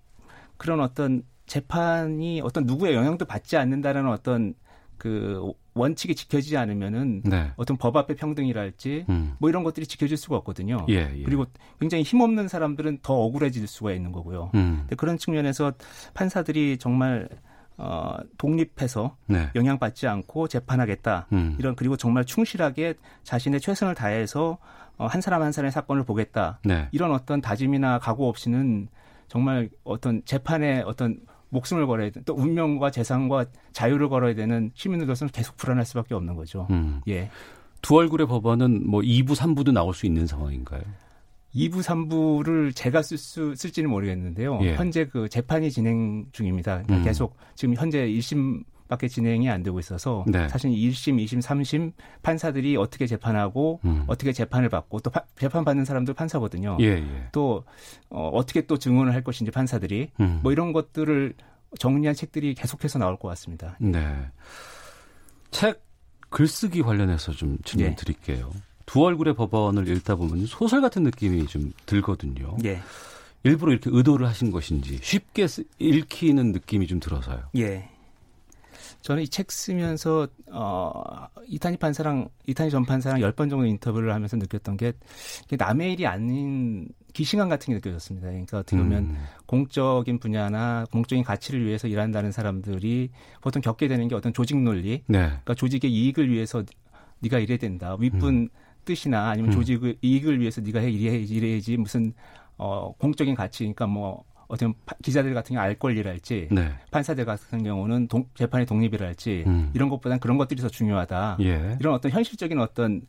그런 0.55 0.79
어떤 0.79 1.23
재판이 1.47 2.39
어떤 2.41 2.65
누구의 2.65 2.95
영향도 2.95 3.25
받지 3.25 3.57
않는다는 3.57 4.07
어떤 4.07 4.53
그 5.01 5.51
원칙이 5.73 6.13
지켜지지 6.13 6.57
않으면은 6.57 7.23
네. 7.23 7.51
어떤 7.55 7.75
법 7.75 7.97
앞의 7.97 8.17
평등이랄지 8.17 9.05
음. 9.09 9.33
뭐 9.39 9.49
이런 9.49 9.63
것들이 9.63 9.87
지켜질 9.87 10.15
수가 10.15 10.35
없거든요. 10.37 10.85
예, 10.89 11.11
예. 11.15 11.23
그리고 11.23 11.47
굉장히 11.79 12.03
힘없는 12.03 12.47
사람들은 12.47 12.99
더 13.01 13.15
억울해질 13.15 13.65
수가 13.65 13.93
있는 13.93 14.11
거고요. 14.11 14.51
음. 14.53 14.81
근데 14.81 14.95
그런 14.95 15.17
측면에서 15.17 15.73
판사들이 16.13 16.77
정말 16.77 17.29
어, 17.77 18.17
독립해서 18.37 19.17
네. 19.25 19.49
영향받지 19.55 20.05
않고 20.05 20.47
재판하겠다. 20.47 21.25
음. 21.33 21.55
이런 21.57 21.75
그리고 21.75 21.97
정말 21.97 22.23
충실하게 22.23 22.93
자신의 23.23 23.59
최선을 23.59 23.95
다해서 23.95 24.59
어, 24.97 25.07
한 25.07 25.19
사람 25.19 25.41
한 25.41 25.51
사람의 25.51 25.71
사건을 25.71 26.03
보겠다. 26.03 26.59
네. 26.63 26.89
이런 26.91 27.11
어떤 27.11 27.41
다짐이나 27.41 27.97
각오 27.97 28.29
없이는 28.29 28.87
정말 29.29 29.67
어떤 29.83 30.21
재판에 30.25 30.83
어떤 30.85 31.21
목숨을 31.51 31.85
걸어야 31.85 32.09
돼. 32.09 32.21
또 32.25 32.33
운명과 32.33 32.91
재산과 32.91 33.45
자유를 33.73 34.09
걸어야 34.09 34.33
되는 34.33 34.71
시민으로서는 34.73 35.31
계속 35.31 35.55
불안할 35.57 35.85
수밖에 35.85 36.15
없는 36.15 36.35
거죠. 36.35 36.67
음. 36.71 37.01
예. 37.07 37.29
두 37.81 37.95
얼굴의 37.95 38.27
법원은 38.27 38.89
뭐 38.89 39.01
2부, 39.01 39.35
3부도 39.35 39.71
나올 39.71 39.93
수 39.93 40.05
있는 40.05 40.27
상황인가요? 40.27 40.81
2부, 41.53 41.81
3부를 41.83 42.73
제가 42.73 43.01
쓸 43.01 43.17
수, 43.17 43.53
쓸지는 43.55 43.89
모르겠는데요. 43.89 44.59
예. 44.63 44.75
현재 44.75 45.05
그 45.05 45.27
재판이 45.27 45.71
진행 45.71 46.25
중입니다. 46.31 46.83
그러니까 46.83 46.97
음. 46.97 47.03
계속 47.03 47.35
지금 47.55 47.75
현재 47.75 48.07
1심 48.07 48.63
밖에 48.91 49.07
진행이 49.07 49.49
안 49.49 49.63
되고 49.63 49.79
있어서 49.79 50.25
네. 50.27 50.49
사실 50.49 50.69
1심, 50.69 51.15
2심, 51.23 51.41
3심 51.41 51.93
판사들이 52.23 52.75
어떻게 52.75 53.07
재판하고 53.07 53.79
음. 53.85 54.03
어떻게 54.07 54.33
재판을 54.33 54.67
받고 54.67 54.99
또 54.99 55.09
파- 55.09 55.23
재판 55.39 55.63
받는 55.63 55.85
사람도 55.85 56.13
판사거든요. 56.13 56.75
예, 56.81 56.87
예. 56.97 57.27
또 57.31 57.63
어, 58.09 58.29
어떻게 58.33 58.67
또 58.67 58.77
증언을 58.77 59.13
할 59.13 59.23
것인지 59.23 59.49
판사들이 59.49 60.09
음. 60.19 60.41
뭐 60.43 60.51
이런 60.51 60.73
것들을 60.73 61.33
정리한 61.79 62.13
책들이 62.15 62.53
계속해서 62.53 62.99
나올 62.99 63.17
것 63.17 63.29
같습니다. 63.29 63.77
네. 63.79 64.05
책 65.51 65.81
글쓰기 66.29 66.81
관련해서 66.81 67.31
좀 67.31 67.57
질문 67.63 67.91
예. 67.91 67.95
드릴게요. 67.95 68.51
두 68.85 69.03
얼굴의 69.05 69.35
법원을 69.35 69.87
읽다 69.87 70.15
보면 70.17 70.47
소설 70.47 70.81
같은 70.81 71.03
느낌이 71.03 71.47
좀 71.47 71.71
들거든요. 71.85 72.57
예. 72.65 72.81
일부러 73.43 73.71
이렇게 73.71 73.89
의도를 73.91 74.27
하신 74.27 74.51
것인지 74.51 74.99
쉽게 75.01 75.47
쓰- 75.47 75.63
읽히는 75.79 76.51
느낌이 76.51 76.87
좀 76.87 76.99
들어서요. 76.99 77.43
예. 77.55 77.89
저는 79.01 79.23
이 79.23 79.27
책 79.27 79.51
쓰면서 79.51 80.27
어 80.51 81.27
이탄희 81.47 81.77
판사랑 81.77 82.29
이탄희 82.47 82.69
전 82.69 82.85
판사랑 82.85 83.19
열번 83.21 83.49
정도 83.49 83.65
인터뷰를 83.65 84.13
하면서 84.13 84.37
느꼈던 84.37 84.77
게 84.77 84.93
남의 85.57 85.93
일이 85.93 86.05
아닌 86.05 86.87
기시감 87.13 87.49
같은 87.49 87.71
게 87.71 87.75
느껴졌습니다. 87.75 88.27
그러니까 88.27 88.59
어떻게 88.59 88.77
보면 88.77 89.03
음. 89.03 89.17
공적인 89.47 90.19
분야나 90.19 90.85
공적인 90.91 91.23
가치를 91.23 91.65
위해서 91.65 91.87
일한다는 91.87 92.31
사람들이 92.31 93.09
보통 93.41 93.61
겪게 93.61 93.87
되는 93.87 94.07
게 94.07 94.15
어떤 94.15 94.33
조직 94.33 94.57
논리, 94.57 95.03
네. 95.07 95.19
그러니까 95.27 95.55
조직의 95.55 95.91
이익을 95.91 96.29
위해서 96.31 96.63
네가 97.19 97.39
이래야 97.39 97.57
된다. 97.57 97.95
윗분 97.99 98.49
뜻이나 98.85 99.29
아니면 99.29 99.51
음. 99.51 99.55
조직의 99.55 99.97
이익을 100.01 100.39
위해서 100.39 100.61
네가 100.61 100.79
해 100.79 100.89
이래야지 100.89 101.33
이래야지 101.33 101.77
무슨 101.77 102.13
어 102.57 102.93
공적인 102.97 103.35
가치, 103.35 103.63
그러니까 103.63 103.87
뭐 103.87 104.23
어떤 104.51 104.73
파- 104.85 104.95
기자들 105.01 105.33
같은 105.33 105.53
경우 105.55 105.63
알 105.65 105.75
권리랄지 105.79 106.49
네. 106.51 106.71
판사들 106.91 107.23
같은 107.23 107.63
경우는 107.63 108.07
동- 108.09 108.25
재판의 108.35 108.65
독립이랄지 108.65 109.45
음. 109.47 109.71
이런 109.73 109.87
것보다는 109.87 110.19
그런 110.19 110.37
것들이 110.37 110.61
더 110.61 110.67
중요하다. 110.67 111.37
예. 111.39 111.77
이런 111.79 111.93
어떤 111.93 112.11
현실적인 112.11 112.59
어떤 112.59 113.01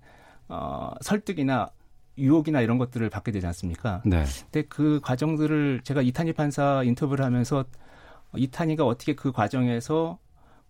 어, 0.49 0.93
설득이나 1.01 1.69
유혹이나 2.17 2.61
이런 2.61 2.79
것들을 2.79 3.09
받게 3.11 3.33
되지 3.33 3.45
않습니까? 3.49 4.03
네. 4.05 4.25
근데 4.53 4.63
그 4.69 5.01
과정들을 5.03 5.81
제가 5.83 6.01
이탄희 6.03 6.33
판사 6.35 6.83
인터뷰를 6.85 7.25
하면서 7.25 7.65
이탄희가 8.37 8.85
어떻게 8.87 9.15
그 9.15 9.33
과정에서 9.33 10.19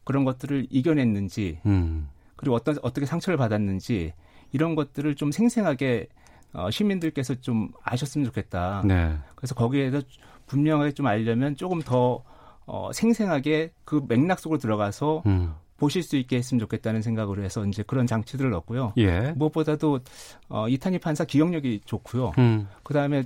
그런 0.05 0.25
것들을 0.25 0.69
이겨냈는지 0.71 1.59
음. 1.67 2.09
그리고 2.37 2.57
어떤 2.57 2.77
어떻게 2.83 3.05
상처를 3.07 3.37
받았는지 3.37 4.15
이런 4.53 4.75
것들을 4.75 5.15
좀 5.17 5.31
생생하게 5.33 6.09
어, 6.55 6.71
시민들께서 6.71 7.35
좀 7.37 7.71
아셨으면 7.83 8.25
좋겠다. 8.27 8.83
네. 8.87 9.17
그래서 9.35 9.55
거기에 9.55 9.91
대해서 9.91 10.07
분명하게 10.53 10.93
좀 10.93 11.07
알려면 11.07 11.57
조금 11.57 11.81
더 11.81 12.23
어, 12.67 12.91
생생하게 12.93 13.73
그 13.85 14.03
맥락 14.07 14.39
속으로 14.39 14.59
들어가서 14.59 15.23
음. 15.27 15.55
보실 15.79 16.03
수 16.03 16.17
있게 16.17 16.37
했으면 16.37 16.61
좋겠다는 16.61 17.01
생각으로 17.03 17.43
해서 17.43 17.65
이제 17.67 17.83
그런 17.83 18.07
장치들을 18.07 18.51
넣었고요. 18.51 18.93
예. 18.99 19.33
무엇보다도 19.35 20.01
어, 20.49 20.69
이탄희 20.69 20.99
판사 20.99 21.25
기억력이 21.25 21.81
좋고요. 21.87 22.33
음. 22.39 22.69
그 22.85 22.95
다음에 22.95 23.25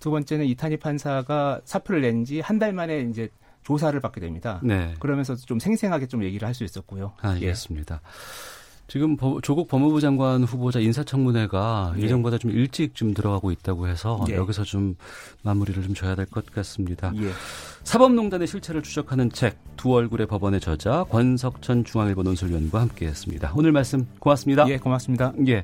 두 0.00 0.10
번째는 0.10 0.44
이탄희 0.46 0.76
판사가 0.78 1.60
사표를 1.64 2.02
낸 2.02 2.24
지 2.24 2.40
한 2.42 2.58
달 2.58 2.72
만에 2.74 3.00
이제 3.08 3.28
조사를 3.62 3.98
받게 4.00 4.20
됩니다. 4.20 4.60
네. 4.62 4.92
그러면서 4.98 5.34
좀 5.36 5.58
생생하게 5.58 6.06
좀 6.06 6.22
얘기를 6.24 6.46
할 6.46 6.54
수 6.54 6.64
있었고요. 6.64 7.12
예. 7.24 7.28
알겠습니다. 7.28 8.02
지금 8.86 9.16
법- 9.16 9.42
조국 9.42 9.66
법무부 9.68 10.00
장관 10.00 10.44
후보자 10.44 10.78
인사청문회가 10.78 11.94
예. 11.96 12.02
예정보다 12.02 12.36
좀 12.38 12.50
일찍 12.50 12.94
좀 12.94 13.14
들어가고 13.14 13.50
있다고 13.50 13.88
해서 13.88 14.22
예. 14.28 14.34
여기서 14.34 14.62
좀 14.64 14.96
마무리를 15.42 15.82
좀 15.82 15.94
줘야 15.94 16.14
될 16.14 16.26
것 16.26 16.46
같습니다. 16.46 17.10
예. 17.16 17.30
사법농단의 17.84 18.46
실체를 18.46 18.82
추적하는 18.82 19.30
책 19.30 19.56
두 19.76 19.92
얼굴의 19.92 20.26
법원의 20.28 20.60
저자 20.60 21.04
권석천 21.10 21.84
중앙일보 21.84 22.22
논설위원과 22.22 22.80
함께했습니다. 22.80 23.52
오늘 23.56 23.72
말씀 23.72 24.06
고맙습니다. 24.18 24.66
예, 24.68 24.78
고맙습니다. 24.78 25.32
예. 25.48 25.62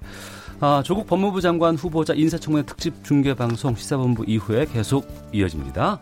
아, 0.60 0.82
조국 0.84 1.06
법무부 1.06 1.40
장관 1.40 1.74
후보자 1.76 2.12
인사청문회 2.12 2.66
특집 2.66 3.02
중계 3.02 3.32
방송 3.34 3.74
시사본부 3.74 4.24
이후에 4.26 4.66
계속 4.66 5.06
이어집니다. 5.32 5.98